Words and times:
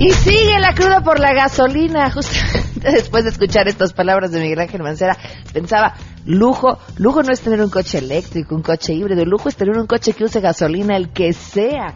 Y 0.00 0.12
sigue 0.12 0.58
la 0.58 0.74
cruda 0.74 1.02
por 1.02 1.20
la 1.20 1.34
gasolina. 1.34 2.10
Justamente 2.10 2.70
después 2.90 3.24
de 3.24 3.30
escuchar 3.30 3.68
estas 3.68 3.92
palabras 3.92 4.30
de 4.30 4.40
Miguel 4.40 4.60
Ángel 4.60 4.82
Mancera, 4.82 5.14
pensaba, 5.52 5.92
lujo, 6.24 6.78
lujo 6.96 7.22
no 7.22 7.30
es 7.30 7.42
tener 7.42 7.60
un 7.60 7.68
coche 7.68 7.98
eléctrico, 7.98 8.54
un 8.54 8.62
coche 8.62 8.94
híbrido, 8.94 9.26
lujo 9.26 9.50
es 9.50 9.56
tener 9.56 9.76
un 9.76 9.86
coche 9.86 10.14
que 10.14 10.24
use 10.24 10.40
gasolina, 10.40 10.96
el 10.96 11.10
que 11.10 11.34
sea. 11.34 11.92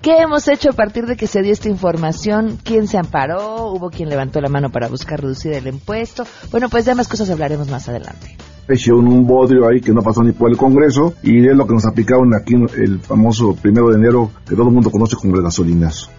¿Qué 0.00 0.18
hemos 0.18 0.46
hecho 0.46 0.70
a 0.70 0.74
partir 0.74 1.06
de 1.06 1.16
que 1.16 1.26
se 1.26 1.42
dio 1.42 1.52
esta 1.52 1.68
información? 1.68 2.60
¿Quién 2.62 2.86
se 2.86 2.96
amparó? 2.96 3.72
¿Hubo 3.72 3.90
quien 3.90 4.08
levantó 4.08 4.40
la 4.40 4.48
mano 4.48 4.70
para 4.70 4.86
buscar 4.86 5.20
reducir 5.20 5.52
el 5.52 5.66
impuesto? 5.66 6.24
Bueno, 6.52 6.68
pues 6.68 6.84
de 6.84 6.94
más 6.94 7.08
cosas 7.08 7.28
hablaremos 7.28 7.68
más 7.68 7.88
adelante 7.88 8.36
hicieron 8.70 9.08
un 9.08 9.26
bodrio 9.26 9.66
ahí 9.66 9.80
que 9.80 9.92
no 9.92 10.02
pasó 10.02 10.22
ni 10.22 10.32
por 10.32 10.50
el 10.50 10.56
Congreso 10.58 11.14
y 11.22 11.38
es 11.38 11.56
lo 11.56 11.66
que 11.66 11.72
nos 11.72 11.86
aplicaron 11.86 12.34
aquí 12.34 12.54
el 12.76 13.00
famoso 13.00 13.54
primero 13.54 13.88
de 13.88 13.96
enero 13.96 14.30
que 14.46 14.54
todo 14.54 14.68
el 14.68 14.74
mundo 14.74 14.90
conoce 14.90 15.16
como 15.16 15.34
el 15.36 15.42
gasolinas. 15.42 16.10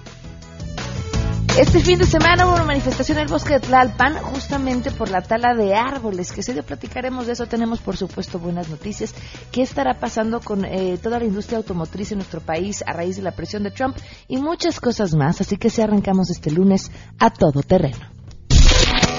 Este 1.60 1.82
fin 1.82 2.00
de 2.00 2.06
semana 2.06 2.46
hubo 2.46 2.54
una 2.54 2.64
manifestación 2.64 3.18
en 3.18 3.26
el 3.26 3.30
bosque 3.30 3.56
de 3.56 3.60
Tlalpan 3.60 4.14
justamente 4.14 4.92
por 4.92 5.12
la 5.12 5.22
tala 5.22 5.54
de 5.54 5.76
árboles, 5.76 6.32
que 6.32 6.42
se 6.42 6.54
dio, 6.54 6.64
platicaremos 6.64 7.28
de 7.28 7.34
eso, 7.34 7.48
tenemos 7.48 7.82
por 7.82 7.98
supuesto 7.98 8.40
buenas 8.40 8.70
noticias. 8.70 9.14
¿Qué 9.52 9.62
estará 9.62 10.00
pasando 10.00 10.40
con 10.40 10.64
eh, 10.64 10.98
toda 11.04 11.20
la 11.20 11.26
industria 11.26 11.58
automotriz 11.58 12.14
en 12.14 12.20
nuestro 12.20 12.40
país 12.40 12.82
a 12.88 12.94
raíz 12.94 13.18
de 13.18 13.24
la 13.24 13.34
presión 13.34 13.64
de 13.64 13.72
Trump? 13.72 13.98
Y 14.30 14.38
muchas 14.38 14.80
cosas 14.80 15.14
más, 15.14 15.42
así 15.42 15.58
que 15.58 15.70
se 15.70 15.84
arrancamos 15.84 16.30
este 16.30 16.50
lunes 16.50 16.90
a 17.20 17.30
todo 17.30 17.62
terreno. 17.62 18.08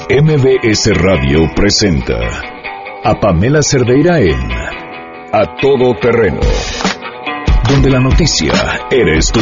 MBS 0.09 0.97
Radio 0.97 1.41
presenta 1.55 2.17
a 3.05 3.21
Pamela 3.21 3.61
Cerdeira 3.61 4.19
en 4.19 4.51
A 5.31 5.57
Todo 5.61 5.95
Terreno, 6.01 6.41
donde 7.69 7.91
la 7.91 8.01
noticia 8.01 8.55
eres 8.91 9.31
tú. 9.31 9.41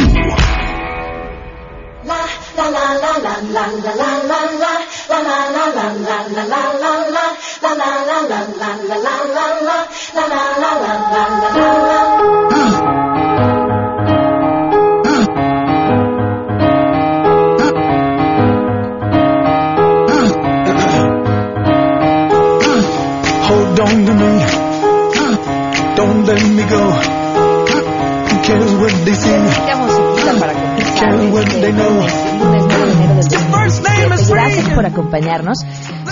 Hold 23.48 23.80
on 23.80 24.04
to 24.06 24.14
me. 24.14 24.32
Don't 25.96 26.24
let 26.26 26.42
me 26.56 26.64
go. 26.68 27.27
Say? 28.48 28.56
para 30.38 30.54
know 31.72 32.06
Gracias 34.30 34.68
por 34.74 34.86
acompañarnos. 34.86 35.58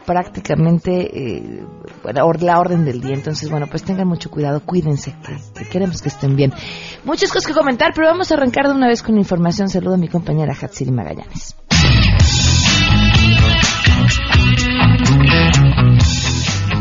prácticamente 0.06 1.10
eh, 1.14 1.66
la 2.40 2.60
orden 2.60 2.86
del 2.86 3.02
día. 3.02 3.14
Entonces, 3.14 3.50
bueno, 3.50 3.68
pues 3.68 3.84
tengan 3.84 4.08
mucho 4.08 4.30
cuidado, 4.30 4.62
cuídense, 4.62 5.16
que, 5.56 5.66
queremos 5.66 6.02
que 6.02 6.10
estén 6.10 6.36
bien. 6.36 6.54
Muchas 7.04 7.32
cosas 7.32 7.48
que 7.48 7.54
comentar, 7.54 7.92
pero 7.96 8.08
vamos 8.08 8.32
a 8.32 8.36
arrancar 8.36 8.68
de 8.68 8.74
una 8.74 8.88
vez 8.88 9.02
con 9.02 9.18
información. 9.18 9.70
Saludo 9.70 9.96
a 9.96 9.98
mi 9.98 10.08
compañera 10.08 10.54
Hatsiri 10.54 10.92
Magallanes. 10.92 11.56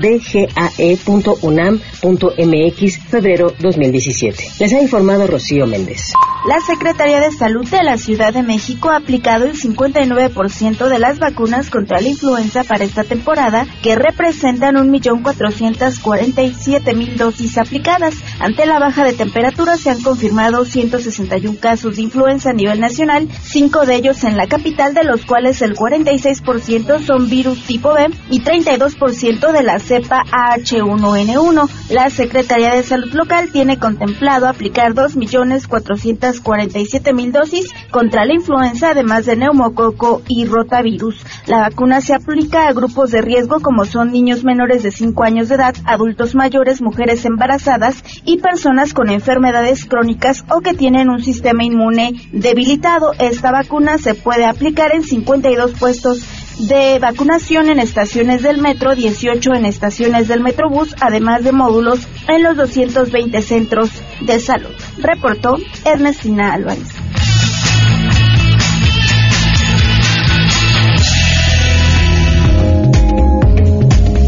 dgae.unam.mx 0.00 2.98
febrero 3.08 3.52
2017. 3.58 4.44
Les 4.58 4.72
ha 4.72 4.80
informado 4.80 5.26
Rocío 5.26 5.66
Méndez. 5.66 6.14
La 6.46 6.58
Secretaría 6.60 7.20
de 7.20 7.32
Salud 7.32 7.68
de 7.68 7.82
la 7.82 7.98
Ciudad 7.98 8.32
de 8.32 8.42
México 8.42 8.88
ha 8.88 8.96
aplicado 8.96 9.44
el 9.44 9.52
59% 9.52 10.88
de 10.88 10.98
las 10.98 11.18
vacunas 11.18 11.68
contra 11.68 12.00
la 12.00 12.08
influenza 12.08 12.64
para 12.64 12.84
esta 12.84 13.04
temporada, 13.04 13.66
que 13.82 13.94
representan 13.94 14.76
1.447.000 14.76 17.16
dosis 17.16 17.58
aplicadas. 17.58 18.14
Ante 18.38 18.64
la 18.64 18.78
baja 18.78 19.04
de 19.04 19.12
temperatura 19.12 19.76
se 19.76 19.90
han 19.90 20.00
confirmado 20.00 20.64
161 20.64 21.58
casos 21.60 21.96
de 21.96 22.02
influenza 22.02 22.48
a 22.50 22.54
nivel 22.54 22.80
nacional, 22.80 23.28
cinco 23.42 23.84
de 23.84 23.96
ellos 23.96 24.24
en 24.24 24.38
la 24.38 24.46
capital, 24.46 24.94
de 24.94 25.04
los 25.04 25.26
cuales 25.26 25.60
el 25.60 25.76
46% 25.76 27.04
son 27.04 27.28
virus 27.28 27.66
tipo 27.66 27.92
B 27.92 28.06
y 28.30 28.40
32% 28.40 29.52
de 29.52 29.62
la 29.62 29.78
cepa 29.90 30.22
AH1N1. 30.30 31.68
La 31.90 32.10
Secretaría 32.10 32.74
de 32.74 32.84
Salud 32.84 33.12
local 33.12 33.48
tiene 33.50 33.80
contemplado 33.80 34.46
aplicar 34.46 34.94
2.400.000 34.94 36.42
47 36.42 37.12
mil 37.12 37.32
dosis 37.32 37.72
contra 37.90 38.24
la 38.24 38.34
influenza, 38.34 38.90
además 38.90 39.26
de 39.26 39.34
neumococo 39.34 40.22
y 40.28 40.44
rotavirus. 40.44 41.16
La 41.46 41.58
vacuna 41.58 42.00
se 42.00 42.14
aplica 42.14 42.68
a 42.68 42.72
grupos 42.72 43.10
de 43.10 43.20
riesgo 43.20 43.58
como 43.58 43.84
son 43.84 44.12
niños 44.12 44.44
menores 44.44 44.84
de 44.84 44.92
5 44.92 45.24
años 45.24 45.48
de 45.48 45.56
edad, 45.56 45.74
adultos 45.84 46.36
mayores, 46.36 46.80
mujeres 46.80 47.24
embarazadas 47.24 48.04
y 48.24 48.38
personas 48.38 48.94
con 48.94 49.10
enfermedades 49.10 49.86
crónicas 49.86 50.44
o 50.50 50.60
que 50.60 50.74
tienen 50.74 51.10
un 51.10 51.20
sistema 51.20 51.64
inmune 51.64 52.28
debilitado. 52.30 53.12
Esta 53.18 53.50
vacuna 53.50 53.98
se 53.98 54.14
puede 54.14 54.44
aplicar 54.44 54.94
en 54.94 55.02
52 55.02 55.72
puestos 55.72 56.22
de 56.58 56.98
vacunación 56.98 57.70
en 57.70 57.78
estaciones 57.78 58.42
del 58.42 58.58
metro, 58.58 58.94
18 58.94 59.54
en 59.54 59.64
estaciones 59.64 60.28
del 60.28 60.42
Metrobús, 60.42 60.94
además 61.00 61.44
de 61.44 61.52
módulos 61.52 62.06
en 62.28 62.42
los 62.42 62.56
220 62.56 63.40
centros 63.42 63.90
de 64.20 64.38
salud. 64.38 64.74
Reportó 64.98 65.56
Ernestina 65.84 66.52
Álvarez. 66.52 66.88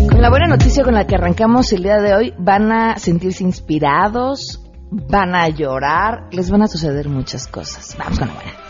Con 0.08 0.20
la 0.20 0.30
buena 0.30 0.46
noticia 0.46 0.84
con 0.84 0.94
la 0.94 1.06
que 1.06 1.16
arrancamos 1.16 1.72
el 1.72 1.82
día 1.82 2.00
de 2.00 2.14
hoy, 2.14 2.34
van 2.38 2.72
a 2.72 2.98
sentirse 2.98 3.44
inspirados, 3.44 4.60
van 4.90 5.34
a 5.34 5.48
llorar, 5.48 6.28
les 6.32 6.50
van 6.50 6.62
a 6.62 6.68
suceder 6.68 7.08
muchas 7.08 7.46
cosas. 7.46 7.96
Vamos 7.98 8.18
con 8.18 8.28
la 8.28 8.34
buena. 8.34 8.61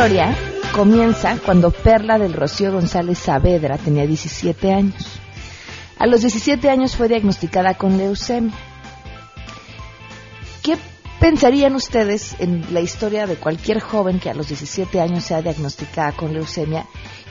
Historia 0.00 0.34
comienza 0.72 1.36
cuando 1.44 1.70
Perla 1.70 2.18
del 2.18 2.32
Rocío 2.32 2.72
González 2.72 3.18
Saavedra 3.18 3.76
tenía 3.76 4.06
17 4.06 4.72
años. 4.72 5.20
A 5.98 6.06
los 6.06 6.22
17 6.22 6.70
años 6.70 6.96
fue 6.96 7.06
diagnosticada 7.06 7.74
con 7.74 7.98
leucemia. 7.98 8.54
¿Qué 10.62 10.78
pensarían 11.20 11.74
ustedes 11.74 12.34
en 12.38 12.72
la 12.72 12.80
historia 12.80 13.26
de 13.26 13.36
cualquier 13.36 13.80
joven 13.80 14.20
que 14.20 14.30
a 14.30 14.34
los 14.34 14.48
17 14.48 15.02
años 15.02 15.24
sea 15.24 15.42
diagnosticada 15.42 16.12
con 16.12 16.32
leucemia 16.32 16.86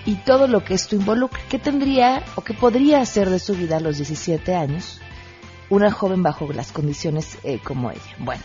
y 0.06 0.18
todo 0.18 0.48
lo 0.48 0.64
que 0.64 0.76
esto 0.76 0.96
involucra? 0.96 1.42
¿Qué 1.50 1.58
tendría 1.58 2.24
o 2.36 2.44
qué 2.44 2.54
podría 2.54 3.02
hacer 3.02 3.32
de 3.32 3.40
su 3.40 3.56
vida 3.56 3.78
a 3.78 3.80
los 3.80 3.98
17 3.98 4.54
años 4.54 5.02
una 5.72 5.90
joven 5.90 6.22
bajo 6.22 6.54
las 6.54 6.72
condiciones 6.72 7.40
eh, 7.42 7.60
como 7.64 7.90
ella? 7.90 8.16
Bueno, 8.20 8.44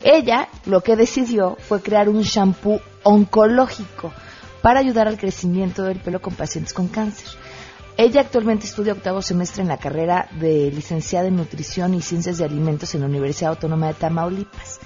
ella 0.00 0.50
lo 0.66 0.82
que 0.82 0.96
decidió 0.96 1.56
fue 1.66 1.80
crear 1.80 2.10
un 2.10 2.20
shampoo 2.22 2.82
oncológico 3.08 4.12
para 4.60 4.80
ayudar 4.80 5.08
al 5.08 5.16
crecimiento 5.16 5.82
del 5.82 5.98
pelo 5.98 6.20
con 6.20 6.34
pacientes 6.34 6.74
con 6.74 6.88
cáncer. 6.88 7.28
Ella 7.96 8.20
actualmente 8.20 8.66
estudia 8.66 8.92
octavo 8.92 9.22
semestre 9.22 9.62
en 9.62 9.68
la 9.68 9.78
carrera 9.78 10.28
de 10.38 10.70
licenciada 10.70 11.26
en 11.26 11.36
nutrición 11.36 11.94
y 11.94 12.02
ciencias 12.02 12.36
de 12.36 12.44
alimentos 12.44 12.94
en 12.94 13.00
la 13.00 13.06
Universidad 13.06 13.52
Autónoma 13.52 13.88
de 13.88 13.94
Tamaulipas. 13.94 14.78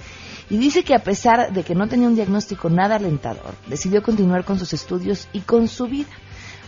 Y 0.49 0.57
dice 0.57 0.83
que 0.83 0.95
a 0.95 1.03
pesar 1.03 1.51
de 1.51 1.63
que 1.63 1.75
no 1.75 1.87
tenía 1.87 2.07
un 2.07 2.15
diagnóstico 2.15 2.69
nada 2.69 2.95
alentador, 2.95 3.55
decidió 3.67 4.01
continuar 4.01 4.45
con 4.45 4.57
sus 4.57 4.73
estudios 4.73 5.27
y 5.33 5.41
con 5.41 5.67
su 5.67 5.87
vida. 5.87 6.09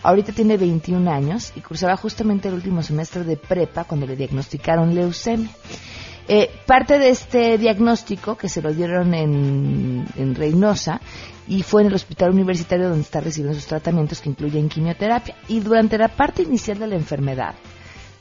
Ahorita 0.02 0.32
tiene 0.32 0.58
21 0.58 1.10
años 1.10 1.52
y 1.56 1.60
cursaba 1.60 1.96
justamente 1.96 2.48
el 2.48 2.54
último 2.54 2.82
semestre 2.82 3.24
de 3.24 3.36
prepa 3.38 3.84
cuando 3.84 4.06
le 4.06 4.14
diagnosticaron 4.14 4.94
leucemia. 4.94 5.50
Eh, 6.28 6.50
parte 6.66 6.98
de 6.98 7.10
este 7.10 7.56
diagnóstico 7.56 8.36
que 8.36 8.48
se 8.48 8.60
lo 8.60 8.72
dieron 8.72 9.14
en, 9.14 10.06
en, 10.16 10.34
Reynosa 10.34 11.00
y 11.46 11.62
fue 11.62 11.82
en 11.82 11.88
el 11.88 11.94
hospital 11.94 12.30
universitario 12.30 12.88
donde 12.88 13.02
está 13.02 13.20
recibiendo 13.20 13.54
sus 13.54 13.68
tratamientos 13.68 14.20
que 14.20 14.30
incluyen 14.30 14.68
quimioterapia. 14.68 15.36
Y 15.46 15.60
durante 15.60 15.96
la 15.98 16.08
parte 16.08 16.42
inicial 16.42 16.80
de 16.80 16.88
la 16.88 16.96
enfermedad, 16.96 17.54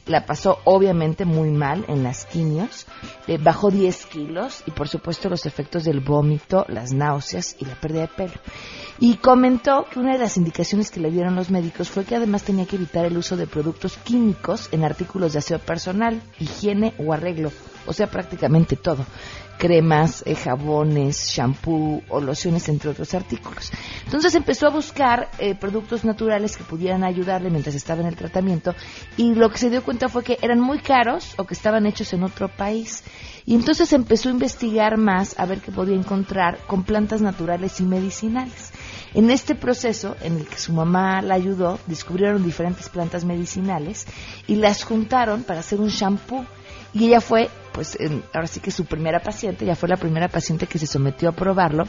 la 0.05 0.25
pasó 0.25 0.59
obviamente 0.65 1.25
muy 1.25 1.49
mal 1.49 1.85
en 1.87 2.03
las 2.03 2.25
quimios, 2.25 2.85
eh, 3.27 3.37
bajó 3.37 3.71
10 3.71 4.05
kilos 4.05 4.63
y 4.65 4.71
por 4.71 4.87
supuesto 4.87 5.29
los 5.29 5.45
efectos 5.45 5.83
del 5.83 5.99
vómito, 5.99 6.65
las 6.69 6.93
náuseas 6.93 7.55
y 7.59 7.65
la 7.65 7.75
pérdida 7.75 8.01
de 8.01 8.07
pelo. 8.09 8.33
Y 8.99 9.17
comentó 9.17 9.85
que 9.91 9.99
una 9.99 10.13
de 10.13 10.19
las 10.19 10.37
indicaciones 10.37 10.91
que 10.91 10.99
le 10.99 11.11
dieron 11.11 11.35
los 11.35 11.49
médicos 11.49 11.89
fue 11.89 12.05
que 12.05 12.15
además 12.15 12.43
tenía 12.43 12.65
que 12.65 12.77
evitar 12.77 13.05
el 13.05 13.17
uso 13.17 13.35
de 13.35 13.47
productos 13.47 13.97
químicos 13.97 14.69
en 14.71 14.85
artículos 14.85 15.33
de 15.33 15.39
aseo 15.39 15.59
personal, 15.59 16.21
higiene 16.39 16.93
o 16.97 17.11
arreglo, 17.11 17.51
o 17.87 17.93
sea, 17.93 18.07
prácticamente 18.07 18.75
todo 18.75 19.05
cremas, 19.57 20.23
eh, 20.25 20.35
jabones, 20.35 21.29
shampoo 21.29 22.01
o 22.09 22.21
lociones, 22.21 22.67
entre 22.69 22.89
otros 22.89 23.13
artículos. 23.13 23.71
Entonces 24.05 24.35
empezó 24.35 24.67
a 24.67 24.71
buscar 24.71 25.29
eh, 25.39 25.55
productos 25.55 26.05
naturales 26.05 26.57
que 26.57 26.63
pudieran 26.63 27.03
ayudarle 27.03 27.49
mientras 27.49 27.75
estaba 27.75 28.01
en 28.01 28.07
el 28.07 28.15
tratamiento 28.15 28.73
y 29.17 29.33
lo 29.35 29.49
que 29.49 29.57
se 29.57 29.69
dio 29.69 29.83
cuenta 29.83 30.09
fue 30.09 30.23
que 30.23 30.37
eran 30.41 30.59
muy 30.59 30.79
caros 30.79 31.33
o 31.37 31.45
que 31.45 31.53
estaban 31.53 31.85
hechos 31.85 32.13
en 32.13 32.23
otro 32.23 32.47
país. 32.47 33.03
Y 33.45 33.53
entonces 33.53 33.93
empezó 33.93 34.29
a 34.29 34.33
investigar 34.33 34.97
más 34.97 35.39
a 35.39 35.45
ver 35.45 35.61
qué 35.61 35.71
podía 35.71 35.95
encontrar 35.95 36.57
con 36.65 36.83
plantas 36.83 37.21
naturales 37.21 37.79
y 37.79 37.83
medicinales. 37.83 38.71
En 39.13 39.29
este 39.29 39.55
proceso, 39.55 40.15
en 40.21 40.38
el 40.38 40.47
que 40.47 40.57
su 40.57 40.74
mamá 40.74 41.21
la 41.21 41.35
ayudó, 41.35 41.79
descubrieron 41.85 42.43
diferentes 42.43 42.89
plantas 42.89 43.24
medicinales 43.24 44.07
y 44.47 44.55
las 44.55 44.83
juntaron 44.83 45.43
para 45.43 45.59
hacer 45.59 45.79
un 45.79 45.89
shampoo 45.89 46.45
y 46.95 47.07
ella 47.07 47.19
fue, 47.19 47.50
pues 47.75 47.98
ahora 48.34 48.48
sí 48.48 48.62
que 48.62 48.72
su 48.72 48.86
primera 48.86 49.20
paciente, 49.20 49.65
ya 49.65 49.75
fue 49.75 49.89
la 49.89 49.98
primera 49.98 50.29
paciente 50.29 50.65
que 50.65 50.79
se 50.79 50.88
sometió 50.88 51.27
a 51.27 51.34
probarlo, 51.34 51.84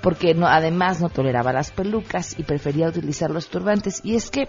porque 0.00 0.34
no, 0.34 0.46
además 0.46 1.00
no 1.00 1.08
toleraba 1.08 1.52
las 1.52 1.72
pelucas 1.72 2.38
y 2.38 2.44
prefería 2.44 2.88
utilizar 2.88 3.28
los 3.28 3.48
turbantes. 3.48 4.00
Y 4.04 4.14
es 4.14 4.30
que, 4.30 4.48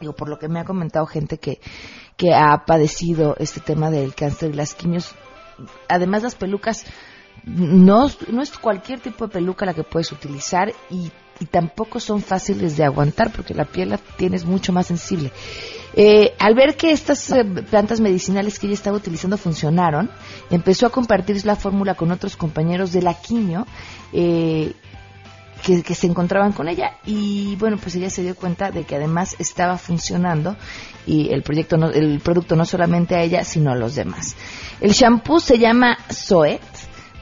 digo, 0.00 0.12
por 0.12 0.28
lo 0.28 0.38
que 0.38 0.48
me 0.48 0.60
ha 0.60 0.64
comentado 0.64 1.06
gente 1.06 1.38
que, 1.38 1.60
que 2.18 2.34
ha 2.34 2.66
padecido 2.66 3.36
este 3.38 3.60
tema 3.60 3.90
del 3.90 4.14
cáncer 4.14 4.50
y 4.50 4.54
las 4.54 4.74
quimios, 4.74 5.14
además 5.88 6.22
las 6.22 6.34
pelucas, 6.34 6.84
no, 7.44 8.08
no 8.28 8.42
es 8.42 8.58
cualquier 8.58 9.00
tipo 9.00 9.26
de 9.26 9.32
peluca 9.32 9.64
la 9.64 9.72
que 9.72 9.82
puedes 9.82 10.12
utilizar 10.12 10.74
y, 10.90 11.10
y 11.42 11.46
tampoco 11.46 11.98
son 11.98 12.22
fáciles 12.22 12.76
de 12.76 12.84
aguantar 12.84 13.32
porque 13.32 13.52
la 13.52 13.64
piel 13.64 13.88
la 13.90 13.98
tienes 13.98 14.44
mucho 14.44 14.72
más 14.72 14.86
sensible. 14.86 15.32
Eh, 15.94 16.34
al 16.38 16.54
ver 16.54 16.76
que 16.76 16.92
estas 16.92 17.30
eh, 17.32 17.44
plantas 17.44 18.00
medicinales 18.00 18.60
que 18.60 18.68
ella 18.68 18.74
estaba 18.74 18.96
utilizando 18.96 19.36
funcionaron, 19.36 20.08
empezó 20.50 20.86
a 20.86 20.90
compartir 20.90 21.44
la 21.44 21.56
fórmula 21.56 21.94
con 21.96 22.12
otros 22.12 22.36
compañeros 22.36 22.92
de 22.92 23.02
la 23.02 23.14
quimio 23.14 23.66
eh, 24.12 24.72
que, 25.64 25.94
se 25.96 26.06
encontraban 26.06 26.52
con 26.52 26.68
ella 26.68 26.92
y 27.04 27.56
bueno, 27.56 27.76
pues 27.76 27.96
ella 27.96 28.08
se 28.08 28.22
dio 28.22 28.36
cuenta 28.36 28.70
de 28.70 28.84
que 28.84 28.94
además 28.94 29.34
estaba 29.40 29.76
funcionando 29.78 30.56
y 31.06 31.32
el 31.32 31.42
proyecto, 31.42 31.74
el 31.90 32.20
producto 32.20 32.54
no 32.54 32.64
solamente 32.64 33.16
a 33.16 33.22
ella, 33.22 33.42
sino 33.42 33.72
a 33.72 33.76
los 33.76 33.96
demás. 33.96 34.36
El 34.80 34.92
shampoo 34.92 35.40
se 35.40 35.58
llama 35.58 35.98
Zoet 36.12 36.62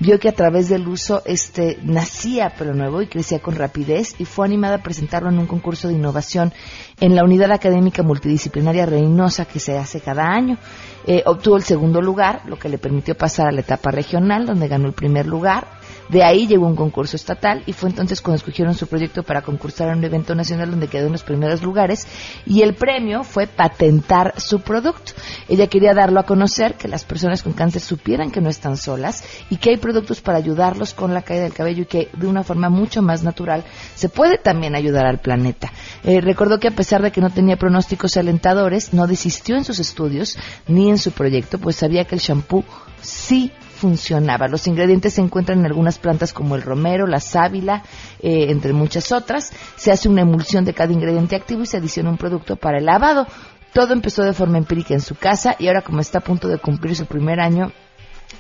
vio 0.01 0.19
que 0.19 0.29
a 0.29 0.33
través 0.33 0.69
del 0.69 0.89
uso 0.89 1.23
este 1.27 1.79
nacía 1.83 2.55
pero 2.59 2.75
nuevo 2.75 3.03
y 3.03 3.07
crecía 3.07 3.39
con 3.39 3.55
rapidez 3.55 4.15
y 4.19 4.25
fue 4.25 4.47
animada 4.47 4.77
a 4.77 4.83
presentarlo 4.83 5.29
en 5.29 5.39
un 5.39 5.47
concurso 5.47 5.89
de 5.89 5.95
innovación 5.95 6.53
en 7.01 7.15
la 7.15 7.23
unidad 7.23 7.53
académica 7.53 8.03
multidisciplinaria 8.03 8.87
Reynosa 8.87 9.45
que 9.45 9.61
se 9.61 9.79
hace 9.79 10.01
cada 10.01 10.25
año. 10.25 10.59
Eh, 11.07 11.23
obtuvo 11.27 11.57
el 11.57 11.63
segundo 11.63 12.01
lugar, 12.03 12.43
lo 12.47 12.59
que 12.59 12.69
le 12.69 12.79
permitió 12.79 13.17
pasar 13.17 13.49
a 13.49 13.53
la 13.53 13.61
etapa 13.61 13.91
regional, 13.91 14.47
donde 14.47 14.69
ganó 14.69 14.87
el 14.87 14.93
primer 14.93 15.27
lugar. 15.27 15.80
De 16.11 16.25
ahí 16.25 16.49
llegó 16.49 16.67
un 16.67 16.75
concurso 16.75 17.15
estatal 17.15 17.63
y 17.67 17.73
fue 17.73 17.89
entonces 17.89 18.21
cuando 18.21 18.37
escogieron 18.37 18.75
su 18.75 18.89
proyecto 18.89 19.23
para 19.23 19.43
concursar 19.43 19.89
en 19.89 19.99
un 19.99 20.05
evento 20.05 20.35
nacional 20.35 20.71
donde 20.71 20.89
quedó 20.89 21.07
en 21.07 21.13
los 21.13 21.23
primeros 21.23 21.63
lugares 21.63 22.09
y 22.45 22.63
el 22.63 22.75
premio 22.75 23.23
fue 23.23 23.47
patentar 23.47 24.35
su 24.37 24.61
producto. 24.61 25.13
Ella 25.49 25.69
quería 25.69 25.95
darlo 25.95 26.19
a 26.19 26.25
conocer, 26.25 26.75
que 26.75 26.89
las 26.89 27.05
personas 27.05 27.45
con 27.45 27.53
cáncer 27.53 27.81
supieran 27.81 28.33
que 28.33 28.41
no 28.41 28.49
están 28.49 28.77
solas 28.77 29.23
y 29.51 29.57
que 29.57 29.71
hay 29.71 29.77
productos 29.77 30.21
para 30.21 30.39
ayudarlos 30.39 30.95
con 30.95 31.15
la 31.15 31.23
caída 31.23 31.45
del 31.45 31.55
cabello 31.55 31.83
y 31.83 31.87
que 31.87 32.09
de 32.13 32.27
una 32.27 32.43
forma 32.43 32.69
mucho 32.69 33.03
más 33.03 33.23
natural 33.23 33.65
se 33.95 34.09
puede 34.09 34.39
también 34.39 34.75
ayudar 34.75 35.07
al 35.07 35.21
planeta. 35.21 35.73
Eh, 36.03 36.21
recordó 36.21 36.59
que 36.59 36.69
a 36.69 36.75
pesar 36.75 37.03
de 37.03 37.13
que 37.13 37.21
no 37.21 37.31
tenía 37.31 37.57
pronósticos 37.57 38.17
alentadores, 38.17 38.93
no 38.93 39.07
desistió 39.07 39.57
en 39.57 39.65
sus 39.65 39.79
estudios 39.79 40.37
ni 40.67 40.91
en 40.91 40.99
su 40.99 41.13
proyecto, 41.13 41.59
pues 41.59 41.77
sabía 41.77 42.05
que 42.05 42.17
el 42.17 42.21
shampoo 42.21 42.65
sí 43.01 43.53
funcionaba. 43.81 44.47
Los 44.47 44.67
ingredientes 44.67 45.15
se 45.15 45.23
encuentran 45.23 45.61
en 45.61 45.67
algunas 45.67 45.99
plantas 45.99 46.33
como 46.33 46.55
el 46.55 46.63
romero, 46.63 47.07
la 47.07 47.21
sábila, 47.21 47.83
eh, 48.21 48.47
entre 48.51 48.73
muchas 48.73 49.11
otras. 49.11 49.53
Se 49.77 49.91
hace 49.91 50.09
una 50.09 50.23
emulsión 50.23 50.65
de 50.65 50.75
cada 50.75 50.93
ingrediente 50.93 51.35
activo 51.35 51.63
y 51.63 51.67
se 51.67 51.79
adiciona 51.79 52.11
un 52.11 52.19
producto 52.19 52.57
para 52.57 52.79
el 52.79 52.87
lavado. 52.87 53.27
Todo 53.73 53.93
empezó 53.93 54.23
de 54.23 54.33
forma 54.33 54.59
empírica 54.59 54.95
en 54.95 55.01
su 55.01 55.15
casa 55.15 55.57
y 55.59 55.69
ahora 55.69 55.83
como 55.83 56.01
está 56.01 56.19
a 56.19 56.23
punto 56.23 56.49
de 56.49 56.59
cumplir 56.59 56.95
su 56.95 57.07
primer 57.07 57.41
año 57.41 57.73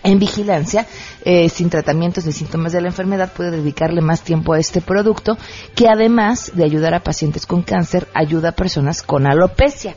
en 0.02 0.18
vigilancia, 0.18 0.86
eh, 1.24 1.48
sin 1.48 1.68
tratamientos 1.68 2.24
ni 2.24 2.32
síntomas 2.32 2.72
de 2.72 2.80
la 2.80 2.88
enfermedad, 2.88 3.32
puede 3.32 3.50
dedicarle 3.50 4.00
más 4.00 4.22
tiempo 4.22 4.52
a 4.52 4.58
este 4.58 4.80
producto, 4.80 5.36
que 5.74 5.88
además 5.88 6.52
de 6.54 6.64
ayudar 6.64 6.94
a 6.94 7.00
pacientes 7.00 7.44
con 7.44 7.62
cáncer, 7.62 8.08
ayuda 8.14 8.50
a 8.50 8.52
personas 8.52 9.02
con 9.02 9.26
alopecia. 9.26 9.94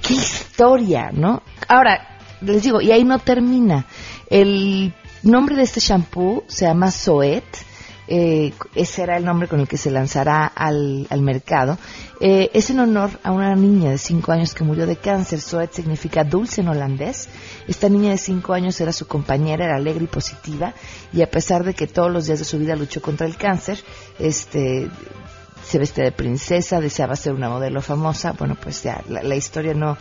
¡Qué 0.00 0.14
historia, 0.14 1.10
¿no? 1.12 1.42
Ahora, 1.68 2.10
les 2.40 2.62
digo, 2.62 2.80
y 2.80 2.90
ahí 2.90 3.04
no 3.04 3.18
termina. 3.18 3.86
El 4.30 4.94
nombre 5.24 5.56
de 5.56 5.64
este 5.64 5.80
shampoo 5.80 6.44
se 6.46 6.64
llama 6.64 6.92
Zoet. 6.92 7.44
Eh, 8.12 8.52
ese 8.74 9.02
era 9.02 9.16
el 9.16 9.24
nombre 9.24 9.46
con 9.46 9.60
el 9.60 9.68
que 9.68 9.76
se 9.76 9.90
lanzará 9.90 10.46
al, 10.46 11.06
mercado. 11.20 11.78
Eh, 12.20 12.50
es 12.54 12.70
en 12.70 12.80
honor 12.80 13.10
a 13.22 13.32
una 13.32 13.54
niña 13.56 13.90
de 13.90 13.98
5 13.98 14.32
años 14.32 14.54
que 14.54 14.64
murió 14.64 14.86
de 14.86 14.96
cáncer. 14.96 15.40
Zoet 15.40 15.72
significa 15.72 16.22
dulce 16.22 16.60
en 16.60 16.68
holandés. 16.68 17.28
Esta 17.66 17.88
niña 17.88 18.10
de 18.10 18.18
5 18.18 18.52
años 18.52 18.80
era 18.80 18.92
su 18.92 19.08
compañera, 19.08 19.64
era 19.64 19.76
alegre 19.76 20.04
y 20.04 20.08
positiva. 20.08 20.74
Y 21.12 21.22
a 21.22 21.30
pesar 21.30 21.64
de 21.64 21.74
que 21.74 21.88
todos 21.88 22.10
los 22.10 22.26
días 22.26 22.38
de 22.38 22.44
su 22.44 22.58
vida 22.58 22.76
luchó 22.76 23.02
contra 23.02 23.26
el 23.26 23.36
cáncer, 23.36 23.80
este, 24.20 24.88
se 25.64 25.78
veste 25.78 26.02
de 26.02 26.12
princesa, 26.12 26.80
deseaba 26.80 27.16
ser 27.16 27.32
una 27.32 27.48
modelo 27.48 27.80
famosa. 27.82 28.32
Bueno, 28.32 28.56
pues 28.60 28.82
ya 28.82 29.02
la 29.08 29.34
historia 29.34 29.74
no, 29.74 29.96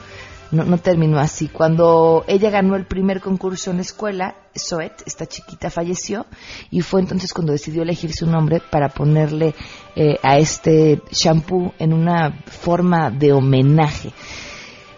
no, 0.52 0.64
no 0.64 0.78
terminó 0.78 1.20
así. 1.20 1.48
Cuando 1.48 2.24
ella 2.28 2.50
ganó 2.50 2.76
el 2.76 2.86
primer 2.86 3.22
concurso 3.22 3.72
en 3.72 3.78
la 3.78 3.84
escuela, 3.84 4.36
Zoet, 4.58 5.04
esta 5.06 5.26
chiquita, 5.26 5.70
falleció 5.70 6.26
y 6.72 6.82
fue 6.82 7.02
entonces 7.02 7.34
cuando 7.34 7.54
decidió 7.54 7.84
elegir 7.84 8.14
su 8.14 8.26
nombre 8.26 8.62
para 8.70 8.90
ponerle 8.90 9.54
eh, 9.96 10.18
a 10.24 10.38
este 10.38 11.02
shampoo 11.12 11.74
en 11.80 11.94
una 11.94 12.32
forma 12.46 13.10
de 13.12 13.32
homenaje. 13.32 14.12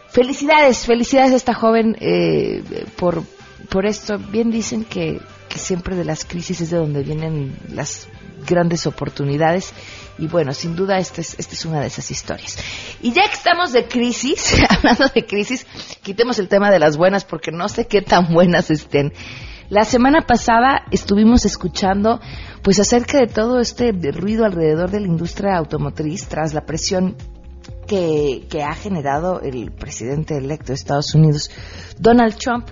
Felicidades, 0.09 0.85
felicidades 0.85 1.31
a 1.31 1.35
esta 1.37 1.53
joven 1.53 1.95
eh, 1.99 2.85
por, 2.97 3.23
por 3.69 3.85
esto. 3.85 4.17
Bien 4.17 4.51
dicen 4.51 4.85
que, 4.85 5.19
que 5.49 5.59
siempre 5.59 5.95
de 5.95 6.05
las 6.05 6.25
crisis 6.25 6.61
es 6.61 6.69
de 6.69 6.77
donde 6.77 7.03
vienen 7.03 7.57
las 7.69 8.07
grandes 8.45 8.87
oportunidades 8.87 9.73
y 10.17 10.27
bueno, 10.27 10.53
sin 10.53 10.75
duda 10.75 10.99
esta 10.99 11.21
es, 11.21 11.37
esta 11.39 11.53
es 11.53 11.65
una 11.65 11.81
de 11.81 11.87
esas 11.87 12.11
historias. 12.11 12.57
Y 13.01 13.11
ya 13.11 13.23
que 13.23 13.33
estamos 13.33 13.71
de 13.71 13.87
crisis, 13.87 14.53
hablando 14.69 15.07
de 15.13 15.25
crisis, 15.25 15.65
quitemos 16.03 16.39
el 16.39 16.47
tema 16.47 16.69
de 16.69 16.79
las 16.79 16.97
buenas 16.97 17.25
porque 17.25 17.51
no 17.51 17.67
sé 17.69 17.87
qué 17.87 18.01
tan 18.01 18.33
buenas 18.33 18.69
estén. 18.69 19.13
La 19.69 19.85
semana 19.85 20.21
pasada 20.27 20.83
estuvimos 20.91 21.45
escuchando 21.45 22.19
pues 22.61 22.79
acerca 22.79 23.17
de 23.17 23.27
todo 23.27 23.59
este 23.59 23.93
ruido 24.11 24.45
alrededor 24.45 24.91
de 24.91 24.99
la 24.99 25.07
industria 25.07 25.55
automotriz 25.55 26.27
tras 26.27 26.53
la 26.53 26.65
presión 26.65 27.15
que, 27.87 28.45
que 28.49 28.63
ha 28.63 28.73
generado 28.73 29.41
el 29.41 29.71
presidente 29.71 30.37
electo 30.37 30.67
de 30.67 30.73
Estados 30.73 31.15
Unidos, 31.15 31.49
Donald 31.97 32.35
Trump. 32.35 32.67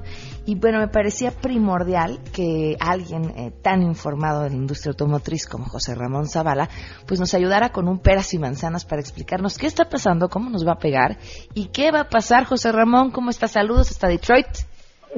Y 0.50 0.56
bueno, 0.56 0.80
me 0.80 0.88
parecía 0.88 1.30
primordial 1.30 2.22
que 2.34 2.76
alguien 2.80 3.30
eh, 3.38 3.52
tan 3.62 3.84
informado 3.84 4.48
en 4.48 4.54
la 4.54 4.58
industria 4.58 4.94
automotriz 4.94 5.46
como 5.46 5.66
José 5.66 5.94
Ramón 5.94 6.28
Zavala, 6.28 6.68
pues 7.06 7.20
nos 7.20 7.36
ayudara 7.36 7.70
con 7.70 7.88
un 7.88 8.00
peras 8.00 8.34
y 8.34 8.40
manzanas 8.40 8.84
para 8.84 9.00
explicarnos 9.00 9.60
qué 9.60 9.68
está 9.68 9.88
pasando, 9.90 10.28
cómo 10.28 10.50
nos 10.50 10.66
va 10.66 10.72
a 10.72 10.80
pegar 10.80 11.20
y 11.54 11.68
qué 11.68 11.92
va 11.92 12.00
a 12.00 12.10
pasar. 12.10 12.46
José 12.46 12.72
Ramón, 12.72 13.12
¿cómo 13.12 13.30
está? 13.30 13.48
Saludos 13.48 13.92
hasta 13.92 14.08
Detroit. 14.08 14.48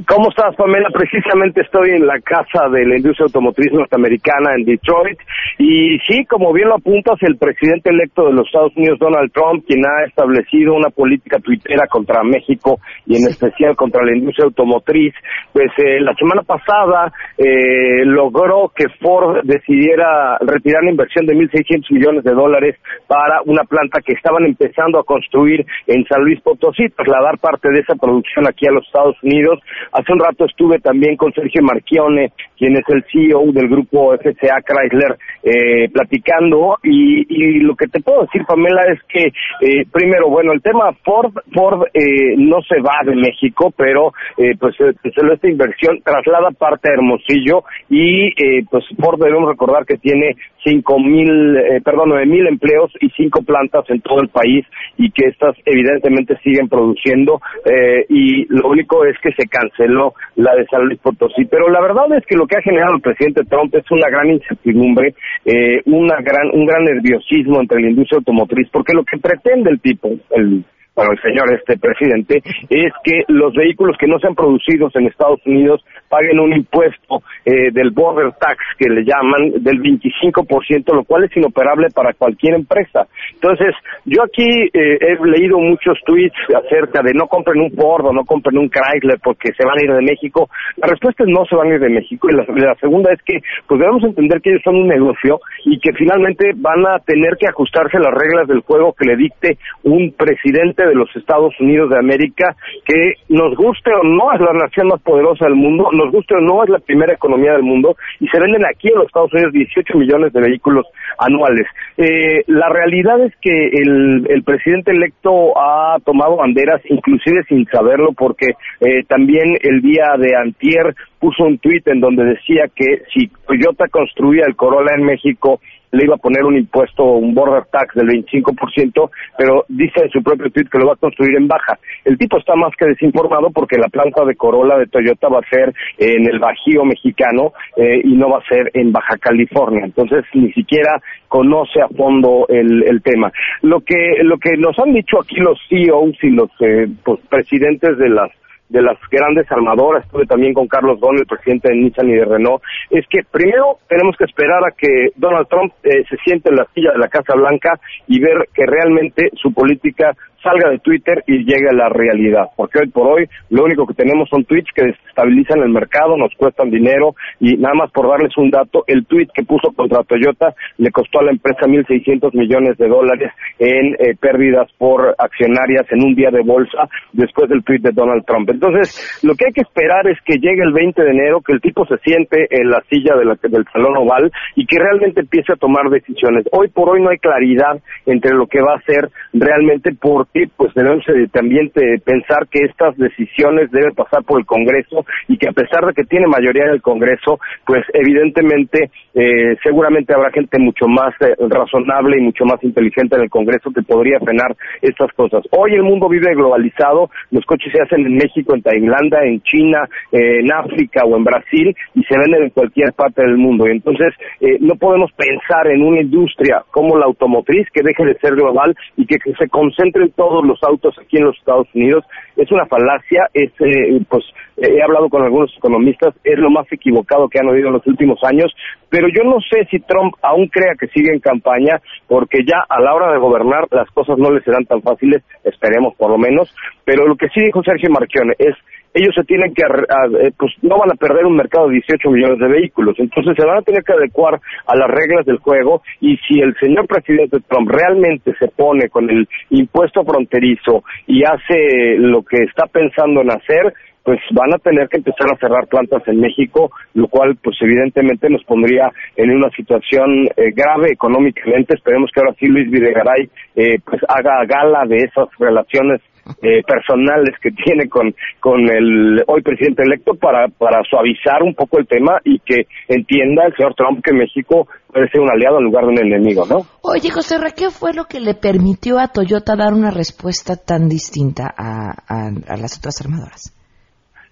¿Cómo 0.08 0.30
estás, 0.30 0.56
Pamela? 0.56 0.88
Precisamente 0.90 1.62
estoy 1.62 1.90
en 1.92 2.08
la 2.08 2.18
casa 2.22 2.70
de 2.70 2.86
la 2.86 2.96
industria 2.96 3.26
automotriz 3.26 3.74
norteamericana 3.74 4.56
en 4.56 4.64
Detroit. 4.64 5.20
Y 5.58 6.00
sí, 6.08 6.24
como 6.26 6.54
bien 6.54 6.70
lo 6.70 6.76
apuntas, 6.76 7.18
el 7.20 7.38
presidente 7.38 7.90
electo 7.90 8.26
de 8.26 8.32
los 8.32 8.46
Estados 8.46 8.72
Unidos, 8.78 9.00
Donald 9.00 9.34
Trump, 9.34 9.66
quien 9.68 9.86
ha 9.86 10.06
establecido 10.06 10.76
una 10.76 10.92
política 10.92 11.40
tuitera 11.40 11.88
contra 11.88 12.24
México 12.24 12.80
y 13.06 13.18
en 13.18 13.28
especial 13.28 13.76
contra 13.76 14.06
la 14.06 14.16
industria 14.16 14.46
automotriz, 14.46 15.14
pues 15.52 15.72
eh, 15.78 16.00
la 16.00 16.16
semana 16.16 16.44
pasada 16.44 17.12
eh, 17.38 18.06
logró 18.06 18.72
que 18.74 18.86
Ford 19.02 19.44
decidiera 19.44 20.38
retirar 20.40 20.86
la 20.86 20.92
inversión 20.92 21.26
de 21.26 21.36
1.600 21.36 21.92
millones 21.92 22.24
de 22.24 22.32
dólares 22.32 22.78
para 23.08 23.42
una 23.46 23.64
planta 23.66 24.00
que 24.00 24.14
estaban 24.14 24.46
empezando 24.46 25.00
a 25.00 25.04
construir 25.04 25.66
en 25.88 26.06
San 26.06 26.24
Luis 26.24 26.40
Potosí, 26.40 26.88
trasladar 26.96 27.40
parte 27.40 27.70
de 27.70 27.82
esa 27.82 27.96
producción 27.96 28.48
aquí 28.48 28.68
a 28.68 28.72
los 28.72 28.86
Estados 28.86 29.18
Unidos 29.22 29.60
Hace 29.92 30.14
un 30.14 30.20
rato 30.20 30.46
estuve 30.46 30.80
también 30.80 31.16
con 31.18 31.34
Sergio 31.34 31.62
Marchione, 31.62 32.32
quien 32.58 32.74
es 32.74 32.84
el 32.88 33.04
CEO 33.12 33.52
del 33.52 33.68
grupo 33.68 34.14
FCA 34.18 34.62
Chrysler, 34.62 35.18
eh, 35.44 35.90
platicando 35.90 36.78
y, 36.84 37.26
y, 37.30 37.60
lo 37.62 37.76
que 37.76 37.88
te 37.88 38.02
puedo 38.02 38.22
decir, 38.22 38.44
Pamela, 38.46 38.84
es 38.92 39.00
que 39.08 39.28
eh, 39.62 39.86
primero, 39.92 40.30
bueno, 40.30 40.52
el 40.54 40.62
tema 40.62 40.94
Ford, 41.04 41.34
Ford 41.54 41.84
eh, 41.94 42.36
no 42.38 42.62
se 42.62 42.80
va 42.82 43.00
de 43.06 43.16
México, 43.16 43.74
pero 43.76 44.14
eh, 44.38 44.56
pues 44.60 44.76
solo 44.76 45.34
esta 45.34 45.50
inversión 45.50 46.00
traslada 46.04 46.52
parte 46.52 46.90
a 46.90 46.94
Hermosillo 46.94 47.64
y 47.90 48.28
eh, 48.28 48.64
pues 48.70 48.84
Ford 49.00 49.20
debemos 49.20 49.50
recordar 49.50 49.86
que 49.86 49.98
tiene 49.98 50.36
cinco 50.64 51.00
mil, 51.00 51.58
eh, 51.58 51.82
perdón, 51.84 52.10
nueve 52.10 52.26
mil 52.26 52.48
empleos 52.48 52.92
y 53.00 53.10
cinco 53.12 53.42
plantas 53.42 53.90
en 53.90 54.02
todo 54.02 54.22
el 54.22 54.30
país 54.30 54.66
y 54.98 55.12
que 55.12 55.28
estas 55.28 55.56
evidentemente 55.66 56.38
siguen 56.44 56.70
produciendo 56.70 57.42
eh, 57.66 58.06
y 58.10 58.46
lo 58.50 58.70
único 58.70 59.06
es 59.06 59.18
que 59.20 59.32
se 59.34 59.48
canceló 59.72 60.13
la 60.36 60.56
de 60.56 60.66
San 60.68 60.86
Luis 60.86 61.00
Potosí. 61.00 61.46
Pero 61.46 61.70
la 61.70 61.82
verdad 61.82 62.06
es 62.18 62.25
que 62.25 62.36
lo 62.36 62.46
que 62.48 62.58
ha 62.58 62.62
generado 62.62 62.96
el 62.96 63.01
presidente 63.01 63.44
Trump 63.46 63.74
es 63.75 63.90
una 63.92 64.10
gran 64.10 64.30
incertidumbre, 64.30 65.13
eh, 65.46 65.82
una 65.86 66.22
gran, 66.22 66.50
un 66.54 66.66
gran 66.66 66.84
nerviosismo 66.84 67.62
entre 67.62 67.82
la 67.82 67.90
industria 67.90 68.18
automotriz, 68.18 68.68
porque 68.72 68.94
lo 68.94 69.04
que 69.04 69.18
pretende 69.18 69.72
el 69.72 69.80
tipo, 69.82 70.10
el 70.32 70.63
bueno, 70.96 71.14
el 71.14 71.22
señor 71.22 71.54
este 71.54 71.78
presidente, 71.78 72.42
es 72.70 72.94
que 73.04 73.24
los 73.30 73.54
vehículos 73.54 73.98
que 73.98 74.08
no 74.08 74.20
sean 74.20 74.36
producidos 74.36 74.94
en 74.96 75.08
Estados 75.08 75.40
Unidos 75.46 75.84
paguen 76.10 76.40
un 76.40 76.54
impuesto 76.54 77.24
eh, 77.46 77.72
del 77.72 77.92
border 77.92 78.34
tax 78.34 78.58
que 78.78 78.90
le 78.90 79.06
llaman 79.06 79.64
del 79.64 79.82
25%, 79.82 80.94
lo 80.94 81.06
cual 81.06 81.24
es 81.24 81.38
inoperable 81.38 81.88
para 81.96 82.14
cualquier 82.14 82.56
empresa. 82.56 83.08
Entonces, 83.34 83.74
yo 84.04 84.22
aquí 84.24 84.44
eh, 84.44 84.98
he 85.00 85.16
leído 85.26 85.60
muchos 85.60 85.98
tweets 86.06 86.36
acerca 86.54 87.02
de 87.02 87.14
no 87.14 87.28
compren 87.28 87.62
un 87.62 87.72
Ford 87.72 88.08
o 88.08 88.14
no 88.14 88.26
compren 88.26 88.58
un 88.58 88.70
Chrysler 88.70 89.20
porque 89.24 89.54
se 89.58 89.66
van 89.66 89.80
a 89.80 89.84
ir 89.84 89.94
de 89.94 90.02
México. 90.02 90.50
La 90.76 90.88
respuesta 90.88 91.24
es 91.24 91.30
no 91.30 91.46
se 91.46 91.56
van 91.56 91.72
a 91.72 91.76
ir 91.76 91.80
de 91.80 91.90
México 91.90 92.28
y 92.30 92.36
la, 92.36 92.44
la 92.68 92.76
segunda 92.76 93.14
es 93.14 93.22
que 93.24 93.40
pues 93.66 93.80
debemos 93.80 94.04
entender 94.04 94.42
que 94.42 94.50
ellos 94.50 94.62
son 94.66 94.76
un 94.76 94.88
negocio 94.88 95.40
y 95.64 95.80
que 95.80 95.94
finalmente 95.94 96.52
van 96.58 96.86
a 96.86 97.00
tener 97.00 97.38
que 97.40 97.48
ajustarse 97.48 97.96
a 97.96 98.02
las 98.02 98.14
reglas 98.14 98.48
del 98.50 98.60
juego 98.60 98.94
que 98.94 99.06
le 99.06 99.16
dicte 99.16 99.58
un 99.84 100.14
presidente 100.18 100.81
de 100.86 100.96
los 100.96 101.14
Estados 101.16 101.54
Unidos 101.60 101.90
de 101.90 101.98
América 101.98 102.56
que 102.86 103.14
nos 103.30 103.56
guste 103.56 103.92
o 103.94 104.04
no 104.04 104.32
es 104.34 104.40
la 104.40 104.54
nación 104.54 104.88
más 104.88 105.02
poderosa 105.02 105.46
del 105.46 105.56
mundo, 105.56 105.90
nos 105.92 106.12
guste 106.12 106.36
o 106.36 106.40
no 106.40 106.64
es 106.64 106.70
la 106.70 106.80
primera 106.80 107.14
economía 107.14 107.54
del 107.54 107.64
mundo 107.64 107.96
y 108.20 108.28
se 108.28 108.40
venden 108.40 108.66
aquí 108.66 108.90
en 108.90 108.96
los 108.96 109.08
Estados 109.08 109.34
Unidos 109.34 109.54
18 109.54 109.98
millones 109.98 110.34
de 110.34 110.42
vehículos 110.42 110.86
anuales. 111.18 111.68
Eh, 111.98 112.44
la 112.48 112.70
realidad 112.70 113.20
es 113.22 113.34
que 113.42 113.52
el, 113.52 114.44
presidente 114.44 114.92
electo 114.92 115.54
ha 115.58 115.98
tomado 116.04 116.38
banderas 116.38 116.82
inclusive 116.90 117.44
sin 117.48 117.66
saberlo 117.68 118.12
porque 118.18 118.48
eh, 118.80 119.04
también 119.08 119.56
el 119.62 119.82
día 119.82 120.16
de 120.18 120.36
antier 120.36 120.96
puso 121.20 121.44
un 121.44 121.60
tuit 121.60 121.88
en 121.88 122.00
donde 122.00 122.26
decía 122.26 122.66
que 122.76 123.04
si 123.14 123.28
Toyota 123.48 123.88
construía 123.88 124.44
el 124.48 124.56
Corolla 124.56 124.96
en 124.98 125.06
México 125.06 125.62
le 125.92 126.06
iba 126.06 126.16
a 126.16 126.18
poner 126.18 126.44
un 126.44 126.58
impuesto, 126.58 127.04
un 127.04 127.34
border 127.34 127.66
tax 127.72 127.96
del 127.96 128.08
25%, 128.08 129.10
pero 129.38 129.66
dice 129.68 130.04
en 130.04 130.10
su 130.10 130.24
propio 130.24 130.50
tweet 130.52 130.68
que 130.72 130.80
lo 130.80 130.88
va 130.88 130.94
a 130.94 130.98
construir 130.98 131.38
en 131.38 131.48
baja. 131.48 131.78
El 132.06 132.18
tipo 132.18 132.38
está 132.38 132.56
más 132.56 132.72
que 132.78 132.86
desinformado 132.86 133.52
porque 133.52 133.78
la 133.78 133.90
planta 133.90 134.24
de 134.26 134.36
Corolla 134.36 134.78
de 134.78 134.88
Toyota 134.88 135.28
va 135.28 135.40
a 135.40 135.50
ser 135.50 135.74
en 135.98 136.28
el 136.30 136.40
Bajío 136.40 136.86
mexicano 136.86 137.54
eh, 137.76 138.02
y 138.04 138.16
no 138.16 138.30
va 138.30 138.40
a 138.40 138.48
ser 138.48 138.72
en 138.74 138.92
Baja 138.92 139.18
California. 139.18 139.86
Entonces 139.86 140.24
ni 140.34 140.52
siquiera 140.54 141.02
conoce 141.28 141.82
a 141.82 141.88
fondo 141.88 142.46
el, 142.50 142.84
el 142.84 143.02
tema. 143.02 143.32
Lo 143.62 143.82
que 143.82 144.24
lo 144.24 144.38
que 144.38 144.58
nos 144.58 144.78
han 144.80 144.94
dicho 144.94 145.20
aquí 145.22 145.36
los 145.36 145.60
CEOs 145.70 146.18
y 146.24 146.30
los 146.30 146.50
eh, 146.62 146.88
pues, 147.04 147.20
presidentes 147.30 147.98
de 147.98 148.10
las 148.10 148.32
de 148.72 148.82
las 148.82 148.98
grandes 149.12 149.51
armadoras, 149.51 150.06
estuve 150.06 150.25
también 150.25 150.54
con 150.54 150.68
Carlos 150.68 151.00
Don, 151.00 151.18
el 151.18 151.25
presidente 151.25 151.70
de 151.70 151.75
Nissan 151.75 152.10
y 152.10 152.13
de 152.13 152.25
Renault, 152.25 152.63
es 152.90 153.06
que 153.10 153.20
primero 153.30 153.78
tenemos 153.88 154.16
que 154.18 154.24
esperar 154.24 154.63
a 154.63 154.72
que 154.72 155.10
Donald 155.18 155.48
Trump 155.50 155.74
eh, 155.84 156.04
se 156.10 156.16
siente 156.24 156.50
en 156.50 156.56
la 156.56 156.68
silla 156.74 156.94
de 156.94 157.00
la 157.00 157.10
Casa 157.10 157.36
Blanca 157.36 157.80
y 158.08 158.22
ver 158.22 158.48
que 158.54 158.66
realmente 158.66 159.30
su 159.36 159.54
política 159.54 160.16
salga 160.42 160.70
de 160.70 160.80
Twitter 160.80 161.24
y 161.28 161.46
llegue 161.46 161.70
a 161.70 161.76
la 161.76 161.90
realidad. 161.90 162.48
Porque 162.56 162.80
hoy 162.80 162.90
por 162.90 163.08
hoy 163.08 163.26
lo 163.50 163.64
único 163.64 163.86
que 163.86 163.94
tenemos 163.94 164.30
son 164.30 164.44
tweets 164.46 164.70
que 164.74 164.86
desestabilizan 164.86 165.60
el 165.60 165.70
mercado, 165.70 166.18
nos 166.18 166.34
cuestan 166.36 166.70
dinero 166.70 167.16
y 167.40 167.58
nada 167.58 167.76
más 167.76 167.92
por 167.92 168.08
darles 168.08 168.36
un 168.38 168.50
dato, 168.50 168.84
el 168.88 169.06
tweet 169.06 169.28
que 169.34 169.44
puso 169.44 169.72
contra 169.72 170.04
Toyota 170.04 170.54
le 170.78 170.92
costó 170.92 171.20
a 171.20 171.24
la 171.24 171.32
empresa 171.32 171.68
1.600 171.68 172.34
millones 172.34 172.78
de 172.78 172.88
dólares 172.88 173.32
en 173.60 173.94
eh, 174.00 174.16
pérdidas 174.20 174.68
por 174.78 175.16
accionarias 175.18 175.86
en 175.92 176.04
un 176.04 176.16
día 176.16 176.32
de 176.32 176.42
bolsa 176.42 176.90
después 177.14 177.50
del 177.50 177.64
tweet 177.64 177.80
de 177.80 177.92
Donald 177.92 178.26
Trump. 178.26 178.50
Entonces, 178.50 179.22
lo 179.24 179.36
que 179.36 179.46
hay 179.48 179.54
que 179.54 179.62
esperar 179.62 180.08
es 180.08 180.18
que 180.26 180.38
llegue 180.38 180.64
el 180.64 180.74
20 180.74 181.02
de 181.02 181.12
enero, 181.12 181.42
que 181.42 181.54
el 181.54 181.62
tipo 181.62 181.86
se 181.86 181.98
siente 181.98 182.48
en 182.50 182.70
la 182.70 182.82
silla 182.90 183.16
de 183.16 183.26
la, 183.26 183.38
del 183.42 183.66
salón 183.72 183.98
oval 183.98 184.32
y 184.56 184.66
que 184.66 184.80
realmente 184.80 185.22
empiece 185.22 185.54
a 185.54 185.58
tomar 185.58 185.90
decisiones. 185.90 186.46
Hoy 186.52 186.70
por 186.70 186.90
hoy 186.90 187.02
no 187.02 187.10
hay 187.10 187.18
claridad 187.18 187.80
entre 188.06 188.34
lo 188.34 188.48
que 188.48 188.62
va 188.62 188.74
a 188.74 188.78
hacer 188.78 189.10
realmente 189.34 189.94
por 189.94 190.28
y 190.34 190.46
pues 190.48 190.74
debemos 190.74 191.04
eh, 191.10 191.28
también 191.32 191.72
pensar 192.06 192.48
que 192.50 192.64
estas 192.64 192.96
decisiones 192.98 193.70
deben 193.72 193.94
pasar 193.94 194.24
por 194.24 194.40
el 194.40 194.46
Congreso 194.46 195.06
y 195.28 195.38
que 195.38 195.50
a 195.50 195.52
pesar 195.52 195.86
de 195.86 195.94
que 195.94 196.06
tiene 196.06 196.28
mayoría 196.28 196.64
en 196.66 196.72
el 196.72 196.82
Congreso, 196.82 197.40
pues 197.66 197.84
evidentemente 197.94 198.92
eh, 199.14 199.58
seguramente 199.62 200.14
habrá 200.14 200.32
gente 200.32 200.58
mucho 200.60 200.88
más 200.88 201.14
eh, 201.20 201.36
razonable 201.50 202.18
y 202.18 202.22
mucho 202.22 202.46
más 202.46 202.64
inteligente 202.64 203.18
en 203.18 203.24
el 203.24 203.30
Congreso 203.30 203.72
que 203.72 203.82
podría 203.82 204.20
frenar 204.20 204.56
estas 204.82 205.12
cosas. 205.14 205.44
Hoy 205.52 205.74
el 205.74 205.84
mundo 205.84 206.08
vive 206.08 206.34
globalizado, 206.34 207.10
los 207.32 207.46
coches 207.46 207.72
se 207.74 207.82
hacen 207.82 208.06
en 208.06 208.16
México, 208.16 208.56
en 208.56 208.62
Tailandia, 208.62 209.24
en 209.24 209.42
China, 209.42 209.88
en 210.12 210.52
África 210.52 211.04
o 211.04 211.18
en 211.18 211.26
Brasil 211.26 211.76
y 211.94 212.04
se 212.04 212.18
venden 212.18 212.44
en 212.44 212.50
cualquier 212.52 212.94
parte 212.94 213.22
del 213.22 213.38
mundo. 213.38 213.68
Y 213.68 213.72
entonces 213.72 214.14
no 214.60 214.76
podemos 214.76 215.12
pensar 215.14 215.68
en 215.68 215.84
una 215.84 216.02
industria 216.02 216.64
como 216.72 216.98
la 216.98 217.06
automotriz 217.06 217.68
que 217.74 217.84
deje 217.84 218.06
de 218.06 218.18
ser 218.20 218.36
global 218.36 218.76
y 218.96 219.06
que, 219.06 219.18
que 219.18 219.34
se 219.34 219.50
concentre 219.50 220.04
en 220.04 220.12
todos 220.22 220.46
los 220.46 220.62
autos 220.62 220.94
aquí 221.00 221.18
en 221.18 221.25
los 221.25 221.38
Estados 221.40 221.68
Unidos. 221.74 222.06
Es 222.38 222.51
una 222.51 222.68
falacia, 222.68 223.28
es, 223.34 223.50
eh, 223.60 224.00
pues 224.08 224.24
he 224.56 224.84
hablado 224.84 225.10
con 225.10 225.24
algunos 225.24 225.51
economistas, 225.58 226.13
es 226.24 226.38
lo 226.38 226.51
más 226.51 226.72
equivocado 226.72 227.28
que 227.28 227.40
han 227.40 227.50
oído 227.50 227.70
en 227.70 227.74
los 227.74 227.88
últimos 227.88 228.24
años, 228.24 228.54
pero 228.88 229.08
yo 229.08 229.24
no 229.24 229.38
sé 229.42 229.66
si 229.72 229.80
Trump 229.80 230.13
aún 230.22 230.48
crea 230.48 230.75
que 230.80 230.86
sigue 230.90 231.12
en 231.12 231.20
campaña, 231.20 231.82
porque 232.08 232.46
ya 232.46 232.60
a 232.70 232.80
la 232.80 232.94
hora 232.94 233.12
de 233.12 233.18
gobernar 233.18 233.66
las 233.72 233.90
cosas 233.90 234.20
no 234.20 234.30
le 234.30 234.42
serán 234.42 234.66
tan 234.66 234.84
fáciles, 234.84 235.24
esperemos 235.44 235.96
por 235.96 236.12
lo 236.12 236.20
menos, 236.20 236.56
pero 236.86 237.08
lo 237.08 237.16
que 237.16 237.30
sí 237.30 237.42
dijo 237.42 237.63
Sergio 237.63 237.90
Marchione 237.90 238.36
es 238.38 238.54
ellos 238.94 239.14
se 239.16 239.24
tienen 239.24 239.54
que, 239.54 239.64
eh, 239.64 240.32
pues 240.38 240.54
no 240.62 240.78
van 240.78 240.92
a 240.92 240.96
perder 240.96 241.26
un 241.26 241.36
mercado 241.36 241.68
de 241.68 241.76
18 241.76 242.10
millones 242.10 242.40
de 242.40 242.48
vehículos, 242.48 242.96
entonces 243.00 243.36
se 243.38 243.46
van 243.46 243.60
a 243.60 243.62
tener 243.62 243.84
que 243.84 243.94
adecuar 243.94 244.40
a 244.68 244.76
las 244.76 244.90
reglas 244.90 245.26
del 245.26 245.38
juego 245.38 245.82
y 246.00 246.18
si 246.28 246.40
el 246.40 246.56
señor 246.60 246.88
presidente 246.88 247.40
Trump 247.48 247.70
realmente 247.70 248.34
se 248.40 248.48
pone 248.50 248.90
con 248.90 249.10
el 249.10 249.28
impuesto 249.50 250.04
fronterizo 250.04 250.84
y 251.08 251.24
hace 251.24 251.98
lo 251.98 252.24
que 252.24 252.44
está 252.44 252.66
pensando 252.66 253.22
en 253.22 253.32
hacer, 253.32 253.74
pues 254.04 254.20
van 254.32 254.54
a 254.54 254.58
tener 254.58 254.88
que 254.90 254.98
empezar 254.98 255.32
a 255.32 255.38
cerrar 255.38 255.68
plantas 255.68 256.02
en 256.08 256.20
México, 256.20 256.72
lo 256.96 257.08
cual 257.08 257.38
pues 257.42 257.56
evidentemente 257.62 258.30
nos 258.30 258.44
pondría 258.46 258.92
en 259.16 259.32
una 259.32 259.50
situación 259.52 260.28
eh, 260.36 260.52
grave 260.56 260.92
económicamente. 260.92 261.76
Esperemos 261.76 262.10
que 262.12 262.20
ahora 262.20 262.36
sí 262.40 262.48
Luis 262.48 262.70
Videgaray 262.70 263.30
eh, 263.56 263.78
pues 263.86 264.02
haga 264.08 264.44
gala 264.46 264.86
de 264.88 264.98
esas 264.98 265.28
relaciones 265.38 266.02
eh, 266.42 266.62
personales 266.63 267.36
que 267.42 267.51
tiene 267.51 267.90
con, 267.90 268.13
con 268.40 268.60
el 268.70 269.24
hoy 269.28 269.42
presidente 269.42 269.84
electo 269.84 270.13
para, 270.16 270.48
para 270.48 270.82
suavizar 270.90 271.44
un 271.44 271.54
poco 271.56 271.80
el 271.80 271.88
tema 271.88 272.20
y 272.24 272.40
que 272.40 272.68
entienda 272.88 273.46
el 273.46 273.56
señor 273.56 273.74
Trump 273.75 274.04
que 274.04 274.13
México 274.13 274.68
puede 274.92 275.10
ser 275.10 275.22
un 275.22 275.32
aliado 275.32 275.60
en 275.60 275.66
lugar 275.66 275.86
de 275.86 275.92
un 275.92 276.00
enemigo, 276.00 276.46
¿no? 276.46 276.66
Oye, 276.82 277.10
José 277.10 277.38
¿qué 277.56 277.70
fue 277.70 277.94
lo 277.94 278.06
que 278.06 278.20
le 278.20 278.34
permitió 278.36 279.00
a 279.00 279.08
Toyota 279.08 279.56
dar 279.56 279.74
una 279.74 279.92
respuesta 279.92 280.56
tan 280.56 280.90
distinta 280.90 281.54
a, 281.58 281.92
a 282.08 282.58
las 282.58 282.78
otras 282.78 283.01
armadoras? 283.01 283.61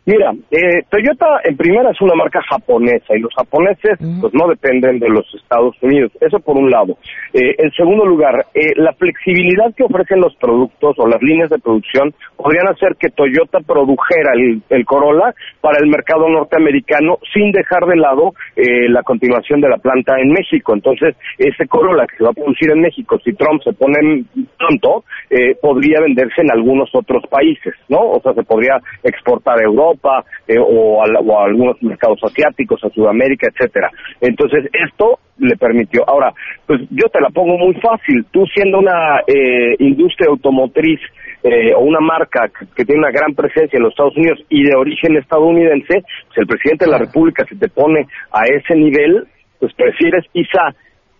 Mira, 0.09 0.31
eh, 0.49 0.81
Toyota 0.89 1.27
en 1.43 1.55
primera 1.55 1.91
es 1.91 2.01
una 2.01 2.15
marca 2.15 2.41
japonesa 2.49 3.15
y 3.15 3.19
los 3.19 3.31
japoneses 3.35 3.99
pues 4.19 4.33
no 4.33 4.47
dependen 4.47 4.97
de 4.97 5.07
los 5.07 5.23
Estados 5.35 5.75
Unidos, 5.83 6.11
eso 6.19 6.39
por 6.39 6.57
un 6.57 6.71
lado. 6.71 6.97
Eh, 7.31 7.53
en 7.59 7.69
segundo 7.73 8.07
lugar, 8.07 8.47
eh, 8.55 8.73
la 8.77 8.91
flexibilidad 8.93 9.71
que 9.77 9.83
ofrecen 9.83 10.19
los 10.19 10.35
productos 10.37 10.95
o 10.97 11.07
las 11.07 11.21
líneas 11.21 11.51
de 11.51 11.59
producción 11.59 12.11
podrían 12.35 12.69
hacer 12.69 12.95
que 12.97 13.09
Toyota 13.09 13.59
produjera 13.59 14.33
el, 14.33 14.63
el 14.71 14.83
Corolla 14.83 15.31
para 15.61 15.77
el 15.77 15.87
mercado 15.87 16.27
norteamericano 16.27 17.19
sin 17.31 17.51
dejar 17.51 17.85
de 17.85 17.97
lado 17.97 18.33
eh, 18.55 18.89
la 18.89 19.03
continuación 19.03 19.61
de 19.61 19.69
la 19.69 19.77
planta 19.77 20.19
en 20.19 20.31
México. 20.31 20.73
Entonces, 20.73 21.15
ese 21.37 21.67
Corolla 21.67 22.07
que 22.07 22.17
se 22.17 22.23
va 22.23 22.31
a 22.31 22.33
producir 22.33 22.71
en 22.71 22.81
México, 22.81 23.19
si 23.23 23.33
Trump 23.33 23.61
se 23.61 23.73
pone 23.73 24.23
pronto, 24.57 25.03
eh, 25.29 25.53
podría 25.61 26.01
venderse 26.01 26.41
en 26.41 26.49
algunos 26.49 26.89
otros 26.93 27.21
países, 27.29 27.75
¿no? 27.89 27.99
O 27.99 28.19
sea, 28.23 28.33
se 28.33 28.41
podría 28.41 28.81
exportar 29.03 29.59
a 29.59 29.65
Europa 29.65 29.98
eh, 30.47 30.57
o, 30.59 31.01
a, 31.01 31.45
algunos 31.45 31.81
mercados 31.81 32.19
asiáticos, 32.23 32.83
a 32.83 32.89
Sudamérica, 32.89 33.47
etcétera. 33.47 33.89
Entonces, 34.21 34.69
esto 34.73 35.19
le 35.37 35.55
permitió. 35.55 36.03
Ahora, 36.07 36.33
pues 36.65 36.81
yo 36.89 37.07
te 37.09 37.21
la 37.21 37.29
pongo 37.29 37.57
muy 37.57 37.75
fácil. 37.75 38.25
Tú 38.31 38.45
siendo 38.53 38.79
una 38.79 39.21
eh, 39.27 39.75
industria 39.79 40.29
automotriz 40.29 40.99
eh, 41.43 41.73
o 41.73 41.79
una 41.79 41.99
marca 41.99 42.49
que, 42.75 42.83
tiene 42.83 42.99
una 42.99 43.11
gran 43.11 43.33
presencia 43.33 43.77
en 43.77 43.83
los 43.83 43.91
Estados 43.91 44.17
Unidos 44.17 44.39
y 44.49 44.63
de 44.63 44.75
origen 44.75 45.15
estadounidense, 45.17 46.03
pues 46.27 46.37
el 46.37 46.47
presidente 46.47 46.85
de 46.85 46.91
la 46.91 46.97
República 46.97 47.45
se 47.47 47.55
te 47.55 47.69
pone 47.69 48.07
a 48.31 48.41
ese 48.45 48.75
nivel, 48.75 49.25
pues 49.59 49.73
prefieres 49.73 50.25
quizá 50.33 50.75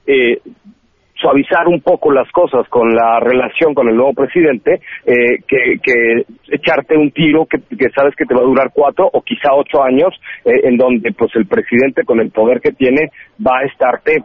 eh, 0.05 0.39
suavizar 1.19 1.67
un 1.67 1.81
poco 1.81 2.11
las 2.11 2.29
cosas 2.31 2.67
con 2.69 2.95
la 2.95 3.19
relación 3.19 3.73
con 3.73 3.89
el 3.89 3.95
nuevo 3.95 4.13
presidente 4.13 4.81
eh, 5.05 5.39
que, 5.47 6.25
echarte 6.49 6.97
un 6.97 7.11
tiro 7.11 7.45
que, 7.45 7.59
sabes 7.95 8.15
que 8.15 8.25
te 8.25 8.33
va 8.33 8.41
a 8.41 8.45
durar 8.45 8.71
cuatro 8.73 9.09
o 9.11 9.21
quizá 9.21 9.53
ocho 9.53 9.83
años 9.83 10.13
eh, 10.45 10.61
en 10.63 10.77
donde 10.77 11.11
pues 11.13 11.31
el 11.35 11.45
presidente 11.45 12.03
con 12.03 12.19
el 12.19 12.31
poder 12.31 12.61
que 12.61 12.71
tiene 12.71 13.11
va 13.45 13.59
a 13.59 13.65
estarte 13.65 14.23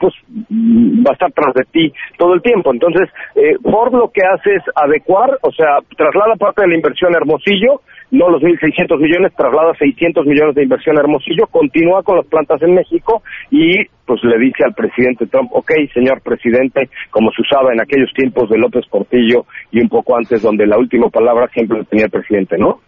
pues 0.00 0.14
va 0.32 1.10
a 1.10 1.12
estar 1.12 1.30
tras 1.32 1.54
de 1.54 1.64
ti 1.70 1.92
todo 2.16 2.34
el 2.34 2.42
tiempo. 2.42 2.72
Entonces, 2.72 3.08
eh, 3.36 3.56
Ford 3.62 3.92
lo 3.92 4.10
que 4.10 4.22
hace 4.22 4.54
es 4.54 4.62
adecuar, 4.74 5.38
o 5.42 5.52
sea, 5.52 5.78
traslada 5.96 6.34
parte 6.36 6.62
de 6.62 6.68
la 6.68 6.76
inversión 6.76 7.14
Hermosillo, 7.14 7.82
no 8.10 8.28
los 8.28 8.42
1.600 8.42 8.98
millones, 8.98 9.32
traslada 9.36 9.72
600 9.78 10.26
millones 10.26 10.54
de 10.54 10.64
inversión 10.64 10.98
Hermosillo, 10.98 11.46
continúa 11.46 12.02
con 12.02 12.16
las 12.16 12.26
plantas 12.26 12.60
en 12.62 12.74
México 12.74 13.22
y 13.50 13.84
pues 14.06 14.24
le 14.24 14.38
dice 14.38 14.64
al 14.64 14.74
presidente 14.74 15.26
Trump, 15.26 15.50
ok, 15.52 15.70
señor 15.94 16.20
presidente, 16.22 16.88
como 17.10 17.30
se 17.30 17.42
usaba 17.42 17.72
en 17.72 17.80
aquellos 17.80 18.12
tiempos 18.12 18.50
de 18.50 18.58
López 18.58 18.84
Portillo 18.90 19.44
y 19.70 19.80
un 19.80 19.88
poco 19.88 20.16
antes 20.16 20.42
donde 20.42 20.66
la 20.66 20.78
última 20.78 21.08
palabra 21.10 21.46
siempre 21.54 21.84
tenía 21.84 22.06
el 22.06 22.10
presidente, 22.10 22.56
¿no? 22.58 22.80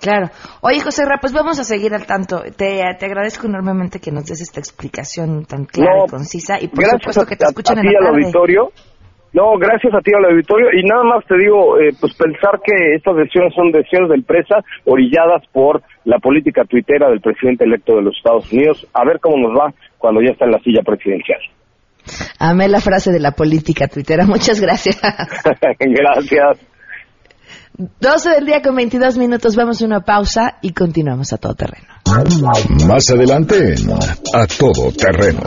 Claro. 0.00 0.28
Oye, 0.60 0.80
José 0.80 1.04
Ra, 1.04 1.18
pues 1.20 1.32
vamos 1.32 1.58
a 1.58 1.64
seguir 1.64 1.92
al 1.94 2.06
tanto. 2.06 2.42
Te, 2.56 2.82
te 2.98 3.06
agradezco 3.06 3.46
enormemente 3.46 3.98
que 3.98 4.12
nos 4.12 4.26
des 4.26 4.40
esta 4.40 4.60
explicación 4.60 5.44
tan 5.44 5.64
clara 5.64 6.04
y 6.06 6.10
concisa 6.10 6.56
y 6.60 6.68
por 6.68 6.84
supuesto 6.84 7.26
que 7.26 7.36
te 7.36 7.44
escuchen 7.44 7.78
en 7.78 7.86
la 7.86 7.92
tarde. 8.00 8.22
auditorio. 8.22 8.70
No, 9.32 9.58
gracias 9.58 9.92
a 9.92 10.00
ti 10.00 10.10
al 10.16 10.24
auditorio 10.24 10.68
y 10.72 10.82
nada 10.84 11.04
más 11.04 11.24
te 11.26 11.36
digo, 11.36 11.78
eh, 11.78 11.90
pues 12.00 12.14
pensar 12.14 12.60
que 12.64 12.94
estas 12.94 13.14
decisiones 13.14 13.52
son 13.54 13.70
decisiones 13.72 14.08
de 14.08 14.14
empresa 14.16 14.64
orilladas 14.86 15.42
por 15.52 15.82
la 16.04 16.18
política 16.18 16.64
tuitera 16.64 17.10
del 17.10 17.20
presidente 17.20 17.64
electo 17.64 17.96
de 17.96 18.02
los 18.02 18.16
Estados 18.16 18.50
Unidos. 18.50 18.86
A 18.94 19.04
ver 19.04 19.20
cómo 19.20 19.36
nos 19.36 19.58
va 19.58 19.74
cuando 19.98 20.22
ya 20.22 20.30
está 20.30 20.46
en 20.46 20.52
la 20.52 20.60
silla 20.60 20.82
presidencial. 20.82 21.40
Amé 22.38 22.68
la 22.68 22.80
frase 22.80 23.12
de 23.12 23.20
la 23.20 23.32
política 23.32 23.86
tuitera. 23.88 24.24
Muchas 24.26 24.60
gracias. 24.60 25.00
gracias. 25.78 26.77
12 27.78 28.30
del 28.30 28.44
día 28.44 28.60
con 28.60 28.74
22 28.74 29.16
minutos, 29.18 29.54
vamos 29.54 29.80
a 29.80 29.84
una 29.84 30.00
pausa 30.00 30.58
y 30.62 30.72
continuamos 30.72 31.32
a 31.32 31.36
todo 31.36 31.54
terreno. 31.54 31.86
Más 32.88 33.08
adelante 33.08 33.76
A 34.34 34.46
Todo 34.48 34.90
Terreno. 34.90 35.40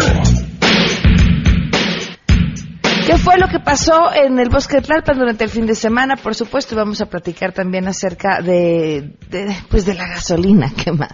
¿Qué 3.06 3.18
fue 3.18 3.38
lo 3.38 3.50
que 3.50 3.60
pasó 3.60 4.14
en 4.14 4.40
el 4.40 4.48
bosque 4.48 4.78
de 4.78 4.84
Tlalpan 4.84 5.20
durante 5.20 5.44
el 5.44 5.50
fin 5.50 5.66
de 5.66 5.76
semana? 5.76 6.16
Por 6.16 6.34
supuesto, 6.34 6.74
vamos 6.74 7.02
a 7.02 7.08
platicar 7.08 7.52
también 7.52 7.90
acerca 7.90 8.42
de, 8.42 9.18
de 9.30 9.54
pues 9.70 9.86
de 9.86 9.96
la 9.96 10.08
gasolina 10.08 10.72
quemada. 10.86 11.14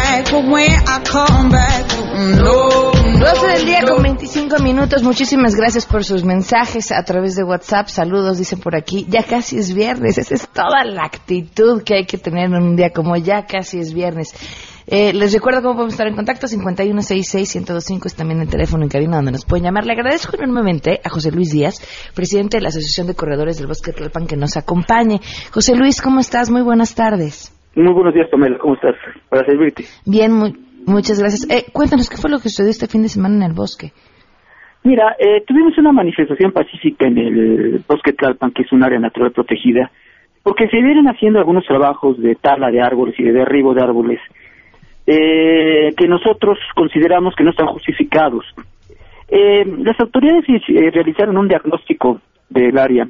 No, 2.37 2.91
12 3.19 3.47
del 3.47 3.65
día 3.65 3.81
con 3.83 4.01
25 4.01 4.59
minutos. 4.59 5.03
Muchísimas 5.03 5.55
gracias 5.55 5.85
por 5.85 6.05
sus 6.05 6.23
mensajes 6.23 6.93
a 6.93 7.03
través 7.03 7.35
de 7.35 7.43
WhatsApp. 7.43 7.89
Saludos, 7.89 8.37
dicen 8.37 8.61
por 8.61 8.73
aquí. 8.77 9.05
Ya 9.09 9.23
casi 9.23 9.57
es 9.57 9.73
viernes. 9.73 10.17
Esa 10.17 10.35
es 10.35 10.47
toda 10.47 10.85
la 10.85 11.03
actitud 11.03 11.83
que 11.83 11.95
hay 11.95 12.05
que 12.05 12.17
tener 12.17 12.45
en 12.45 12.63
un 12.63 12.77
día 12.77 12.91
como 12.91 13.17
ya 13.17 13.45
casi 13.45 13.79
es 13.79 13.93
viernes. 13.93 14.33
Eh, 14.87 15.11
les 15.11 15.33
recuerdo 15.33 15.61
cómo 15.63 15.73
podemos 15.73 15.95
estar 15.95 16.07
en 16.07 16.15
contacto. 16.15 16.47
5166-1025 16.47 18.05
es 18.05 18.15
también 18.15 18.39
el 18.39 18.47
teléfono 18.47 18.83
en 18.83 18.89
cabina 18.89 19.17
donde 19.17 19.33
nos 19.33 19.43
pueden 19.43 19.65
llamar. 19.65 19.85
Le 19.85 19.91
agradezco 19.91 20.37
enormemente 20.37 21.01
a 21.03 21.09
José 21.09 21.31
Luis 21.31 21.51
Díaz, 21.51 21.81
presidente 22.13 22.55
de 22.55 22.63
la 22.63 22.69
Asociación 22.69 23.07
de 23.07 23.15
Corredores 23.15 23.57
del 23.57 23.67
Bosque 23.67 23.91
Tlalpan, 23.91 24.27
que 24.27 24.37
nos 24.37 24.55
acompañe. 24.55 25.19
José 25.51 25.75
Luis, 25.75 26.01
¿cómo 26.01 26.21
estás? 26.21 26.49
Muy 26.49 26.61
buenas 26.61 26.95
tardes. 26.95 27.51
Muy 27.75 27.93
buenos 27.93 28.13
días, 28.13 28.29
Pamela. 28.29 28.57
¿Cómo 28.57 28.75
estás? 28.75 28.95
Para 29.29 29.45
servirte. 29.45 29.83
Bien, 30.05 30.31
muy, 30.33 30.53
muchas 30.85 31.19
gracias. 31.19 31.49
Eh, 31.49 31.71
cuéntanos, 31.71 32.09
¿qué 32.09 32.17
fue 32.17 32.29
lo 32.29 32.37
que 32.37 32.49
sucedió 32.49 32.69
este 32.69 32.87
fin 32.87 33.01
de 33.01 33.09
semana 33.09 33.35
en 33.35 33.43
el 33.43 33.53
bosque? 33.53 33.91
Mira, 34.83 35.15
eh, 35.19 35.43
tuvimos 35.45 35.77
una 35.77 35.91
manifestación 35.91 36.51
pacífica 36.51 37.07
en 37.07 37.17
el 37.17 37.83
bosque 37.87 38.13
Tlalpan, 38.13 38.51
que 38.51 38.63
es 38.63 38.71
un 38.71 38.83
área 38.83 38.99
natural 38.99 39.31
protegida, 39.31 39.91
porque 40.43 40.67
se 40.67 40.77
vienen 40.77 41.07
haciendo 41.07 41.39
algunos 41.39 41.65
trabajos 41.65 42.19
de 42.19 42.35
tala 42.35 42.71
de 42.71 42.81
árboles 42.81 43.15
y 43.19 43.23
de 43.23 43.31
derribo 43.31 43.73
de 43.73 43.83
árboles 43.83 44.19
eh, 45.05 45.93
que 45.95 46.07
nosotros 46.07 46.57
consideramos 46.75 47.35
que 47.35 47.43
no 47.43 47.51
están 47.51 47.67
justificados. 47.67 48.45
Eh, 49.27 49.65
las 49.79 49.99
autoridades 49.99 50.43
eh, 50.49 50.91
realizaron 50.91 51.37
un 51.37 51.47
diagnóstico 51.47 52.19
del 52.49 52.77
área 52.77 53.07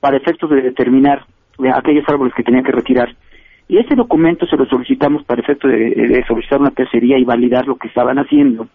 para 0.00 0.16
efectos 0.16 0.50
de 0.50 0.60
determinar 0.60 1.24
eh, 1.64 1.70
aquellos 1.74 2.04
árboles 2.08 2.34
que 2.36 2.42
tenían 2.42 2.64
que 2.64 2.72
retirar 2.72 3.08
y 3.72 3.78
ese 3.78 3.94
documento 3.94 4.46
se 4.46 4.58
lo 4.58 4.66
solicitamos 4.66 5.24
para 5.24 5.40
efecto 5.40 5.66
de, 5.66 6.22
solicitar 6.28 6.60
una 6.60 6.72
tercería 6.72 7.16
y 7.16 7.24
validar 7.24 7.66
lo 7.66 7.76
que 7.76 7.88
estaban 7.88 8.18
haciendo. 8.18 8.66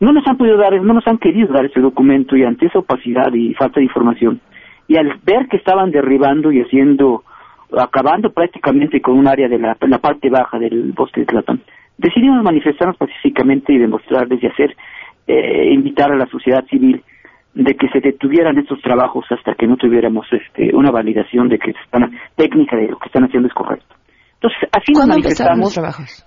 No 0.00 0.10
nos 0.10 0.26
han 0.26 0.38
podido 0.38 0.56
dar, 0.56 0.72
no 0.80 0.94
nos 0.94 1.06
han 1.06 1.18
querido 1.18 1.52
dar 1.52 1.66
ese 1.66 1.80
documento 1.80 2.34
y 2.34 2.42
ante 2.42 2.64
esa 2.64 2.78
opacidad 2.78 3.30
y 3.34 3.52
falta 3.52 3.78
de 3.78 3.84
información, 3.84 4.40
y 4.88 4.96
al 4.96 5.18
ver 5.22 5.48
que 5.48 5.58
estaban 5.58 5.90
derribando 5.90 6.50
y 6.50 6.62
haciendo, 6.62 7.24
acabando 7.76 8.32
prácticamente 8.32 9.02
con 9.02 9.18
un 9.18 9.28
área 9.28 9.50
de 9.50 9.58
la, 9.58 9.74
parte 9.74 10.30
baja 10.30 10.58
del 10.58 10.92
bosque 10.92 11.20
de 11.20 11.26
Tlatán, 11.26 11.60
decidimos 11.98 12.42
manifestarnos 12.42 12.96
pacíficamente 12.96 13.74
y 13.74 13.78
demostrarles 13.78 14.42
y 14.42 14.46
hacer, 14.46 14.74
eh, 15.26 15.68
invitar 15.74 16.10
a 16.10 16.16
la 16.16 16.26
sociedad 16.28 16.64
civil 16.70 17.02
de 17.52 17.74
que 17.74 17.90
se 17.90 18.00
detuvieran 18.00 18.56
estos 18.56 18.80
trabajos 18.80 19.26
hasta 19.28 19.52
que 19.56 19.66
no 19.66 19.76
tuviéramos 19.76 20.26
este, 20.32 20.74
una 20.74 20.90
validación 20.90 21.50
de 21.50 21.58
que 21.58 21.72
están, 21.72 22.18
técnica 22.34 22.78
de 22.78 22.88
lo 22.88 22.98
que 22.98 23.08
están 23.08 23.24
haciendo 23.24 23.48
es 23.48 23.54
correcto. 23.54 23.94
Entonces, 24.42 24.68
así 24.72 24.92
nos 24.92 25.06
manifestamos 25.06 25.78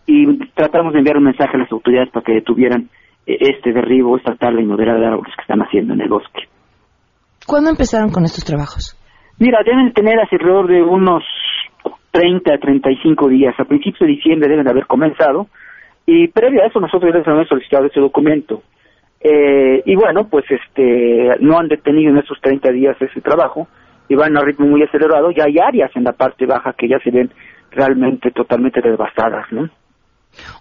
y 0.08 0.48
tratamos 0.54 0.94
de 0.94 1.00
enviar 1.00 1.18
un 1.18 1.26
mensaje 1.26 1.58
a 1.58 1.60
las 1.60 1.72
autoridades 1.72 2.10
para 2.12 2.24
que 2.24 2.34
detuvieran 2.34 2.90
eh, 3.28 3.38
este 3.42 3.74
derribo, 3.74 4.16
esta 4.16 4.36
tala 4.36 4.62
inmoderada 4.62 5.00
de 5.00 5.08
árboles 5.08 5.34
que 5.36 5.42
están 5.42 5.60
haciendo 5.60 5.94
en 5.96 6.02
el 6.02 6.08
bosque. 6.08 6.48
¿Cuándo 7.46 7.70
empezaron 7.72 8.12
con 8.12 8.24
estos 8.24 8.46
trabajos? 8.46 8.98
Mira, 9.38 9.60
deben 9.66 9.92
tener 9.92 10.16
alrededor 10.18 10.68
de 10.68 10.82
unos 10.82 11.24
30 12.12 12.54
a 12.54 12.58
35 12.58 13.28
días. 13.28 13.54
A 13.60 13.66
principios 13.66 14.00
de 14.00 14.16
diciembre 14.16 14.48
deben 14.48 14.64
de 14.64 14.72
haber 14.72 14.88
comenzado 14.88 15.48
y 16.06 16.30
previo 16.30 16.64
a 16.64 16.68
eso 16.68 16.80
nosotros 16.80 17.12
ya 17.12 17.20
les 17.20 17.28
hemos 17.28 17.50
solicitado 17.50 17.86
ese 17.88 18.00
documento. 18.00 18.64
Eh, 19.20 19.84
y 19.86 19.96
bueno, 19.96 20.30
pues 20.30 20.46
este 20.50 21.36
no 21.42 21.60
han 21.60 21.68
detenido 21.68 22.12
en 22.12 22.20
esos 22.20 22.40
30 22.42 22.72
días 22.72 22.96
ese 23.02 23.20
trabajo 23.20 23.68
y 24.08 24.16
van 24.16 24.38
a 24.38 24.42
ritmo 24.42 24.68
muy 24.68 24.84
acelerado. 24.84 25.32
Ya 25.32 25.44
hay 25.44 25.58
áreas 25.60 25.92
en 25.96 26.06
la 26.06 26.14
parte 26.14 26.46
baja 26.46 26.74
que 26.78 26.88
ya 26.88 27.00
se 27.00 27.12
ven 27.12 27.30
realmente 27.76 28.32
totalmente 28.32 28.82
devastadas, 28.82 29.46
¿no? 29.52 29.70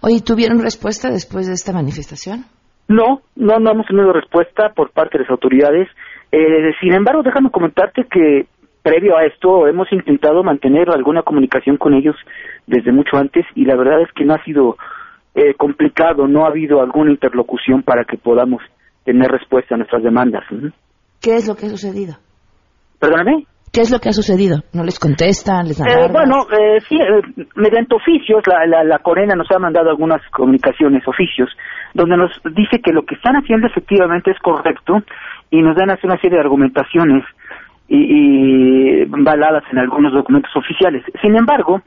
Oye, 0.02 0.20
¿tuvieron 0.20 0.60
respuesta 0.62 1.10
después 1.10 1.46
de 1.46 1.54
esta 1.54 1.72
manifestación? 1.72 2.44
No, 2.88 3.22
no, 3.34 3.58
no 3.58 3.70
hemos 3.70 3.86
tenido 3.86 4.12
respuesta 4.12 4.72
por 4.74 4.90
parte 4.90 5.18
de 5.18 5.24
las 5.24 5.30
autoridades. 5.30 5.88
Eh, 6.30 6.72
sin 6.80 6.92
embargo, 6.92 7.22
déjame 7.22 7.50
comentarte 7.50 8.06
que 8.10 8.46
previo 8.82 9.16
a 9.16 9.24
esto 9.24 9.66
hemos 9.66 9.90
intentado 9.92 10.42
mantener 10.42 10.90
alguna 10.90 11.22
comunicación 11.22 11.78
con 11.78 11.94
ellos 11.94 12.16
desde 12.66 12.92
mucho 12.92 13.16
antes 13.16 13.46
y 13.54 13.64
la 13.64 13.76
verdad 13.76 14.02
es 14.02 14.08
que 14.14 14.24
no 14.24 14.34
ha 14.34 14.44
sido 14.44 14.76
eh, 15.34 15.54
complicado, 15.54 16.28
no 16.28 16.44
ha 16.44 16.48
habido 16.48 16.82
alguna 16.82 17.10
interlocución 17.10 17.82
para 17.82 18.04
que 18.04 18.18
podamos 18.18 18.62
tener 19.04 19.30
respuesta 19.30 19.74
a 19.74 19.78
nuestras 19.78 20.02
demandas. 20.02 20.44
¿Qué 21.20 21.36
es 21.36 21.48
lo 21.48 21.56
que 21.56 21.66
ha 21.66 21.70
sucedido? 21.70 22.16
Perdóname. 22.98 23.46
¿Qué 23.74 23.80
es 23.80 23.90
lo 23.90 23.98
que 23.98 24.08
ha 24.08 24.12
sucedido? 24.12 24.62
¿No 24.72 24.84
les 24.84 25.00
contestan? 25.00 25.66
¿Les 25.66 25.80
eh, 25.80 26.08
Bueno, 26.12 26.46
eh, 26.52 26.78
sí, 26.88 26.94
eh, 26.94 27.44
mediante 27.56 27.96
oficios, 27.96 28.40
la, 28.46 28.64
la, 28.66 28.84
la 28.84 29.00
Corena 29.00 29.34
nos 29.34 29.50
ha 29.50 29.58
mandado 29.58 29.90
algunas 29.90 30.22
comunicaciones, 30.30 31.02
oficios, 31.08 31.50
donde 31.92 32.16
nos 32.16 32.30
dice 32.54 32.80
que 32.80 32.92
lo 32.92 33.04
que 33.04 33.16
están 33.16 33.34
haciendo 33.34 33.66
efectivamente 33.66 34.30
es 34.30 34.38
correcto 34.38 35.02
y 35.50 35.60
nos 35.60 35.76
dan 35.76 35.90
así 35.90 36.06
una 36.06 36.20
serie 36.20 36.36
de 36.36 36.44
argumentaciones 36.44 37.24
y, 37.88 37.96
y 37.96 39.04
baladas 39.06 39.64
en 39.72 39.78
algunos 39.78 40.12
documentos 40.12 40.54
oficiales. 40.54 41.02
Sin 41.20 41.34
embargo, 41.34 41.82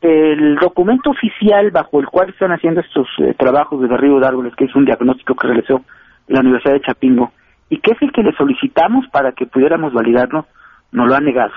el 0.00 0.56
documento 0.56 1.10
oficial 1.10 1.70
bajo 1.72 1.98
el 1.98 2.06
cual 2.06 2.30
están 2.30 2.52
haciendo 2.52 2.80
estos 2.80 3.08
eh, 3.18 3.34
trabajos 3.36 3.80
de 3.80 3.88
derribo 3.88 4.20
de 4.20 4.26
árboles, 4.28 4.54
que 4.54 4.66
es 4.66 4.74
un 4.76 4.84
diagnóstico 4.84 5.34
que 5.34 5.48
realizó 5.48 5.82
la 6.28 6.40
Universidad 6.40 6.74
de 6.74 6.82
Chapingo, 6.82 7.32
y 7.68 7.78
que 7.78 7.92
es 7.92 8.02
el 8.02 8.12
que 8.12 8.22
le 8.22 8.32
solicitamos 8.32 9.06
para 9.10 9.32
que 9.32 9.46
pudiéramos 9.46 9.92
validarlo, 9.92 10.46
no 10.96 11.06
lo 11.06 11.14
ha 11.14 11.20
negado. 11.20 11.52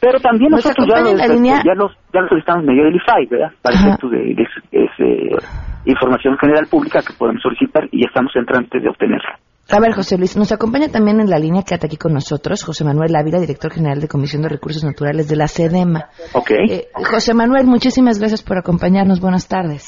Pero 0.00 0.18
también 0.20 0.50
nosotros 0.50 0.86
ya, 0.88 1.00
los, 1.00 1.12
ya, 1.20 1.74
los, 1.74 1.92
ya 2.14 2.20
solicitamos 2.26 2.64
medio 2.64 2.84
del 2.84 2.96
IFAI, 2.96 3.26
¿verdad? 3.26 3.52
Para 3.60 3.76
efectos 3.76 4.10
de, 4.10 4.18
de, 4.18 5.36
información 5.84 6.38
general 6.38 6.66
pública 6.70 7.00
que 7.06 7.12
podemos 7.18 7.42
solicitar 7.42 7.84
y 7.92 8.00
ya 8.00 8.08
estamos 8.08 8.32
en 8.34 8.46
de 8.80 8.88
obtenerla. 8.88 9.38
A 9.70 9.78
ver, 9.78 9.92
José 9.92 10.16
Luis, 10.16 10.36
nos 10.36 10.52
acompaña 10.52 10.88
también 10.88 11.20
en 11.20 11.28
la 11.28 11.38
línea 11.38 11.62
que 11.62 11.74
está 11.74 11.86
aquí 11.86 11.96
con 11.96 12.14
nosotros 12.14 12.64
José 12.64 12.84
Manuel 12.84 13.14
Ávila, 13.14 13.38
director 13.38 13.70
general 13.70 14.00
de 14.00 14.08
Comisión 14.08 14.42
de 14.42 14.48
Recursos 14.48 14.82
Naturales 14.82 15.28
de 15.28 15.36
la 15.36 15.46
SEDEMA. 15.46 16.06
Ok. 16.32 16.50
Eh, 16.50 16.88
José 16.94 17.34
Manuel, 17.34 17.66
muchísimas 17.66 18.18
gracias 18.18 18.42
por 18.42 18.58
acompañarnos. 18.58 19.20
Buenas 19.20 19.48
tardes. 19.48 19.84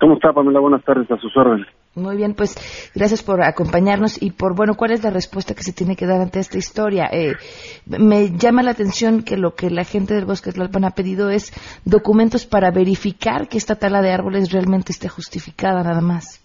¿Cómo 0.00 0.14
está, 0.14 0.32
Pamela? 0.32 0.60
Buenas 0.60 0.84
tardes, 0.84 1.10
a 1.10 1.16
sus 1.16 1.36
órdenes. 1.36 1.66
Muy 1.94 2.16
bien, 2.16 2.32
pues 2.32 2.56
gracias 2.94 3.22
por 3.22 3.42
acompañarnos 3.42 4.22
y 4.22 4.30
por, 4.30 4.56
bueno, 4.56 4.74
¿cuál 4.76 4.92
es 4.92 5.04
la 5.04 5.10
respuesta 5.10 5.54
que 5.54 5.62
se 5.62 5.74
tiene 5.74 5.94
que 5.94 6.06
dar 6.06 6.22
ante 6.22 6.40
esta 6.40 6.56
historia? 6.56 7.10
Eh, 7.12 7.34
me 7.86 8.30
llama 8.30 8.62
la 8.62 8.70
atención 8.70 9.22
que 9.22 9.36
lo 9.36 9.54
que 9.54 9.68
la 9.68 9.84
gente 9.84 10.14
del 10.14 10.24
Bosque 10.24 10.52
Tlalpan 10.52 10.86
ha 10.86 10.92
pedido 10.92 11.28
es 11.28 11.52
documentos 11.84 12.46
para 12.46 12.70
verificar 12.70 13.46
que 13.46 13.58
esta 13.58 13.76
tala 13.76 14.00
de 14.00 14.10
árboles 14.10 14.52
realmente 14.52 14.92
esté 14.92 15.08
justificada, 15.08 15.82
nada 15.82 16.00
más. 16.00 16.40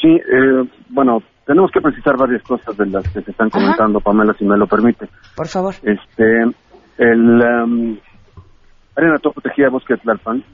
Sí, 0.00 0.08
eh, 0.08 0.70
bueno, 0.88 1.20
tenemos 1.46 1.72
que 1.72 1.80
precisar 1.80 2.16
varias 2.16 2.42
cosas 2.44 2.76
de 2.76 2.86
las 2.86 3.08
que 3.08 3.22
se 3.22 3.32
están 3.32 3.50
comentando, 3.50 3.98
Pamela, 3.98 4.34
si 4.38 4.44
me 4.44 4.56
lo 4.56 4.68
permite. 4.68 5.08
Por 5.34 5.48
favor. 5.48 5.74
Este, 5.82 6.42
el 6.98 7.40
um, 7.42 7.98
área 8.94 9.18
protegida 9.18 9.68
Bosque 9.68 9.94
de 9.94 10.00
Tlalpan 10.00 10.44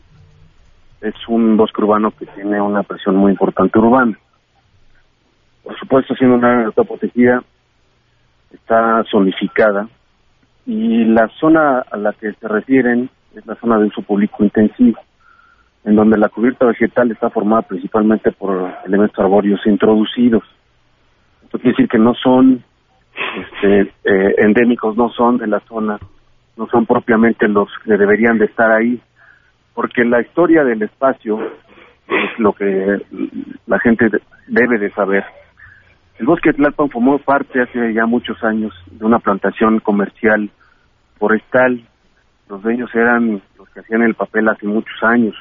es 1.00 1.14
un 1.28 1.56
bosque 1.56 1.82
urbano 1.82 2.10
que 2.10 2.26
tiene 2.26 2.60
una 2.60 2.82
presión 2.82 3.16
muy 3.16 3.32
importante 3.32 3.78
urbana. 3.78 4.18
Por 5.62 5.78
supuesto, 5.78 6.14
siendo 6.14 6.36
una 6.36 6.60
área 6.60 6.70
protegida, 6.72 7.42
está 8.52 9.02
zonificada 9.10 9.88
y 10.66 11.04
la 11.04 11.28
zona 11.40 11.84
a 11.90 11.96
la 11.96 12.12
que 12.12 12.32
se 12.32 12.48
refieren 12.48 13.08
es 13.34 13.46
la 13.46 13.54
zona 13.56 13.78
de 13.78 13.86
uso 13.86 14.02
público 14.02 14.42
intensivo, 14.42 14.98
en 15.84 15.96
donde 15.96 16.18
la 16.18 16.28
cubierta 16.28 16.66
vegetal 16.66 17.10
está 17.10 17.30
formada 17.30 17.62
principalmente 17.62 18.32
por 18.32 18.72
elementos 18.84 19.18
arbóreos 19.18 19.60
introducidos. 19.66 20.42
Esto 21.44 21.58
quiere 21.58 21.72
decir 21.72 21.88
que 21.88 21.98
no 21.98 22.14
son 22.14 22.62
este, 23.36 23.92
eh, 24.04 24.34
endémicos, 24.38 24.96
no 24.96 25.10
son 25.10 25.38
de 25.38 25.46
la 25.46 25.60
zona, 25.60 25.98
no 26.56 26.66
son 26.68 26.86
propiamente 26.86 27.48
los 27.48 27.68
que 27.84 27.96
deberían 27.96 28.38
de 28.38 28.46
estar 28.46 28.70
ahí 28.70 29.00
porque 29.74 30.04
la 30.04 30.20
historia 30.20 30.64
del 30.64 30.82
espacio 30.82 31.38
es 32.08 32.38
lo 32.38 32.52
que 32.52 33.00
la 33.66 33.78
gente 33.78 34.08
debe 34.46 34.78
de 34.78 34.90
saber. 34.92 35.24
El 36.18 36.26
bosque 36.26 36.52
de 36.52 36.70
formó 36.72 37.18
parte 37.18 37.62
hace 37.62 37.94
ya 37.94 38.04
muchos 38.04 38.42
años 38.44 38.74
de 38.90 39.04
una 39.04 39.20
plantación 39.20 39.80
comercial 39.80 40.50
forestal. 41.18 41.82
Los 42.48 42.62
dueños 42.62 42.94
eran 42.94 43.40
los 43.56 43.68
que 43.70 43.80
hacían 43.80 44.02
el 44.02 44.14
papel 44.14 44.48
hace 44.48 44.66
muchos 44.66 45.02
años. 45.02 45.34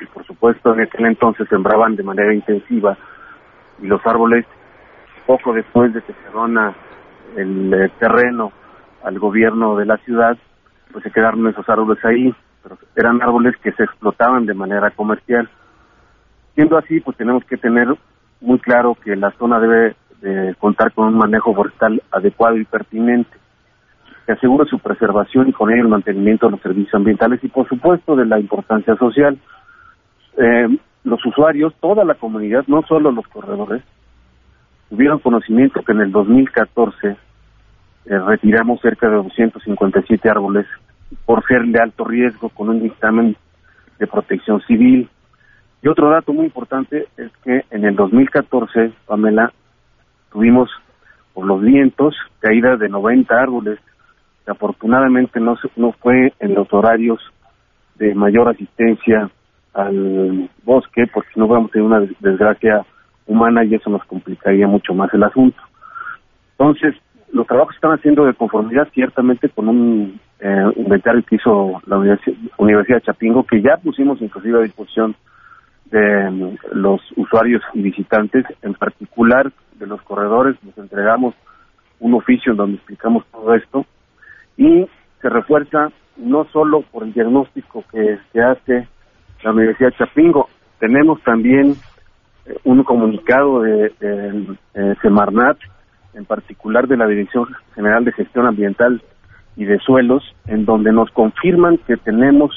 y 0.00 0.06
por 0.06 0.24
supuesto 0.24 0.72
en 0.72 0.80
aquel 0.80 1.06
entonces 1.06 1.48
sembraban 1.48 1.96
de 1.96 2.02
manera 2.02 2.32
intensiva 2.32 2.96
y 3.82 3.86
los 3.86 4.00
árboles 4.06 4.46
poco 5.26 5.52
después 5.52 5.92
de 5.92 6.02
que 6.02 6.12
se 6.12 6.30
dona 6.32 6.74
el 7.36 7.72
eh, 7.74 7.90
terreno 7.98 8.52
al 9.04 9.18
gobierno 9.18 9.76
de 9.76 9.86
la 9.86 9.96
ciudad, 9.98 10.36
pues 10.92 11.04
se 11.04 11.10
quedaron 11.10 11.46
esos 11.48 11.68
árboles 11.68 12.04
ahí, 12.04 12.34
pero 12.62 12.78
eran 12.96 13.22
árboles 13.22 13.56
que 13.62 13.72
se 13.72 13.84
explotaban 13.84 14.46
de 14.46 14.54
manera 14.54 14.90
comercial. 14.90 15.48
Siendo 16.54 16.76
así, 16.76 17.00
pues 17.00 17.16
tenemos 17.16 17.44
que 17.44 17.56
tener 17.56 17.88
muy 18.40 18.58
claro 18.58 18.94
que 18.94 19.16
la 19.16 19.30
zona 19.32 19.58
debe 19.58 19.96
de 20.20 20.54
contar 20.58 20.92
con 20.92 21.08
un 21.08 21.18
manejo 21.18 21.54
forestal 21.54 22.02
adecuado 22.10 22.56
y 22.56 22.64
pertinente, 22.64 23.36
que 24.26 24.32
asegure 24.32 24.68
su 24.68 24.78
preservación 24.78 25.48
y 25.48 25.52
con 25.52 25.70
ello 25.70 25.82
el 25.82 25.88
mantenimiento 25.88 26.46
de 26.46 26.52
los 26.52 26.60
servicios 26.60 26.94
ambientales 26.94 27.42
y, 27.42 27.48
por 27.48 27.68
supuesto, 27.68 28.14
de 28.14 28.26
la 28.26 28.38
importancia 28.38 28.94
social. 28.96 29.38
Eh, 30.36 30.68
los 31.04 31.24
usuarios, 31.26 31.74
toda 31.80 32.04
la 32.04 32.14
comunidad, 32.14 32.64
no 32.68 32.82
solo 32.82 33.10
los 33.10 33.26
corredores, 33.26 33.82
tuvieron 34.88 35.18
conocimiento 35.18 35.82
que 35.82 35.92
en 35.92 36.02
el 36.02 36.12
2014 36.12 37.08
eh, 37.08 37.16
retiramos 38.18 38.80
cerca 38.80 39.08
de 39.08 39.16
257 39.16 40.28
árboles 40.28 40.66
por 41.24 41.44
ser 41.46 41.62
de 41.64 41.80
alto 41.80 42.04
riesgo 42.04 42.48
con 42.50 42.68
un 42.68 42.82
dictamen 42.82 43.36
de 43.98 44.06
protección 44.06 44.60
civil. 44.62 45.08
Y 45.82 45.88
otro 45.88 46.10
dato 46.10 46.32
muy 46.32 46.46
importante 46.46 47.06
es 47.16 47.30
que 47.44 47.64
en 47.70 47.84
el 47.84 47.96
2014, 47.96 48.92
Pamela, 49.06 49.52
tuvimos 50.30 50.70
por 51.34 51.46
los 51.46 51.60
vientos 51.60 52.14
caída 52.40 52.76
de 52.76 52.88
90 52.88 53.34
árboles, 53.34 53.78
que 54.44 54.50
afortunadamente 54.50 55.40
no, 55.40 55.56
no 55.76 55.92
fue 55.92 56.32
en 56.40 56.54
los 56.54 56.72
horarios 56.72 57.20
de 57.96 58.14
mayor 58.14 58.48
asistencia 58.48 59.30
al 59.74 60.50
bosque, 60.64 61.06
porque 61.12 61.30
no 61.36 61.46
vamos 61.46 61.70
a 61.70 61.72
tener 61.72 61.86
una 61.86 62.00
desgracia 62.20 62.84
humana 63.26 63.64
y 63.64 63.74
eso 63.74 63.88
nos 63.90 64.04
complicaría 64.04 64.66
mucho 64.66 64.94
más 64.94 65.12
el 65.14 65.22
asunto. 65.22 65.60
Entonces, 66.58 66.94
los 67.32 67.46
trabajos 67.46 67.74
están 67.74 67.92
haciendo 67.92 68.24
de 68.24 68.34
conformidad 68.34 68.88
ciertamente 68.92 69.48
con 69.48 69.68
un 69.68 70.20
eh, 70.38 70.64
inventario 70.76 71.22
que 71.24 71.36
hizo 71.36 71.80
la 71.86 71.96
Universidad, 72.58 72.98
de 72.98 73.06
Chapingo, 73.06 73.44
que 73.44 73.62
ya 73.62 73.76
pusimos 73.78 74.20
inclusive 74.20 74.58
a 74.58 74.62
disposición 74.62 75.16
de 75.86 76.30
mm, 76.30 76.56
los 76.72 77.00
usuarios 77.16 77.62
y 77.74 77.82
visitantes, 77.82 78.44
en 78.62 78.74
particular 78.74 79.50
de 79.78 79.86
los 79.86 80.02
corredores, 80.02 80.56
nos 80.62 80.76
entregamos 80.78 81.34
un 82.00 82.14
oficio 82.14 82.52
en 82.52 82.58
donde 82.58 82.76
explicamos 82.76 83.24
todo 83.30 83.54
esto 83.54 83.86
y 84.56 84.86
se 85.20 85.28
refuerza 85.28 85.90
no 86.16 86.44
solo 86.52 86.82
por 86.82 87.04
el 87.04 87.12
diagnóstico 87.12 87.84
que 87.90 88.18
se 88.32 88.40
hace 88.42 88.88
la 89.42 89.52
Universidad 89.52 89.90
de 89.90 89.96
Chapingo, 89.96 90.48
tenemos 90.78 91.22
también 91.22 91.74
eh, 92.46 92.56
un 92.64 92.82
comunicado 92.82 93.62
de, 93.62 93.92
de, 94.00 94.96
Semarnat, 95.00 95.58
en 96.14 96.24
particular 96.24 96.86
de 96.88 96.96
la 96.96 97.06
Dirección 97.06 97.46
General 97.74 98.04
de 98.04 98.12
Gestión 98.12 98.46
Ambiental 98.46 99.02
y 99.56 99.64
de 99.64 99.78
Suelos, 99.78 100.22
en 100.46 100.64
donde 100.64 100.92
nos 100.92 101.10
confirman 101.10 101.78
que 101.78 101.96
tenemos 101.96 102.56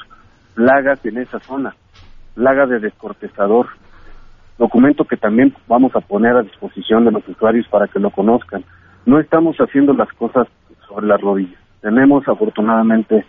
plagas 0.54 1.06
en 1.06 1.18
esa 1.18 1.40
zona, 1.40 1.76
plaga 2.34 2.66
de 2.66 2.80
descortezador, 2.80 3.68
documento 4.58 5.06
que 5.06 5.18
también 5.18 5.54
vamos 5.68 5.96
a 5.96 6.02
poner 6.02 6.36
a 6.36 6.42
disposición 6.42 7.06
de 7.06 7.12
los 7.12 7.28
usuarios 7.28 7.68
para 7.68 7.88
que 7.88 8.00
lo 8.00 8.10
conozcan. 8.12 8.64
No 9.06 9.20
estamos 9.20 9.58
haciendo 9.58 9.94
las 9.94 10.12
cosas 10.14 10.48
sobre 10.88 11.08
las 11.08 11.22
rodillas. 11.22 11.60
Tenemos 11.82 12.28
afortunadamente 12.28 13.26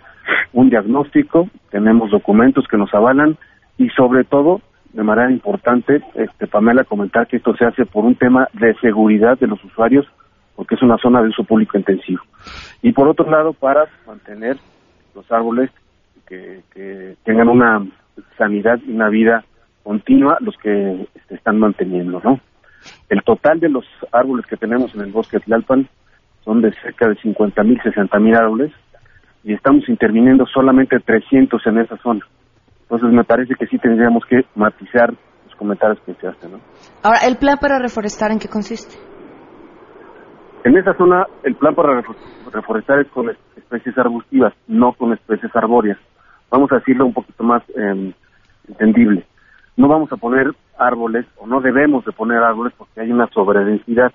un 0.52 0.70
diagnóstico, 0.70 1.48
tenemos 1.70 2.10
documentos 2.10 2.66
que 2.68 2.78
nos 2.78 2.92
avalan 2.94 3.36
y 3.76 3.88
sobre 3.90 4.24
todo, 4.24 4.60
de 4.96 5.02
manera 5.02 5.30
importante, 5.30 6.00
este, 6.14 6.46
Pamela, 6.46 6.82
comentar 6.84 7.26
que 7.26 7.36
esto 7.36 7.54
se 7.54 7.66
hace 7.66 7.84
por 7.84 8.06
un 8.06 8.14
tema 8.14 8.48
de 8.54 8.74
seguridad 8.76 9.38
de 9.38 9.46
los 9.46 9.62
usuarios, 9.62 10.06
porque 10.54 10.74
es 10.74 10.80
una 10.82 10.96
zona 10.96 11.20
de 11.20 11.28
uso 11.28 11.44
público 11.44 11.76
intensivo. 11.76 12.22
Y 12.80 12.92
por 12.92 13.06
otro 13.06 13.30
lado, 13.30 13.52
para 13.52 13.84
mantener 14.06 14.56
los 15.14 15.30
árboles 15.30 15.70
que, 16.26 16.62
tengan 17.24 17.50
una 17.50 17.86
sanidad 18.38 18.80
y 18.86 18.92
una 18.92 19.10
vida 19.10 19.44
continua 19.82 20.38
los 20.40 20.56
que 20.56 21.06
se 21.28 21.34
están 21.34 21.58
manteniendo, 21.58 22.22
¿no? 22.24 22.40
El 23.10 23.22
total 23.22 23.60
de 23.60 23.68
los 23.68 23.84
árboles 24.12 24.46
que 24.46 24.56
tenemos 24.56 24.94
en 24.94 25.02
el 25.02 25.12
bosque 25.12 25.36
de 25.36 25.44
Tlalpan 25.44 25.88
son 26.42 26.62
de 26.62 26.72
cerca 26.72 27.06
de 27.06 27.16
50 27.16 27.62
mil, 27.64 27.78
60 27.82 28.18
mil 28.18 28.34
árboles 28.34 28.72
y 29.44 29.52
estamos 29.52 29.86
interviniendo 29.90 30.46
solamente 30.46 30.98
300 31.00 31.66
en 31.66 31.78
esa 31.80 31.98
zona. 31.98 32.26
Entonces 32.88 33.10
me 33.10 33.24
parece 33.24 33.54
que 33.54 33.66
sí 33.66 33.78
tendríamos 33.78 34.24
que 34.26 34.44
matizar 34.54 35.10
los 35.10 35.54
comentarios 35.56 35.98
que 36.06 36.14
se 36.14 36.28
hacen, 36.28 36.52
¿no? 36.52 36.60
Ahora, 37.02 37.18
¿el 37.26 37.36
plan 37.36 37.58
para 37.60 37.78
reforestar 37.78 38.30
en 38.30 38.38
qué 38.38 38.48
consiste? 38.48 38.96
En 40.64 40.76
esa 40.76 40.94
zona, 40.94 41.26
el 41.44 41.54
plan 41.56 41.74
para 41.74 42.02
reforestar 42.52 43.00
es 43.00 43.08
con 43.08 43.30
especies 43.56 43.96
arbustivas, 43.98 44.52
no 44.66 44.92
con 44.92 45.12
especies 45.12 45.54
arbóreas. 45.54 45.98
Vamos 46.50 46.70
a 46.72 46.76
decirlo 46.76 47.06
un 47.06 47.12
poquito 47.12 47.42
más 47.44 47.62
eh, 47.70 48.14
entendible 48.68 49.26
no 49.76 49.88
vamos 49.88 50.10
a 50.12 50.16
poner 50.16 50.52
árboles 50.78 51.26
o 51.36 51.46
no 51.46 51.60
debemos 51.60 52.04
de 52.04 52.12
poner 52.12 52.38
árboles 52.38 52.72
porque 52.76 53.00
hay 53.00 53.12
una 53.12 53.28
sobredensidad. 53.28 54.12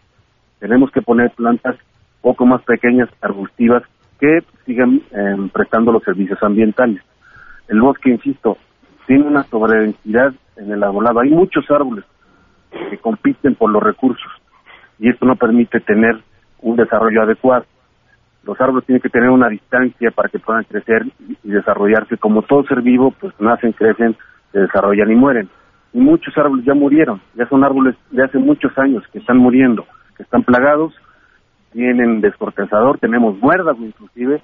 Tenemos 0.60 0.92
que 0.92 1.02
poner 1.02 1.32
plantas 1.32 1.76
poco 2.22 2.46
más 2.46 2.62
pequeñas, 2.64 3.10
arbustivas, 3.22 3.84
que 4.20 4.40
sigan 4.66 5.02
em, 5.12 5.50
prestando 5.50 5.92
los 5.92 6.04
servicios 6.04 6.42
ambientales. 6.44 7.02
El 7.72 7.80
bosque, 7.80 8.10
insisto, 8.10 8.58
tiene 9.08 9.24
una 9.24 9.44
sobredensidad 9.44 10.34
en 10.58 10.74
el 10.74 10.84
arbolado. 10.84 11.22
Hay 11.22 11.30
muchos 11.30 11.64
árboles 11.72 12.04
que 12.90 12.98
compiten 12.98 13.56
por 13.56 13.72
los 13.72 13.82
recursos 13.82 14.30
y 15.00 15.08
esto 15.08 15.26
no 15.26 15.38
permite 15.38 15.80
tener 15.80 16.20
un 16.60 16.76
desarrollo 16.76 17.22
adecuado. 17.22 17.64
Los 18.44 18.60
árboles 18.60 18.86
tienen 18.86 19.02
que 19.02 19.08
tener 19.08 19.30
una 19.30 19.48
distancia 19.48 20.12
para 20.12 20.28
que 20.28 20.40
puedan 20.40 20.66
crecer 20.66 21.06
y 21.46 21.50
desarrollarse. 21.50 22.18
Como 22.18 22.42
todo 22.42 22.66
ser 22.66 22.82
vivo, 22.82 23.12
pues 23.18 23.34
nacen, 23.40 23.72
crecen, 23.72 24.18
se 24.52 24.60
desarrollan 24.60 25.10
y 25.10 25.16
mueren. 25.16 25.50
Y 25.94 26.02
muchos 26.02 26.38
árboles 26.38 26.66
ya 26.66 26.74
murieron, 26.74 27.22
ya 27.36 27.48
son 27.48 27.64
árboles 27.64 27.96
de 28.10 28.22
hace 28.22 28.38
muchos 28.38 28.78
años 28.78 29.06
que 29.14 29.20
están 29.20 29.38
muriendo, 29.38 29.86
que 30.18 30.24
están 30.24 30.44
plagados, 30.44 30.94
tienen 31.72 32.20
descortezador, 32.20 33.00
tenemos 33.00 33.40
muérdago 33.40 33.82
inclusive, 33.82 34.42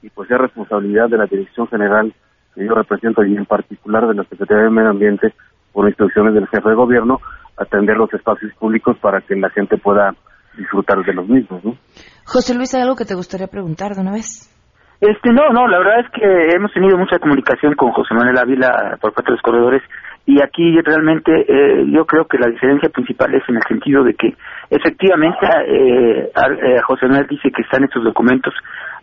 y 0.00 0.10
pues 0.10 0.30
es 0.30 0.38
responsabilidad 0.38 1.08
de 1.08 1.18
la 1.18 1.26
Dirección 1.26 1.66
General 1.66 2.14
que 2.54 2.64
yo 2.64 2.74
represento 2.74 3.24
y 3.24 3.36
en 3.36 3.46
particular 3.46 4.06
de 4.06 4.14
la 4.14 4.24
Secretaría 4.24 4.64
de 4.64 4.70
Medio 4.70 4.90
Ambiente 4.90 5.32
por 5.72 5.88
instrucciones 5.88 6.34
del 6.34 6.48
jefe 6.48 6.68
de 6.68 6.74
gobierno 6.74 7.20
atender 7.56 7.96
los 7.96 8.12
espacios 8.12 8.52
públicos 8.54 8.96
para 9.00 9.20
que 9.20 9.34
la 9.36 9.50
gente 9.50 9.76
pueda 9.76 10.14
disfrutar 10.56 11.04
de 11.04 11.12
los 11.12 11.28
mismos. 11.28 11.64
¿no? 11.64 11.76
José 12.24 12.54
Luis, 12.54 12.74
¿hay 12.74 12.82
algo 12.82 12.96
que 12.96 13.04
te 13.04 13.14
gustaría 13.14 13.46
preguntar 13.46 13.94
de 13.94 14.00
una 14.00 14.12
vez? 14.12 14.54
Este, 15.00 15.32
no, 15.32 15.50
no, 15.50 15.68
la 15.68 15.78
verdad 15.78 16.00
es 16.00 16.10
que 16.10 16.56
hemos 16.56 16.72
tenido 16.72 16.98
mucha 16.98 17.20
comunicación 17.20 17.74
con 17.74 17.92
José 17.92 18.14
Manuel 18.14 18.38
Ávila 18.38 18.98
por 19.00 19.12
parte 19.12 19.30
de 19.30 19.36
los 19.36 19.42
corredores 19.42 19.82
y 20.26 20.42
aquí 20.42 20.76
realmente 20.82 21.32
eh, 21.32 21.86
yo 21.90 22.04
creo 22.04 22.26
que 22.26 22.36
la 22.36 22.48
diferencia 22.48 22.90
principal 22.90 23.32
es 23.34 23.42
en 23.48 23.56
el 23.56 23.62
sentido 23.62 24.02
de 24.02 24.14
que 24.14 24.34
efectivamente 24.68 25.46
eh, 25.46 26.30
eh, 26.34 26.80
José 26.84 27.06
Manuel 27.06 27.28
dice 27.28 27.50
que 27.50 27.62
están 27.62 27.84
estos 27.84 28.02
documentos 28.02 28.52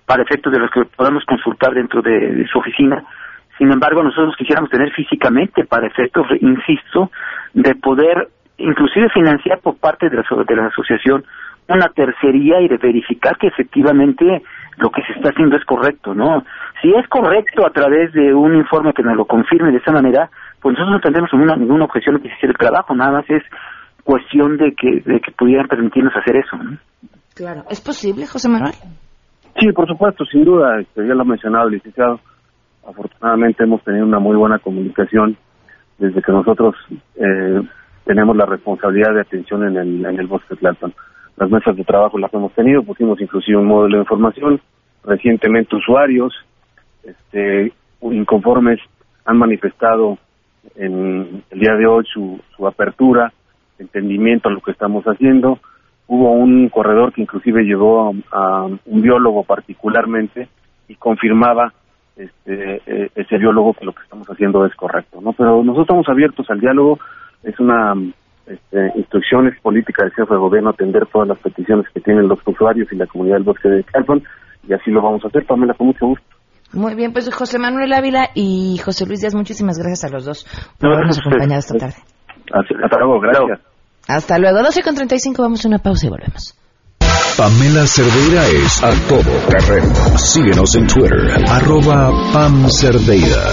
para 0.05 0.21
efectos 0.21 0.53
de 0.53 0.60
los 0.60 0.69
que 0.69 0.84
podamos 0.95 1.23
consultar 1.25 1.73
dentro 1.73 2.01
de, 2.01 2.45
su 2.51 2.60
oficina. 2.60 3.03
Sin 3.57 3.71
embargo, 3.71 4.03
nosotros 4.03 4.35
quisiéramos 4.37 4.69
tener 4.69 4.91
físicamente 4.91 5.65
para 5.65 5.87
efectos, 5.87 6.27
insisto, 6.41 7.11
de 7.53 7.75
poder 7.75 8.29
inclusive 8.57 9.09
financiar 9.09 9.59
por 9.59 9.77
parte 9.77 10.09
de 10.09 10.17
la, 10.17 10.23
de 10.47 10.55
la 10.55 10.67
asociación 10.67 11.23
una 11.67 11.87
tercería 11.89 12.61
y 12.61 12.67
de 12.67 12.77
verificar 12.77 13.37
que 13.37 13.47
efectivamente 13.47 14.43
lo 14.77 14.89
que 14.91 15.01
se 15.03 15.13
está 15.13 15.29
haciendo 15.29 15.57
es 15.57 15.65
correcto, 15.65 16.13
¿no? 16.13 16.43
Si 16.81 16.93
es 16.93 17.07
correcto 17.07 17.65
a 17.65 17.71
través 17.71 18.13
de 18.13 18.33
un 18.33 18.55
informe 18.55 18.93
que 18.93 19.03
nos 19.03 19.15
lo 19.15 19.25
confirme 19.25 19.71
de 19.71 19.77
esa 19.77 19.91
manera, 19.91 20.29
pues 20.61 20.73
nosotros 20.73 20.97
no 20.97 21.01
tendremos 21.01 21.29
ninguna, 21.33 21.55
ninguna 21.55 21.85
objeción 21.85 22.17
que 22.17 22.29
se 22.29 22.35
hiciera 22.35 22.51
el 22.51 22.57
trabajo, 22.57 22.93
nada 22.93 23.11
más 23.13 23.25
es 23.29 23.43
cuestión 24.03 24.57
de 24.57 24.75
que, 24.75 25.01
de 25.05 25.19
que 25.19 25.31
pudieran 25.31 25.67
permitirnos 25.67 26.15
hacer 26.15 26.35
eso, 26.35 26.57
¿no? 26.57 26.77
Claro, 27.33 27.63
¿es 27.69 27.81
posible, 27.81 28.27
José 28.27 28.47
Manuel? 28.47 28.75
Sí, 29.59 29.71
por 29.71 29.87
supuesto, 29.87 30.23
sin 30.25 30.45
duda, 30.45 30.79
este, 30.79 31.07
ya 31.07 31.15
lo 31.15 31.21
ha 31.21 31.25
mencionado 31.25 31.67
el 31.67 31.75
licenciado, 31.75 32.19
afortunadamente 32.88 33.63
hemos 33.63 33.84
tenido 33.84 34.06
una 34.06 34.19
muy 34.19 34.36
buena 34.36 34.60
comunicación 34.60 35.38
desde 35.98 36.21
que 36.21 36.32
nosotros 36.32 36.76
eh, 37.15 37.62
tenemos 38.06 38.36
la 38.36 38.45
responsabilidad 38.45 39.13
de 39.13 39.21
atención 39.21 39.63
en 39.67 39.78
el, 39.78 40.06
en 40.06 40.19
el 40.19 40.28
bosque 40.28 40.56
de 40.56 40.91
las 41.38 41.50
mesas 41.50 41.76
de 41.76 41.84
trabajo 41.84 42.17
las 42.17 42.34
hemos 42.34 42.54
tenido, 42.54 42.84
pusimos 42.84 43.19
inclusive 43.19 43.58
un 43.58 43.67
módulo 43.67 43.98
de 43.98 44.04
información, 44.04 44.62
recientemente 45.04 45.76
usuarios, 45.76 46.34
este, 47.04 47.74
inconformes 48.02 48.80
han 49.26 49.38
manifestado 49.38 50.17
en 50.76 51.43
el 51.50 51.60
día 51.60 51.76
de 51.76 51.88
hoy 51.88 52.06
su, 52.12 52.39
su 52.56 52.67
apertura, 52.67 53.34
entendimiento 53.80 54.50
a 54.50 54.52
lo 54.52 54.62
que 54.62 54.71
estamos 54.71 55.04
haciendo. 55.06 55.60
Hubo 56.08 56.32
un 56.32 56.69
corredor 56.69 57.13
que 57.13 57.21
inclusive 57.21 57.63
llevó 57.63 58.13
a, 58.32 58.65
un 58.65 59.02
biólogo 59.02 59.43
particularmente 59.43 60.48
y 60.88 60.95
confirmaba 60.95 61.74
este, 62.15 62.82
eh, 62.86 63.10
ese 63.15 63.38
biólogo 63.38 63.73
que 63.73 63.86
lo 63.86 63.93
que 63.93 64.04
estamos 64.04 64.28
haciendo 64.28 64.65
es 64.65 64.73
correcto, 64.75 65.19
¿no? 65.21 65.34
Pero 65.34 65.63
nosotros 65.63 65.86
estamos 65.86 66.10
abiertos 66.10 66.49
al 66.49 66.60
diálogo, 66.60 66.99
es 67.43 67.60
una 67.60 67.93
este, 68.47 68.91
instrucciones 68.95 69.60
políticas 69.62 70.06
del 70.06 70.13
jefe 70.13 70.34
de 70.34 70.39
gobierno 70.39 70.69
atender 70.69 71.06
todas 71.08 71.28
las 71.28 71.39
peticiones 71.39 71.86
que 71.93 71.99
tienen 71.99 72.28
los 72.28 72.39
usuarios 72.45 72.88
y 72.91 72.95
la 72.95 73.08
comunidad 73.08 73.38
del 73.38 73.43
bosque 73.43 73.69
de 73.69 73.84
Calpan, 73.84 74.23
y 74.67 74.73
así 74.73 74.91
lo 74.91 75.01
vamos 75.01 75.23
a 75.23 75.28
hacer, 75.28 75.45
Pamela, 75.45 75.73
con 75.73 75.88
mucho 75.88 76.08
gusto. 76.08 76.25
Muy 76.73 76.95
bien, 76.95 77.13
pues 77.13 77.34
José 77.34 77.60
Manuel 77.60 77.93
Ávila 77.93 78.30
y 78.34 78.78
José 78.84 79.06
Luis 79.06 79.21
Díaz, 79.21 79.36
muchísimas 79.36 79.78
gracias 79.78 80.04
a 80.06 80.13
los 80.13 80.25
dos 80.25 80.45
por 80.80 80.93
habernos 80.93 81.19
acompañado 81.19 81.60
esta 81.60 81.78
tarde. 81.78 81.95
Hasta 82.51 82.99
luego, 82.99 83.19
gracias. 83.19 83.60
Hasta 84.08 84.38
luego, 84.39 84.60
12 84.60 84.84
con 84.84 84.95
35, 84.95 85.41
vamos 85.41 85.65
a 85.65 85.67
una 85.67 85.80
pausa 85.80 86.08
y 86.08 86.10
volvemos. 86.10 86.64
Pamela 87.38 87.86
Cerdeira 87.86 88.48
es 88.48 88.82
a 88.82 88.91
todo 89.10 89.30
terreno. 89.50 89.93
Síguenos 90.17 90.74
en 90.76 90.88
Twitter, 90.88 91.34
arroba 91.50 92.10
Pam 92.32 92.69
Cerdeira. 92.69 93.52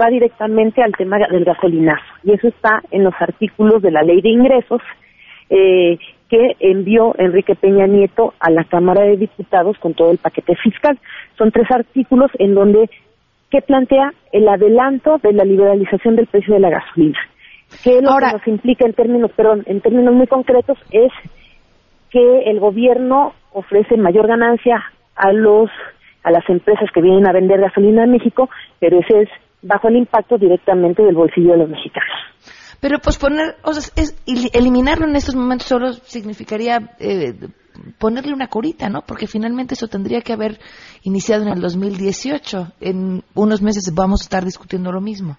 va 0.00 0.08
directamente 0.08 0.82
al 0.82 0.92
tema 0.92 1.18
del 1.18 1.44
gasolinazo. 1.44 2.04
Y 2.24 2.32
eso 2.32 2.48
está 2.48 2.80
en 2.90 3.04
los 3.04 3.14
artículos 3.20 3.82
de 3.82 3.90
la 3.90 4.02
ley 4.02 4.22
de 4.22 4.30
ingresos 4.30 4.80
eh, 5.50 5.98
que 6.30 6.56
envió 6.60 7.14
Enrique 7.18 7.54
Peña 7.54 7.86
Nieto 7.86 8.32
a 8.40 8.50
la 8.50 8.64
Cámara 8.64 9.02
de 9.02 9.18
Diputados 9.18 9.76
con 9.78 9.92
todo 9.92 10.10
el 10.10 10.16
paquete 10.16 10.56
fiscal. 10.56 10.98
Son 11.36 11.52
tres 11.52 11.70
artículos 11.70 12.30
en 12.38 12.54
donde 12.54 12.88
que 13.52 13.60
plantea 13.60 14.14
el 14.32 14.48
adelanto 14.48 15.18
de 15.18 15.34
la 15.34 15.44
liberalización 15.44 16.16
del 16.16 16.26
precio 16.26 16.54
de 16.54 16.60
la 16.60 16.70
gasolina. 16.70 17.18
Que 17.84 18.00
lo 18.00 18.16
que 18.16 18.32
nos 18.32 18.46
implica 18.48 18.86
en 18.86 18.94
términos, 18.94 19.30
perdón, 19.36 19.62
en 19.66 19.82
términos 19.82 20.14
muy 20.14 20.26
concretos 20.26 20.78
es 20.90 21.12
que 22.10 22.44
el 22.50 22.60
gobierno 22.60 23.34
ofrece 23.52 23.98
mayor 23.98 24.26
ganancia 24.26 24.82
a 25.14 25.32
los 25.32 25.70
a 26.24 26.30
las 26.30 26.48
empresas 26.48 26.88
que 26.94 27.02
vienen 27.02 27.28
a 27.28 27.32
vender 27.32 27.60
gasolina 27.60 28.04
en 28.04 28.12
México, 28.12 28.48
pero 28.78 29.00
ese 29.00 29.22
es 29.22 29.28
bajo 29.60 29.88
el 29.88 29.96
impacto 29.96 30.38
directamente 30.38 31.02
del 31.02 31.16
bolsillo 31.16 31.52
de 31.52 31.58
los 31.58 31.68
mexicanos. 31.68 32.16
Pero 32.80 33.00
posponer, 33.00 33.56
o 33.64 33.72
sea, 33.72 33.92
es, 33.96 34.16
eliminarlo 34.54 35.06
en 35.06 35.16
estos 35.16 35.34
momentos 35.34 35.66
solo 35.66 35.92
significaría 35.92 36.94
eh, 37.00 37.34
ponerle 37.98 38.32
una 38.32 38.48
corita, 38.48 38.88
¿no? 38.88 39.02
Porque 39.06 39.26
finalmente 39.26 39.74
eso 39.74 39.88
tendría 39.88 40.20
que 40.20 40.32
haber 40.32 40.58
iniciado 41.02 41.42
en 41.42 41.48
el 41.48 41.60
2018. 41.60 42.72
En 42.80 43.22
unos 43.34 43.62
meses 43.62 43.92
vamos 43.94 44.22
a 44.22 44.24
estar 44.24 44.44
discutiendo 44.44 44.92
lo 44.92 45.00
mismo. 45.00 45.36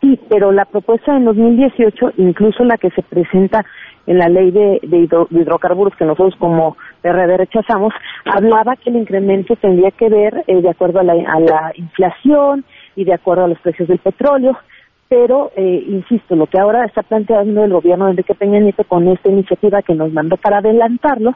Sí, 0.00 0.18
pero 0.28 0.50
la 0.50 0.64
propuesta 0.64 1.16
en 1.16 1.24
2018, 1.24 2.14
incluso 2.16 2.64
la 2.64 2.76
que 2.76 2.90
se 2.90 3.02
presenta 3.02 3.64
en 4.06 4.18
la 4.18 4.28
ley 4.28 4.50
de, 4.50 4.80
hidrocarburos 5.30 5.94
que 5.96 6.04
nosotros 6.04 6.34
como 6.38 6.76
PRD 7.02 7.36
rechazamos, 7.36 7.92
hablaba 8.24 8.74
que 8.74 8.90
el 8.90 8.96
incremento 8.96 9.54
tendría 9.56 9.92
que 9.92 10.08
ver 10.08 10.42
eh, 10.48 10.60
de 10.60 10.70
acuerdo 10.70 10.98
a 10.98 11.04
la, 11.04 11.12
a 11.12 11.38
la 11.38 11.72
inflación 11.76 12.64
y 12.96 13.04
de 13.04 13.14
acuerdo 13.14 13.44
a 13.44 13.48
los 13.48 13.60
precios 13.60 13.88
del 13.88 13.98
petróleo 13.98 14.58
pero 15.12 15.52
eh, 15.54 15.84
insisto, 15.88 16.34
lo 16.34 16.46
que 16.46 16.58
ahora 16.58 16.86
está 16.86 17.02
planteando 17.02 17.64
el 17.64 17.70
gobierno 17.70 18.06
de 18.06 18.12
Enrique 18.12 18.34
Peña 18.34 18.58
Nieto 18.60 18.82
con 18.84 19.06
esta 19.08 19.28
iniciativa 19.28 19.82
que 19.82 19.94
nos 19.94 20.10
mandó 20.10 20.38
para 20.38 20.60
adelantarlo 20.60 21.32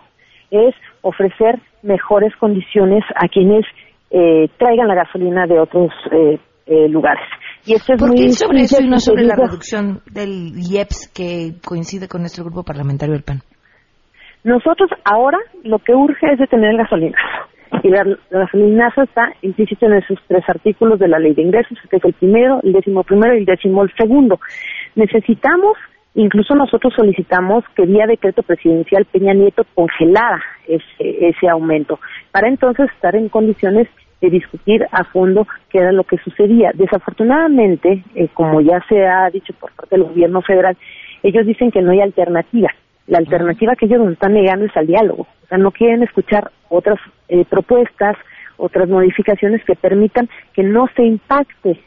es 0.50 0.74
ofrecer 1.02 1.60
mejores 1.82 2.34
condiciones 2.36 3.04
a 3.14 3.28
quienes 3.28 3.66
eh, 4.10 4.48
traigan 4.56 4.88
la 4.88 4.94
gasolina 4.94 5.46
de 5.46 5.60
otros 5.60 5.92
eh, 6.10 6.88
lugares. 6.88 7.26
Y 7.66 7.74
esto 7.74 7.92
es 7.92 8.00
¿Por 8.00 8.08
muy 8.08 8.16
qué 8.16 8.32
sobre 8.32 8.60
eso 8.60 8.80
y 8.80 8.88
no 8.88 8.98
sobre 8.98 9.24
la 9.24 9.36
reducción 9.36 10.00
del 10.10 10.54
IEPS 10.56 11.12
que 11.14 11.60
coincide 11.62 12.08
con 12.08 12.22
nuestro 12.22 12.46
grupo 12.46 12.62
parlamentario 12.62 13.12
del 13.12 13.24
PAN? 13.24 13.42
Nosotros 14.42 14.88
ahora 15.04 15.36
lo 15.64 15.80
que 15.80 15.92
urge 15.92 16.32
es 16.32 16.38
detener 16.38 16.70
el 16.70 16.78
gasolinazo. 16.78 17.45
Y 17.82 17.88
la, 17.88 18.04
gasolinazo 18.30 19.02
está 19.02 19.32
implícito 19.42 19.86
en 19.86 19.94
esos 19.94 20.18
tres 20.26 20.44
artículos 20.48 20.98
de 20.98 21.08
la 21.08 21.18
ley 21.18 21.34
de 21.34 21.42
ingresos, 21.42 21.78
que 21.90 21.96
es 21.96 22.04
el 22.04 22.12
primero, 22.14 22.60
el 22.62 22.72
décimo 22.72 23.02
primero 23.04 23.34
y 23.34 23.38
el 23.38 23.44
décimo 23.44 23.82
el 23.82 23.92
segundo. 23.94 24.40
Necesitamos, 24.94 25.76
incluso 26.14 26.54
nosotros 26.54 26.94
solicitamos 26.94 27.64
que 27.74 27.86
vía 27.86 28.06
decreto 28.06 28.42
presidencial 28.42 29.04
Peña 29.06 29.34
Nieto 29.34 29.64
congelara 29.74 30.42
ese, 30.66 31.28
ese 31.28 31.48
aumento, 31.48 31.98
para 32.32 32.48
entonces 32.48 32.90
estar 32.92 33.14
en 33.16 33.28
condiciones 33.28 33.88
de 34.20 34.30
discutir 34.30 34.86
a 34.92 35.04
fondo 35.04 35.46
qué 35.70 35.78
era 35.78 35.92
lo 35.92 36.04
que 36.04 36.18
sucedía. 36.18 36.70
Desafortunadamente, 36.74 38.02
eh, 38.14 38.28
como 38.32 38.60
ya 38.60 38.82
se 38.88 39.06
ha 39.06 39.28
dicho 39.30 39.52
por 39.60 39.72
parte 39.72 39.96
del 39.96 40.04
gobierno 40.04 40.40
federal, 40.42 40.76
ellos 41.22 41.46
dicen 41.46 41.70
que 41.70 41.82
no 41.82 41.90
hay 41.90 42.00
alternativa. 42.00 42.70
La 43.06 43.18
alternativa 43.18 43.76
que 43.76 43.86
ellos 43.86 44.00
nos 44.00 44.12
están 44.12 44.34
negando 44.34 44.66
es 44.66 44.76
al 44.76 44.86
diálogo. 44.86 45.26
O 45.44 45.48
sea, 45.48 45.58
no 45.58 45.70
quieren 45.70 46.02
escuchar 46.02 46.50
otras 46.68 46.98
eh, 47.28 47.44
propuestas, 47.48 48.16
otras 48.56 48.88
modificaciones 48.88 49.64
que 49.64 49.76
permitan 49.76 50.28
que 50.54 50.64
no 50.64 50.88
se 50.96 51.04
impacte 51.04 51.78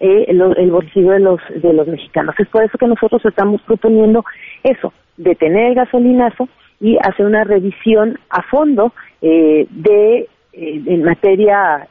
eh, 0.00 0.24
el, 0.28 0.70
bolsillo 0.70 1.12
de 1.12 1.20
los, 1.20 1.40
de 1.54 1.72
los 1.72 1.86
mexicanos. 1.86 2.34
Es 2.38 2.48
por 2.48 2.64
eso 2.64 2.76
que 2.76 2.88
nosotros 2.88 3.24
estamos 3.24 3.62
proponiendo 3.62 4.24
eso, 4.64 4.92
detener 5.16 5.68
el 5.68 5.74
gasolinazo 5.76 6.48
y 6.80 6.98
hacer 7.00 7.24
una 7.24 7.44
revisión 7.44 8.18
a 8.30 8.42
fondo 8.42 8.92
eh, 9.22 9.66
de 9.70 10.28
en 10.56 11.02
materia, 11.02 11.88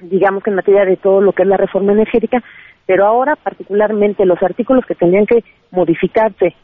digamos 0.00 0.42
que 0.42 0.50
en 0.50 0.56
materia 0.56 0.84
de 0.84 0.98
todo 0.98 1.22
lo 1.22 1.32
que 1.32 1.44
es 1.44 1.48
la 1.48 1.56
reforma 1.56 1.92
energética, 1.92 2.42
pero 2.84 3.06
ahora 3.06 3.36
particularmente 3.36 4.26
los 4.26 4.42
artículos 4.42 4.84
que 4.84 4.94
tendrían 4.94 5.24
que 5.24 5.42
modificarse 5.70 6.54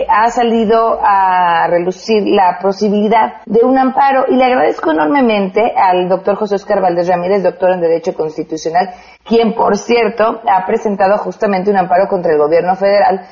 ha 0.07 0.31
salido 0.31 0.99
a 1.03 1.67
relucir 1.69 2.23
la 2.27 2.59
posibilidad 2.61 3.37
de 3.47 3.65
un 3.65 3.79
amparo 3.79 4.27
y 4.29 4.37
le 4.37 4.45
agradezco 4.45 4.91
enormemente 4.91 5.73
al 5.75 6.07
doctor 6.07 6.37
José 6.37 6.57
Oscar 6.57 6.83
Valdés 6.83 7.09
Ramírez, 7.09 7.43
doctor 7.43 7.71
en 7.71 7.81
Derecho 7.81 8.13
Constitucional, 8.13 8.91
quien, 9.27 9.55
por 9.55 9.79
cierto, 9.79 10.43
ha 10.47 10.67
presentado 10.67 11.17
justamente 11.17 11.71
un 11.71 11.79
amparo 11.79 12.09
contra 12.11 12.33
el 12.33 12.39
gobierno 12.39 12.77
federal 12.77 13.23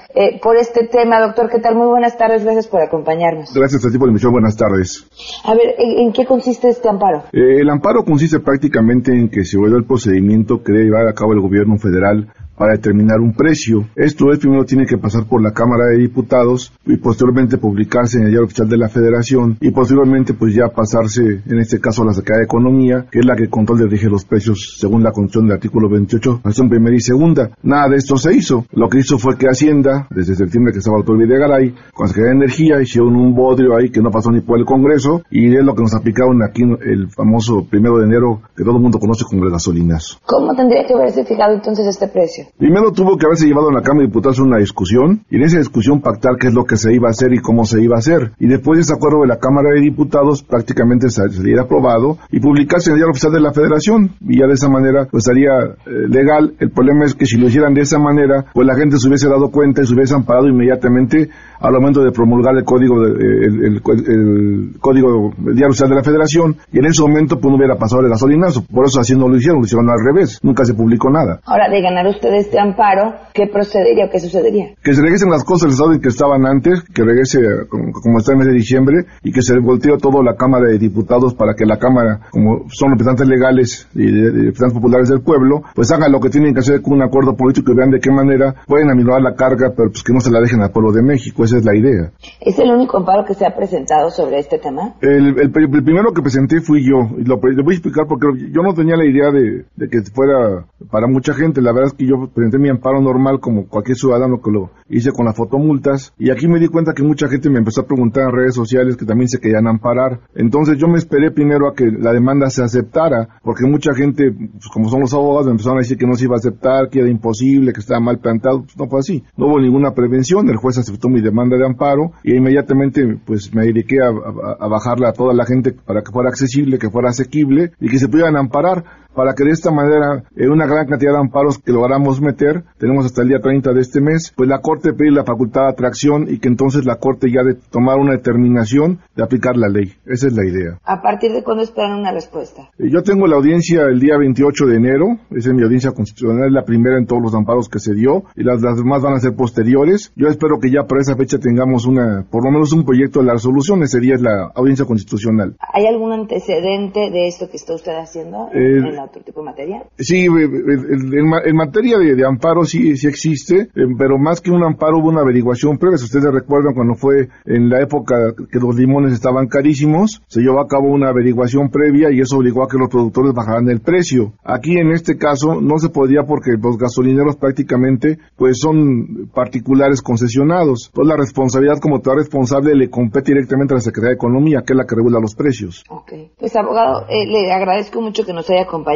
por 0.42 0.56
este 0.56 0.86
tema. 0.86 1.20
Doctor, 1.20 1.50
¿qué 1.50 1.58
tal? 1.58 1.74
Muy 1.74 1.88
buenas 1.88 2.16
tardes, 2.16 2.44
gracias 2.44 2.66
por 2.66 2.80
acompañarnos. 2.80 3.52
Gracias 3.52 3.84
a 3.84 3.90
ti 3.90 3.98
por 3.98 4.08
la 4.08 4.12
emisión, 4.12 4.32
buenas 4.32 4.56
tardes. 4.56 5.06
A 5.44 5.52
ver, 5.52 5.74
¿en, 5.76 6.14
qué 6.14 6.21
consiste 6.26 6.68
este 6.68 6.88
amparo? 6.88 7.24
Eh, 7.32 7.60
el 7.60 7.70
amparo 7.70 8.04
consiste 8.04 8.40
prácticamente 8.40 9.12
en 9.12 9.28
que 9.28 9.44
se 9.44 9.58
vuelva 9.58 9.78
el 9.78 9.84
procedimiento 9.84 10.62
que 10.62 10.72
debe 10.72 10.84
llevar 10.84 11.08
a 11.08 11.14
cabo 11.14 11.32
el 11.32 11.40
gobierno 11.40 11.78
federal 11.78 12.32
para 12.56 12.72
determinar 12.72 13.20
un 13.20 13.34
precio. 13.34 13.88
Esto 13.96 14.32
es, 14.32 14.38
primero 14.38 14.64
tiene 14.64 14.86
que 14.86 14.98
pasar 14.98 15.26
por 15.26 15.42
la 15.42 15.52
Cámara 15.52 15.86
de 15.90 15.98
Diputados 15.98 16.72
y 16.86 16.96
posteriormente 16.96 17.58
publicarse 17.58 18.18
en 18.18 18.24
el 18.24 18.30
diario 18.30 18.46
oficial 18.46 18.68
de 18.68 18.76
la 18.76 18.88
Federación 18.88 19.56
y 19.60 19.70
posteriormente 19.70 20.34
pues 20.34 20.54
ya 20.54 20.68
pasarse, 20.68 21.42
en 21.46 21.58
este 21.58 21.80
caso 21.80 22.02
a 22.02 22.06
la 22.06 22.12
Secretaría 22.12 22.40
de 22.40 22.44
Economía, 22.44 23.06
que 23.10 23.20
es 23.20 23.24
la 23.24 23.36
que 23.36 23.48
controla 23.48 23.84
y 23.84 23.88
rige 23.88 24.08
los 24.08 24.24
precios 24.24 24.76
según 24.78 25.02
la 25.02 25.12
constitución 25.12 25.46
del 25.46 25.56
artículo 25.56 25.88
28, 25.88 26.40
fracción 26.42 26.68
primera 26.68 26.96
y 26.96 27.00
segunda. 27.00 27.50
Nada 27.62 27.88
de 27.88 27.96
esto 27.96 28.16
se 28.16 28.34
hizo. 28.34 28.66
Lo 28.72 28.88
que 28.88 28.98
hizo 28.98 29.18
fue 29.18 29.36
que 29.36 29.46
Hacienda, 29.46 30.06
desde 30.10 30.34
septiembre 30.34 30.72
que 30.72 30.78
estaba 30.78 30.96
el 30.96 31.04
doctor 31.04 31.18
Videgaray, 31.18 31.74
con 31.92 32.04
la 32.04 32.08
Secretaría 32.08 32.38
de 32.38 32.44
Energía, 32.44 32.80
hicieron 32.82 33.16
un 33.16 33.34
bodrio 33.34 33.76
ahí 33.76 33.90
que 33.90 34.00
no 34.00 34.10
pasó 34.10 34.30
ni 34.30 34.40
por 34.40 34.58
el 34.58 34.64
Congreso 34.64 35.22
y 35.30 35.54
es 35.54 35.64
lo 35.64 35.74
que 35.74 35.82
nos 35.82 35.94
aplicaron 35.94 36.42
aquí 36.42 36.62
el 36.62 37.08
famoso 37.10 37.66
primero 37.68 37.98
de 37.98 38.06
enero 38.06 38.42
que 38.56 38.64
todo 38.64 38.76
el 38.76 38.82
mundo 38.82 38.98
conoce 38.98 39.24
como 39.24 39.44
el 39.44 39.50
gasolinazo. 39.50 40.18
¿Cómo 40.26 40.54
tendría 40.54 40.86
que 40.86 40.94
haberse 40.94 41.24
fijado 41.24 41.54
entonces 41.54 41.86
este 41.86 42.08
precio? 42.08 42.41
Primero 42.58 42.92
tuvo 42.92 43.16
que 43.16 43.26
haberse 43.26 43.46
llevado 43.46 43.68
en 43.68 43.74
la 43.74 43.82
Cámara 43.82 44.02
de 44.02 44.08
Diputados 44.08 44.38
una 44.38 44.58
discusión 44.58 45.24
y 45.30 45.36
en 45.36 45.42
esa 45.42 45.58
discusión 45.58 46.00
pactar 46.00 46.36
qué 46.38 46.48
es 46.48 46.54
lo 46.54 46.64
que 46.64 46.76
se 46.76 46.94
iba 46.94 47.08
a 47.08 47.10
hacer 47.10 47.32
y 47.32 47.38
cómo 47.38 47.64
se 47.64 47.82
iba 47.82 47.96
a 47.96 47.98
hacer. 47.98 48.32
Y 48.38 48.46
después 48.46 48.78
de 48.78 48.82
ese 48.82 48.94
acuerdo 48.94 49.22
de 49.22 49.28
la 49.28 49.38
Cámara 49.38 49.70
de 49.74 49.80
Diputados 49.80 50.42
prácticamente 50.42 51.08
saliera 51.10 51.62
aprobado 51.62 52.18
y 52.30 52.40
publicarse 52.40 52.90
en 52.90 52.94
el 52.94 52.98
diario 53.00 53.10
oficial 53.12 53.32
de 53.32 53.40
la 53.40 53.52
Federación 53.52 54.10
y 54.20 54.38
ya 54.38 54.46
de 54.46 54.54
esa 54.54 54.68
manera 54.68 55.06
pues 55.10 55.26
estaría 55.26 55.52
eh, 55.52 56.08
legal. 56.08 56.54
El 56.58 56.70
problema 56.70 57.04
es 57.04 57.14
que 57.14 57.26
si 57.26 57.38
lo 57.38 57.48
hicieran 57.48 57.74
de 57.74 57.82
esa 57.82 57.98
manera 57.98 58.46
pues 58.52 58.66
la 58.66 58.74
gente 58.74 58.98
se 58.98 59.08
hubiese 59.08 59.28
dado 59.28 59.50
cuenta 59.50 59.82
y 59.82 59.86
se 59.86 59.94
hubiese 59.94 60.14
amparado 60.14 60.48
inmediatamente 60.48 61.28
al 61.60 61.72
momento 61.74 62.02
de 62.02 62.10
promulgar 62.10 62.56
el 62.56 62.64
código 62.64 63.00
de, 63.00 63.12
el, 63.12 63.80
el, 63.82 64.80
código 64.80 65.32
diario 65.38 65.68
oficial 65.68 65.90
de 65.90 65.96
la 65.96 66.02
Federación 66.02 66.56
y 66.72 66.78
en 66.78 66.86
ese 66.86 67.02
momento 67.02 67.38
pues 67.38 67.50
no 67.50 67.56
hubiera 67.56 67.76
pasado 67.76 68.02
el 68.02 68.08
gasolinazo. 68.08 68.64
Por 68.66 68.86
eso 68.86 69.00
así 69.00 69.14
no 69.14 69.28
lo 69.28 69.36
hicieron, 69.36 69.60
lo 69.60 69.66
hicieron 69.66 69.88
al 69.88 70.04
revés. 70.04 70.40
Nunca 70.42 70.64
se 70.64 70.74
publicó 70.74 71.10
nada. 71.10 71.40
Ahora, 71.44 71.68
de 71.70 71.80
ganar 71.80 72.06
ustedes 72.32 72.46
este 72.52 72.58
amparo, 72.58 73.14
¿qué 73.32 73.46
procedería 73.46 74.06
o 74.06 74.10
qué 74.10 74.18
sucedería? 74.18 74.74
Que 74.82 74.94
se 74.94 75.02
regresen 75.02 75.30
las 75.30 75.44
cosas 75.44 75.64
al 75.64 75.70
estado 75.70 75.92
en 75.92 76.00
que 76.00 76.08
estaban 76.08 76.46
antes, 76.46 76.82
que 76.82 77.02
regrese 77.02 77.38
como, 77.68 78.18
está 78.18 78.32
en 78.32 78.40
el 78.40 78.44
mes 78.44 78.52
de 78.52 78.58
diciembre 78.58 78.96
y 79.22 79.32
que 79.32 79.42
se 79.42 79.58
voltee 79.58 79.96
todo 79.98 80.22
la 80.22 80.34
Cámara 80.34 80.68
de 80.68 80.78
Diputados 80.78 81.34
para 81.34 81.54
que 81.54 81.64
la 81.64 81.78
Cámara, 81.78 82.20
como 82.30 82.68
son 82.68 82.90
representantes 82.90 83.28
legales 83.28 83.88
y 83.94 84.06
representantes 84.06 84.74
populares 84.74 85.08
del 85.08 85.22
pueblo, 85.22 85.62
pues 85.74 85.90
hagan 85.92 86.12
lo 86.12 86.20
que 86.20 86.30
tienen 86.30 86.52
que 86.52 86.60
hacer 86.60 86.82
con 86.82 86.94
un 86.94 87.02
acuerdo 87.02 87.36
político 87.36 87.72
y 87.72 87.76
vean 87.76 87.90
de 87.90 88.00
qué 88.00 88.10
manera 88.10 88.54
pueden 88.66 88.90
aminorar 88.90 89.22
la 89.22 89.34
carga, 89.34 89.72
pero 89.76 89.90
pues 89.90 90.02
que 90.02 90.12
no 90.12 90.20
se 90.20 90.30
la 90.30 90.40
dejen 90.40 90.62
al 90.62 90.70
pueblo 90.70 90.92
de 90.92 91.02
México, 91.02 91.44
esa 91.44 91.58
es 91.58 91.64
la 91.64 91.76
idea. 91.76 92.10
¿Es 92.40 92.58
el 92.58 92.70
único 92.70 92.98
amparo 92.98 93.24
que 93.24 93.34
se 93.34 93.46
ha 93.46 93.54
presentado 93.54 94.10
sobre 94.10 94.38
este 94.38 94.58
tema? 94.58 94.94
El, 95.00 95.50
primero 95.52 96.12
que 96.12 96.22
presenté 96.22 96.60
fui 96.60 96.84
yo, 96.84 97.16
y 97.18 97.24
lo, 97.24 97.38
voy 97.38 97.52
a 97.52 97.72
explicar 97.72 98.06
porque 98.08 98.26
yo 98.50 98.62
no 98.62 98.74
tenía 98.74 98.96
la 98.96 99.06
idea 99.06 99.30
de, 99.30 99.64
de 99.76 99.88
que 99.88 100.02
fuera 100.12 100.66
para 100.90 101.06
mucha 101.06 101.34
gente, 101.34 101.60
la 101.60 101.72
verdad 101.72 101.92
es 101.92 101.94
que 101.94 102.06
yo 102.06 102.21
presenté 102.28 102.58
mi 102.58 102.68
amparo 102.68 103.00
normal 103.00 103.40
como 103.40 103.66
cualquier 103.66 103.96
ciudadano 103.96 104.40
que 104.42 104.50
lo 104.50 104.70
hice 104.88 105.10
con 105.12 105.26
las 105.26 105.36
fotomultas 105.36 106.12
y 106.18 106.30
aquí 106.30 106.48
me 106.48 106.60
di 106.60 106.68
cuenta 106.68 106.92
que 106.92 107.02
mucha 107.02 107.28
gente 107.28 107.48
me 107.50 107.58
empezó 107.58 107.82
a 107.82 107.86
preguntar 107.86 108.24
en 108.24 108.36
redes 108.36 108.54
sociales 108.54 108.96
que 108.96 109.06
también 109.06 109.28
se 109.28 109.40
querían 109.40 109.66
amparar. 109.66 110.20
Entonces 110.34 110.76
yo 110.78 110.88
me 110.88 110.98
esperé 110.98 111.30
primero 111.30 111.68
a 111.68 111.74
que 111.74 111.86
la 111.86 112.12
demanda 112.12 112.50
se 112.50 112.62
aceptara 112.62 113.28
porque 113.42 113.66
mucha 113.66 113.94
gente, 113.94 114.30
pues, 114.32 114.68
como 114.72 114.88
son 114.88 115.00
los 115.00 115.14
abogados, 115.14 115.46
me 115.46 115.52
empezaron 115.52 115.78
a 115.78 115.80
decir 115.80 115.98
que 115.98 116.06
no 116.06 116.14
se 116.14 116.24
iba 116.24 116.34
a 116.34 116.38
aceptar, 116.38 116.88
que 116.90 117.00
era 117.00 117.10
imposible, 117.10 117.72
que 117.72 117.80
estaba 117.80 118.00
mal 118.00 118.18
plantado. 118.18 118.62
Pues, 118.62 118.76
no 118.76 118.86
fue 118.88 119.00
así. 119.00 119.22
No 119.36 119.46
hubo 119.46 119.60
ninguna 119.60 119.92
prevención. 119.92 120.48
El 120.48 120.56
juez 120.56 120.78
aceptó 120.78 121.08
mi 121.08 121.20
demanda 121.20 121.56
de 121.56 121.66
amparo 121.66 122.12
y 122.22 122.36
inmediatamente 122.36 123.18
pues 123.24 123.54
me 123.54 123.66
dediqué 123.66 123.96
a, 124.00 124.08
a, 124.08 124.64
a 124.64 124.68
bajarla 124.68 125.10
a 125.10 125.12
toda 125.12 125.34
la 125.34 125.44
gente 125.46 125.72
para 125.72 126.02
que 126.02 126.12
fuera 126.12 126.28
accesible, 126.28 126.78
que 126.78 126.90
fuera 126.90 127.10
asequible 127.10 127.72
y 127.80 127.88
que 127.88 127.98
se 127.98 128.08
pudieran 128.08 128.36
amparar 128.36 129.01
para 129.14 129.34
que 129.34 129.44
de 129.44 129.50
esta 129.50 129.70
manera, 129.70 130.24
en 130.36 130.50
una 130.50 130.66
gran 130.66 130.86
cantidad 130.86 131.12
de 131.12 131.20
amparos 131.20 131.58
que 131.58 131.72
logramos 131.72 132.20
meter, 132.20 132.64
tenemos 132.78 133.06
hasta 133.06 133.22
el 133.22 133.28
día 133.28 133.40
30 133.40 133.72
de 133.72 133.80
este 133.80 134.00
mes, 134.00 134.32
pues 134.36 134.48
la 134.48 134.60
Corte 134.60 134.92
pide 134.92 135.10
la 135.10 135.24
facultad 135.24 135.62
de 135.62 135.68
atracción 135.68 136.26
y 136.28 136.38
que 136.38 136.48
entonces 136.48 136.84
la 136.84 136.96
Corte 136.96 137.30
ya 137.30 137.42
de 137.42 137.54
tomar 137.54 137.98
una 137.98 138.12
determinación 138.12 139.00
de 139.14 139.22
aplicar 139.22 139.56
la 139.56 139.68
ley. 139.68 139.92
Esa 140.06 140.28
es 140.28 140.34
la 140.34 140.46
idea. 140.46 140.78
¿A 140.84 141.02
partir 141.02 141.32
de 141.32 141.42
cuándo 141.42 141.62
esperan 141.62 141.98
una 141.98 142.12
respuesta? 142.12 142.70
Eh, 142.78 142.88
yo 142.90 143.02
tengo 143.02 143.26
la 143.26 143.36
audiencia 143.36 143.82
el 143.82 144.00
día 144.00 144.16
28 144.18 144.66
de 144.66 144.76
enero, 144.76 145.06
esa 145.30 145.50
es 145.50 145.54
mi 145.54 145.62
audiencia 145.62 145.92
constitucional, 145.92 146.48
es 146.48 146.52
la 146.52 146.64
primera 146.64 146.98
en 146.98 147.06
todos 147.06 147.22
los 147.22 147.34
amparos 147.34 147.68
que 147.68 147.78
se 147.78 147.94
dio 147.94 148.24
y 148.36 148.42
las, 148.42 148.60
demás 148.60 149.02
van 149.02 149.14
a 149.14 149.20
ser 149.20 149.34
posteriores. 149.34 150.12
Yo 150.16 150.28
espero 150.28 150.58
que 150.60 150.70
ya 150.70 150.84
para 150.84 151.00
esa 151.00 151.16
fecha 151.16 151.38
tengamos 151.38 151.86
una, 151.86 152.24
por 152.30 152.44
lo 152.44 152.50
menos 152.50 152.72
un 152.72 152.84
proyecto 152.84 153.20
de 153.20 153.26
la 153.26 153.34
resolución, 153.34 153.82
ese 153.82 154.00
día 154.00 154.14
es 154.14 154.22
la 154.22 154.50
audiencia 154.54 154.86
constitucional. 154.86 155.56
¿Hay 155.72 155.86
algún 155.86 156.12
antecedente 156.12 157.10
de 157.10 157.28
esto 157.28 157.48
que 157.48 157.56
está 157.56 157.74
usted 157.74 157.92
haciendo? 157.92 158.48
Eh, 158.54 158.80
otro 159.04 159.22
tipo 159.22 159.40
de 159.40 159.46
materia? 159.46 159.84
Sí, 159.98 160.26
en, 160.26 161.56
materia 161.56 161.98
de, 161.98 162.26
amparo 162.26 162.64
sí, 162.64 162.96
sí 162.96 163.06
existe, 163.06 163.68
eh, 163.74 163.86
pero 163.98 164.18
más 164.18 164.40
que 164.40 164.50
un 164.50 164.64
amparo 164.64 164.98
hubo 164.98 165.08
una 165.08 165.20
averiguación 165.20 165.78
previa. 165.78 165.98
Si 165.98 166.04
ustedes 166.04 166.32
recuerdan 166.32 166.74
cuando 166.74 166.94
fue 166.94 167.28
en 167.44 167.68
la 167.68 167.80
época 167.80 168.14
que 168.50 168.58
los 168.58 168.76
limones 168.76 169.12
estaban 169.12 169.48
carísimos, 169.48 170.22
se 170.26 170.40
llevó 170.40 170.60
a 170.60 170.68
cabo 170.68 170.88
una 170.88 171.08
averiguación 171.08 171.70
previa 171.70 172.10
y 172.10 172.20
eso 172.20 172.36
obligó 172.36 172.62
a 172.62 172.68
que 172.68 172.78
los 172.78 172.88
productores 172.88 173.32
bajaran 173.34 173.68
el 173.68 173.80
precio. 173.80 174.32
Aquí 174.44 174.78
en 174.78 174.92
este 174.92 175.16
caso 175.16 175.60
no 175.60 175.78
se 175.78 175.88
podía 175.88 176.24
porque 176.24 176.52
los 176.60 176.78
gasolineros 176.78 177.36
prácticamente 177.36 178.18
pues 178.36 178.58
son 178.58 179.30
particulares 179.34 180.02
concesionados. 180.02 180.88
Entonces 180.88 181.08
la 181.08 181.16
responsabilidad 181.16 181.78
como 181.80 182.00
tal 182.00 182.16
responsable 182.16 182.74
le 182.74 182.90
compete 182.90 183.32
directamente 183.32 183.74
a 183.74 183.76
la 183.76 183.80
Secretaría 183.80 184.10
de 184.10 184.16
Economía, 184.16 184.62
que 184.66 184.72
es 184.72 184.76
la 184.76 184.86
que 184.86 184.96
regula 184.96 185.18
los 185.20 185.34
precios. 185.34 185.84
Ok. 185.88 186.12
Pues 186.38 186.54
abogado, 186.56 187.06
eh, 187.08 187.26
le 187.26 187.52
agradezco 187.52 188.00
mucho 188.00 188.24
que 188.24 188.32
nos 188.32 188.48
haya 188.50 188.62
acompañado 188.62 188.91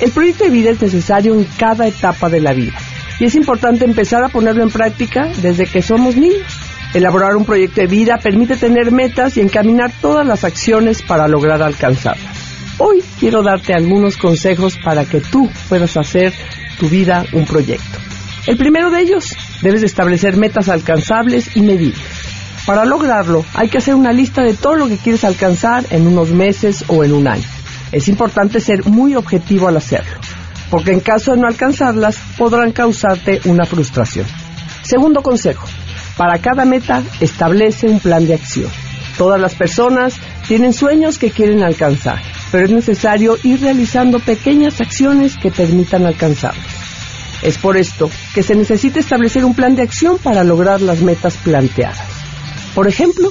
El 0.00 0.10
proyecto 0.10 0.44
de 0.44 0.50
vida 0.50 0.70
es 0.70 0.80
necesario 0.80 1.34
en 1.34 1.44
cada 1.58 1.86
etapa 1.86 2.30
de 2.30 2.40
la 2.40 2.54
vida 2.54 2.78
y 3.20 3.26
es 3.26 3.34
importante 3.34 3.84
empezar 3.84 4.24
a 4.24 4.30
ponerlo 4.30 4.62
en 4.62 4.70
práctica 4.70 5.28
desde 5.42 5.66
que 5.66 5.82
somos 5.82 6.16
niños. 6.16 6.63
Elaborar 6.94 7.34
un 7.36 7.44
proyecto 7.44 7.80
de 7.80 7.88
vida 7.88 8.18
permite 8.18 8.56
tener 8.56 8.92
metas 8.92 9.36
y 9.36 9.40
encaminar 9.40 9.92
todas 10.00 10.24
las 10.24 10.44
acciones 10.44 11.02
para 11.02 11.26
lograr 11.26 11.60
alcanzarlas. 11.60 12.38
Hoy 12.78 13.02
quiero 13.18 13.42
darte 13.42 13.74
algunos 13.74 14.16
consejos 14.16 14.78
para 14.78 15.04
que 15.04 15.20
tú 15.20 15.50
puedas 15.68 15.96
hacer 15.96 16.32
tu 16.78 16.88
vida 16.88 17.24
un 17.32 17.46
proyecto. 17.46 17.98
El 18.46 18.56
primero 18.56 18.92
de 18.92 19.00
ellos, 19.00 19.34
debes 19.60 19.82
establecer 19.82 20.36
metas 20.36 20.68
alcanzables 20.68 21.56
y 21.56 21.62
medibles. 21.62 21.98
Para 22.64 22.84
lograrlo, 22.84 23.44
hay 23.54 23.68
que 23.68 23.78
hacer 23.78 23.96
una 23.96 24.12
lista 24.12 24.42
de 24.42 24.54
todo 24.54 24.76
lo 24.76 24.86
que 24.86 24.96
quieres 24.96 25.24
alcanzar 25.24 25.84
en 25.90 26.06
unos 26.06 26.30
meses 26.30 26.84
o 26.86 27.02
en 27.02 27.12
un 27.12 27.26
año. 27.26 27.48
Es 27.90 28.06
importante 28.06 28.60
ser 28.60 28.84
muy 28.84 29.16
objetivo 29.16 29.66
al 29.66 29.78
hacerlo, 29.78 30.20
porque 30.70 30.92
en 30.92 31.00
caso 31.00 31.32
de 31.32 31.38
no 31.38 31.48
alcanzarlas, 31.48 32.18
podrán 32.38 32.70
causarte 32.70 33.40
una 33.46 33.66
frustración. 33.66 34.26
Segundo 34.82 35.22
consejo, 35.22 35.66
para 36.16 36.38
cada 36.38 36.64
meta, 36.64 37.02
establece 37.20 37.88
un 37.88 38.00
plan 38.00 38.26
de 38.26 38.34
acción. 38.34 38.70
Todas 39.18 39.40
las 39.40 39.54
personas 39.54 40.18
tienen 40.46 40.72
sueños 40.72 41.18
que 41.18 41.30
quieren 41.30 41.62
alcanzar, 41.62 42.20
pero 42.50 42.66
es 42.66 42.72
necesario 42.72 43.36
ir 43.42 43.60
realizando 43.60 44.18
pequeñas 44.18 44.80
acciones 44.80 45.36
que 45.36 45.50
permitan 45.50 46.06
alcanzarlos. 46.06 46.64
Es 47.42 47.58
por 47.58 47.76
esto 47.76 48.10
que 48.34 48.42
se 48.42 48.54
necesita 48.54 49.00
establecer 49.00 49.44
un 49.44 49.54
plan 49.54 49.76
de 49.76 49.82
acción 49.82 50.18
para 50.18 50.44
lograr 50.44 50.80
las 50.80 51.00
metas 51.00 51.36
planteadas. 51.36 52.08
Por 52.74 52.88
ejemplo, 52.88 53.28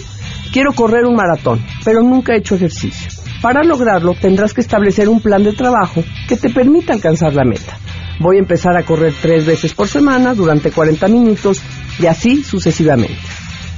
quiero 0.52 0.74
correr 0.74 1.06
un 1.06 1.16
maratón, 1.16 1.66
pero 1.84 2.02
nunca 2.02 2.34
he 2.34 2.38
hecho 2.38 2.56
ejercicio. 2.56 3.10
Para 3.42 3.64
lograrlo 3.64 4.14
tendrás 4.14 4.54
que 4.54 4.62
establecer 4.62 5.10
un 5.10 5.20
plan 5.20 5.44
de 5.44 5.54
trabajo 5.54 6.04
que 6.30 6.38
te 6.38 6.50
permita 6.50 6.94
alcanzar 6.94 7.34
la 7.34 7.44
meta. 7.44 7.78
Voy 8.20 8.38
a 8.38 8.40
empezar 8.40 8.78
a 8.78 8.84
correr 8.84 9.14
tres 9.22 9.46
veces 9.46 9.74
por 9.74 9.88
semana 9.88 10.34
durante 10.34 10.72
40 10.72 11.08
minutos 11.08 11.62
y 12.00 12.06
así 12.08 12.44
sucesivamente. 12.44 13.20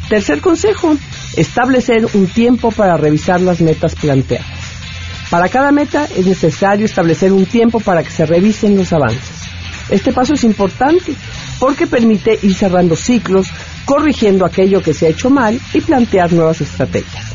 Tercer 0.09 0.41
consejo, 0.41 0.95
establecer 1.36 2.07
un 2.13 2.28
tiempo 2.28 2.72
para 2.72 2.97
revisar 2.97 3.41
las 3.41 3.61
metas 3.61 3.95
planteadas. 3.95 4.45
Para 5.30 5.49
cada 5.49 5.72
meta 5.72 6.05
es 6.16 6.26
necesario 6.26 6.86
establecer 6.86 7.34
un 7.34 7.45
tiempo 7.45 7.80
para 7.80 8.03
que 8.03 8.11
se 8.11 8.26
revisen 8.26 8.78
los 8.78 8.93
avances. 8.93 9.45
Este 9.89 10.11
paso 10.11 10.34
es 10.34 10.43
importante 10.43 11.13
porque 11.59 11.88
permite 11.88 12.39
ir 12.41 12.53
cerrando 12.53 12.95
ciclos, 12.95 13.47
corrigiendo 13.86 14.45
aquello 14.45 14.82
que 14.82 14.93
se 14.93 15.07
ha 15.07 15.09
hecho 15.09 15.30
mal 15.30 15.59
y 15.74 15.82
plantear 15.82 16.32
nuevas 16.34 16.61
estrategias. 16.61 17.26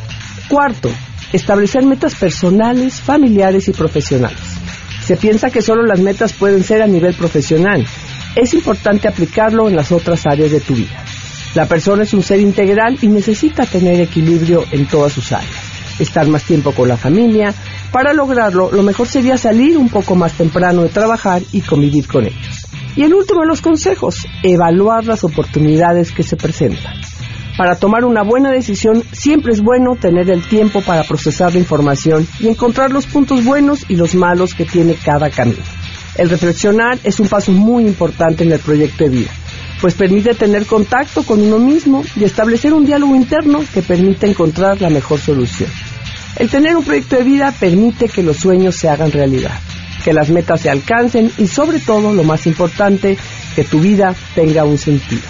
Cuarto, 0.49 0.91
establecer 1.33 1.85
metas 1.85 2.15
personales, 2.15 2.95
familiares 3.01 3.69
y 3.69 3.73
profesionales. 3.73 4.39
Se 5.05 5.17
piensa 5.17 5.51
que 5.51 5.63
solo 5.63 5.85
las 5.85 6.01
metas 6.01 6.33
pueden 6.33 6.63
ser 6.63 6.83
a 6.83 6.87
nivel 6.87 7.15
profesional. 7.15 7.85
Es 8.37 8.55
importante 8.55 9.09
aplicarlo 9.09 9.69
en 9.69 9.77
las 9.77 9.91
otras 9.91 10.27
áreas 10.27 10.53
de 10.53 10.61
tu 10.61 10.75
vida. 10.75 11.05
La 11.55 11.67
persona 11.67 12.05
es 12.05 12.15
un 12.15 12.23
ser 12.23 12.41
integral 12.41 12.97
y 13.03 13.09
necesita 13.09 13.67
tener 13.67 14.01
equilibrio 14.01 14.65
en 14.71 14.87
todas 14.87 15.13
sus 15.13 15.33
áreas. 15.33 15.51
Estar 15.99 16.29
más 16.29 16.45
tiempo 16.45 16.73
con 16.73 16.89
la 16.89 16.97
familia. 16.97 17.53
Para 17.91 18.13
lograrlo, 18.13 18.71
lo 18.71 18.85
mejor 18.85 19.09
sería 19.09 19.37
salir 19.37 19.77
un 19.77 19.89
poco 19.89 20.15
más 20.15 20.35
temprano 20.35 20.83
de 20.83 20.91
trabajar 20.91 21.43
y 21.51 21.61
convivir 21.61 22.07
con 22.07 22.25
ellos. 22.25 22.67
Y 22.95 23.03
el 23.03 23.15
último 23.15 23.41
de 23.41 23.49
los 23.49 23.61
consejos, 23.61 24.27
evaluar 24.45 25.05
las 25.05 25.25
oportunidades 25.25 26.13
que 26.13 26.23
se 26.23 26.37
presentan. 26.37 26.95
Para 27.59 27.75
tomar 27.75 28.05
una 28.05 28.23
buena 28.23 28.53
decisión 28.53 29.03
siempre 29.13 29.53
es 29.53 29.61
bueno 29.61 29.97
tener 29.97 30.31
el 30.31 30.47
tiempo 30.49 30.83
para 30.83 31.03
procesar 31.03 31.53
la 31.53 31.59
información 31.59 32.27
y 32.39 32.47
encontrar 32.47 32.93
los 32.93 33.07
puntos 33.07 33.45
buenos 33.45 33.85
y 33.89 33.97
los 33.97 34.15
malos 34.15 34.55
que 34.55 34.65
tiene 34.65 34.95
cada 34.95 35.31
camino. 35.31 35.80
El 36.17 36.29
reflexionar 36.29 36.99
es 37.05 37.21
un 37.21 37.29
paso 37.29 37.53
muy 37.53 37.87
importante 37.87 38.45
en 38.45 38.53
el 38.53 38.59
proyecto 38.59 39.05
de 39.05 39.11
vida, 39.11 39.31
pues 39.81 39.95
permite 39.95 40.35
tener 40.35 40.67
contacto 40.67 41.23
con 41.23 41.41
uno 41.41 41.59
mismo 41.59 42.03
y 42.17 42.25
establecer 42.25 42.73
un 42.73 42.85
diálogo 42.85 43.15
interno 43.15 43.65
que 43.73 43.83
permite 43.83 44.27
encontrar 44.27 44.81
la 44.81 44.91
mejor 44.91 45.21
solución. 45.21 45.71
El 46.37 46.49
tener 46.49 46.77
un 46.77 46.85
proyecto 46.85 47.17
de 47.17 47.25
vida 47.25 47.53
permite 47.59 48.09
que 48.09 48.23
los 48.23 48.37
sueños 48.39 48.77
se 48.77 48.89
hagan 48.89 49.13
realidad, 49.13 49.59
que 50.05 50.13
las 50.13 50.31
metas 50.31 50.61
se 50.63 50.71
alcancen 50.71 51.31
y 51.39 51.47
sobre 51.47 51.79
todo, 51.81 52.13
lo 52.13 52.25
más 52.25 52.47
importante, 52.47 53.17
que 53.55 53.65
tu 53.65 53.81
vida 53.81 54.15
tenga 54.35 54.65
un 54.65 54.79
sentido. 54.79 55.23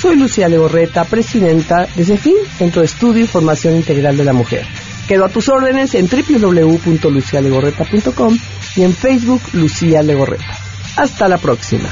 Soy 0.00 0.16
Lucía 0.16 0.48
Legorreta, 0.48 1.04
presidenta 1.04 1.86
de 1.94 2.04
CEFIN, 2.04 2.34
Centro 2.58 2.80
de 2.80 2.86
Estudio 2.86 3.22
y 3.24 3.28
Formación 3.28 3.76
Integral 3.76 4.16
de 4.16 4.24
la 4.24 4.32
Mujer. 4.32 4.66
Quedo 5.06 5.26
a 5.26 5.28
tus 5.28 5.48
órdenes 5.48 5.94
en 5.94 6.08
www.lucialegorreta.com 6.08 8.36
y 8.76 8.82
en 8.82 8.94
Facebook 8.94 9.42
Lucía 9.52 10.02
Legorreta. 10.02 10.58
Hasta 10.96 11.28
la 11.28 11.38
próxima. 11.38 11.88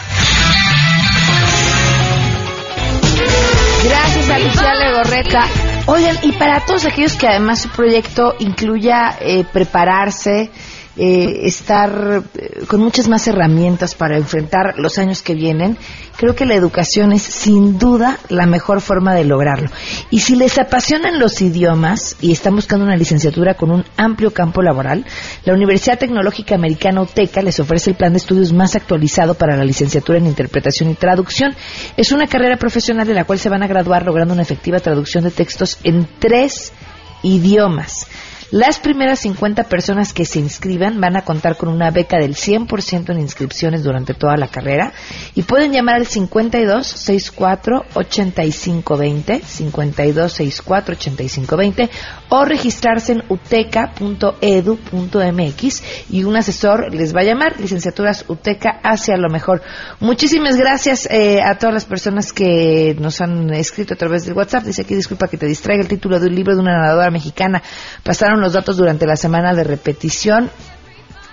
Gracias 3.84 4.30
a 4.30 4.38
Lucía 4.38 4.74
Legorreta. 4.74 5.46
Oigan, 5.86 6.16
y 6.22 6.32
para 6.32 6.64
todos 6.64 6.84
aquellos 6.84 7.16
que 7.16 7.26
además 7.26 7.62
su 7.62 7.68
proyecto 7.70 8.36
incluya 8.38 9.16
eh, 9.20 9.44
prepararse, 9.50 10.50
eh, 10.96 11.40
estar 11.44 12.22
eh, 12.34 12.64
con 12.66 12.80
muchas 12.80 13.08
más 13.08 13.26
herramientas 13.26 13.94
para 13.94 14.18
enfrentar 14.18 14.74
los 14.76 14.98
años 14.98 15.22
que 15.22 15.34
vienen, 15.34 15.78
creo 16.20 16.34
que 16.34 16.44
la 16.44 16.54
educación 16.54 17.14
es 17.14 17.22
sin 17.22 17.78
duda 17.78 18.18
la 18.28 18.44
mejor 18.44 18.82
forma 18.82 19.14
de 19.14 19.24
lograrlo. 19.24 19.70
Y 20.10 20.20
si 20.20 20.36
les 20.36 20.58
apasionan 20.58 21.18
los 21.18 21.40
idiomas 21.40 22.14
y 22.20 22.30
están 22.30 22.54
buscando 22.54 22.84
una 22.84 22.94
licenciatura 22.94 23.54
con 23.54 23.70
un 23.70 23.86
amplio 23.96 24.30
campo 24.30 24.60
laboral, 24.60 25.06
la 25.46 25.54
Universidad 25.54 25.98
Tecnológica 25.98 26.56
Americana 26.56 27.00
UTECA 27.00 27.40
les 27.40 27.58
ofrece 27.58 27.88
el 27.88 27.96
plan 27.96 28.12
de 28.12 28.18
estudios 28.18 28.52
más 28.52 28.76
actualizado 28.76 29.32
para 29.32 29.56
la 29.56 29.64
licenciatura 29.64 30.18
en 30.18 30.26
interpretación 30.26 30.90
y 30.90 30.94
traducción. 30.94 31.56
Es 31.96 32.12
una 32.12 32.26
carrera 32.26 32.58
profesional 32.58 33.06
de 33.06 33.14
la 33.14 33.24
cual 33.24 33.38
se 33.38 33.48
van 33.48 33.62
a 33.62 33.66
graduar 33.66 34.04
logrando 34.04 34.34
una 34.34 34.42
efectiva 34.42 34.78
traducción 34.78 35.24
de 35.24 35.30
textos 35.30 35.78
en 35.84 36.06
tres 36.18 36.74
idiomas. 37.22 38.08
Las 38.52 38.80
primeras 38.80 39.20
50 39.20 39.62
personas 39.64 40.12
que 40.12 40.24
se 40.24 40.40
inscriban 40.40 41.00
van 41.00 41.16
a 41.16 41.22
contar 41.22 41.56
con 41.56 41.68
una 41.68 41.92
beca 41.92 42.18
del 42.18 42.34
100% 42.34 43.10
en 43.10 43.20
inscripciones 43.20 43.84
durante 43.84 44.12
toda 44.12 44.36
la 44.36 44.48
carrera 44.48 44.92
y 45.36 45.42
pueden 45.42 45.70
llamar 45.70 45.94
al 45.94 46.06
52 46.06 46.84
64 46.84 47.84
85 47.94 48.96
20 48.96 49.42
52 49.44 50.32
64 50.32 50.94
85 50.94 51.56
20 51.56 51.90
o 52.30 52.44
registrarse 52.44 53.12
en 53.12 53.22
uteca.edu.mx 53.28 55.82
y 56.10 56.24
un 56.24 56.34
asesor 56.34 56.92
les 56.92 57.14
va 57.14 57.20
a 57.20 57.24
llamar 57.24 57.60
licenciaturas 57.60 58.24
Uteca 58.26 58.80
hacia 58.82 59.16
lo 59.16 59.30
mejor. 59.30 59.62
Muchísimas 60.00 60.56
gracias 60.56 61.06
eh, 61.08 61.40
a 61.40 61.56
todas 61.56 61.74
las 61.74 61.84
personas 61.84 62.32
que 62.32 62.96
nos 62.98 63.20
han 63.20 63.54
escrito 63.54 63.94
a 63.94 63.96
través 63.96 64.24
del 64.24 64.34
WhatsApp. 64.34 64.64
Dice 64.64 64.82
aquí, 64.82 64.96
disculpa 64.96 65.28
que 65.28 65.36
te 65.36 65.46
distraiga 65.46 65.82
el 65.82 65.88
título 65.88 66.18
de 66.18 66.26
un 66.26 66.34
libro 66.34 66.56
de 66.56 66.62
una 66.62 66.76
nadadora 66.76 67.12
mexicana. 67.12 67.62
Pasaron 68.02 68.39
los 68.40 68.52
datos 68.52 68.76
durante 68.76 69.06
la 69.06 69.16
semana 69.16 69.54
de 69.54 69.64
repetición. 69.64 70.50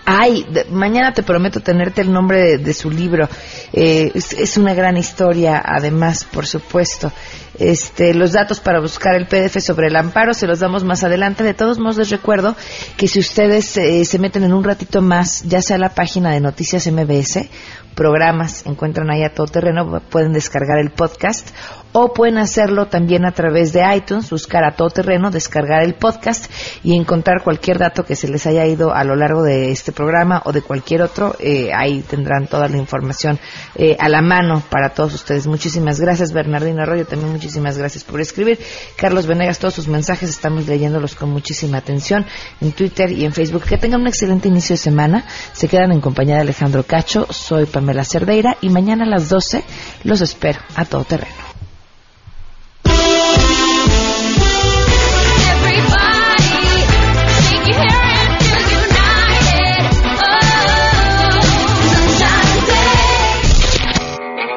Ay, 0.09 0.45
mañana 0.69 1.13
te 1.13 1.21
prometo 1.21 1.59
tenerte 1.59 1.99
el 1.99 2.13
nombre 2.13 2.57
de, 2.57 2.73
su 2.73 2.89
libro. 2.89 3.27
Eh, 3.73 4.09
es, 4.13 4.55
una 4.55 4.73
gran 4.73 4.95
historia, 4.95 5.61
además, 5.65 6.23
por 6.23 6.47
supuesto. 6.47 7.11
Este, 7.59 8.13
los 8.13 8.31
datos 8.31 8.61
para 8.61 8.79
buscar 8.79 9.15
el 9.15 9.25
PDF 9.25 9.61
sobre 9.61 9.87
el 9.87 9.95
amparo 9.97 10.33
se 10.33 10.47
los 10.47 10.59
damos 10.59 10.85
más 10.85 11.03
adelante. 11.03 11.43
De 11.43 11.53
todos 11.53 11.77
modos, 11.77 11.97
les 11.97 12.09
recuerdo 12.09 12.55
que 12.95 13.09
si 13.09 13.19
ustedes 13.19 13.75
eh, 13.75 14.05
se 14.05 14.17
meten 14.17 14.45
en 14.45 14.53
un 14.53 14.63
ratito 14.63 15.01
más, 15.01 15.43
ya 15.43 15.61
sea 15.61 15.77
la 15.77 15.89
página 15.89 16.31
de 16.31 16.39
Noticias 16.39 16.87
MBS, 16.89 17.49
programas, 17.97 18.63
encuentran 18.67 19.09
ahí 19.09 19.23
a 19.23 19.33
todo 19.33 19.47
terreno, 19.47 19.99
pueden 20.09 20.31
descargar 20.31 20.77
el 20.77 20.91
podcast 20.91 21.49
o 21.93 22.13
pueden 22.13 22.37
hacerlo 22.37 22.85
también 22.85 23.25
a 23.25 23.31
través 23.31 23.73
de 23.73 23.81
iTunes, 23.95 24.29
buscar 24.29 24.63
a 24.63 24.75
todo 24.75 24.89
terreno, 24.91 25.31
descargar 25.31 25.81
el 25.81 25.95
podcast 25.95 26.45
y 26.83 26.95
encontrar 26.95 27.41
cualquier 27.43 27.79
dato 27.79 28.05
que 28.05 28.15
se 28.15 28.27
les 28.27 28.45
haya 28.45 28.67
ido 28.67 28.93
a 28.93 29.03
lo 29.03 29.15
largo 29.15 29.41
de 29.41 29.71
este 29.71 29.91
programa 29.91 30.43
o 30.45 30.51
de 30.51 30.61
cualquier 30.61 31.01
otro. 31.01 31.35
Eh, 31.39 31.71
ahí 31.75 32.01
tendrán 32.01 32.45
toda 32.45 32.67
la 32.67 32.77
información 32.77 33.39
eh, 33.73 33.97
a 33.99 34.09
la 34.09 34.21
mano 34.21 34.61
para 34.69 34.89
todos 34.89 35.15
ustedes. 35.15 35.47
Muchísimas 35.47 35.99
gracias, 35.99 36.33
Bernardino 36.33 36.83
Arroyo. 36.83 37.07
También 37.07 37.31
muchísimas 37.31 37.79
gracias 37.79 38.03
por 38.03 38.21
escribir. 38.21 38.59
Carlos 38.95 39.25
Venegas, 39.25 39.57
todos 39.57 39.73
sus 39.73 39.87
mensajes 39.87 40.29
estamos 40.29 40.67
leyéndolos 40.67 41.15
con 41.15 41.31
muchísima 41.31 41.79
atención 41.79 42.27
en 42.61 42.73
Twitter 42.73 43.11
y 43.11 43.25
en 43.25 43.33
Facebook. 43.33 43.63
Que 43.63 43.77
tengan 43.79 44.01
un 44.01 44.07
excelente 44.07 44.49
inicio 44.49 44.75
de 44.75 44.77
semana. 44.77 45.25
Se 45.53 45.67
quedan 45.67 45.91
en 45.91 46.01
compañía 46.01 46.35
de 46.35 46.41
Alejandro 46.41 46.83
Cacho. 46.83 47.25
Soy 47.31 47.65
Pamela 47.65 47.86
Pamela 47.87 48.03
Cerdeira 48.03 48.57
y 48.59 48.69
mañana 48.69 49.05
a 49.05 49.07
las 49.07 49.29
12 49.29 49.63
los 50.03 50.19
espero 50.19 50.59
a 50.75 50.83
todo 50.83 51.05
terreno. 51.05 51.33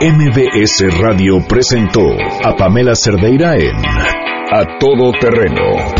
MBS 0.01 0.99
Radio 0.99 1.39
presentó 1.47 2.01
a 2.45 2.57
Pamela 2.57 2.97
Cerdeira 2.97 3.55
en 3.55 3.76
A 3.76 4.78
Todo 4.81 5.12
Terreno 5.20 5.99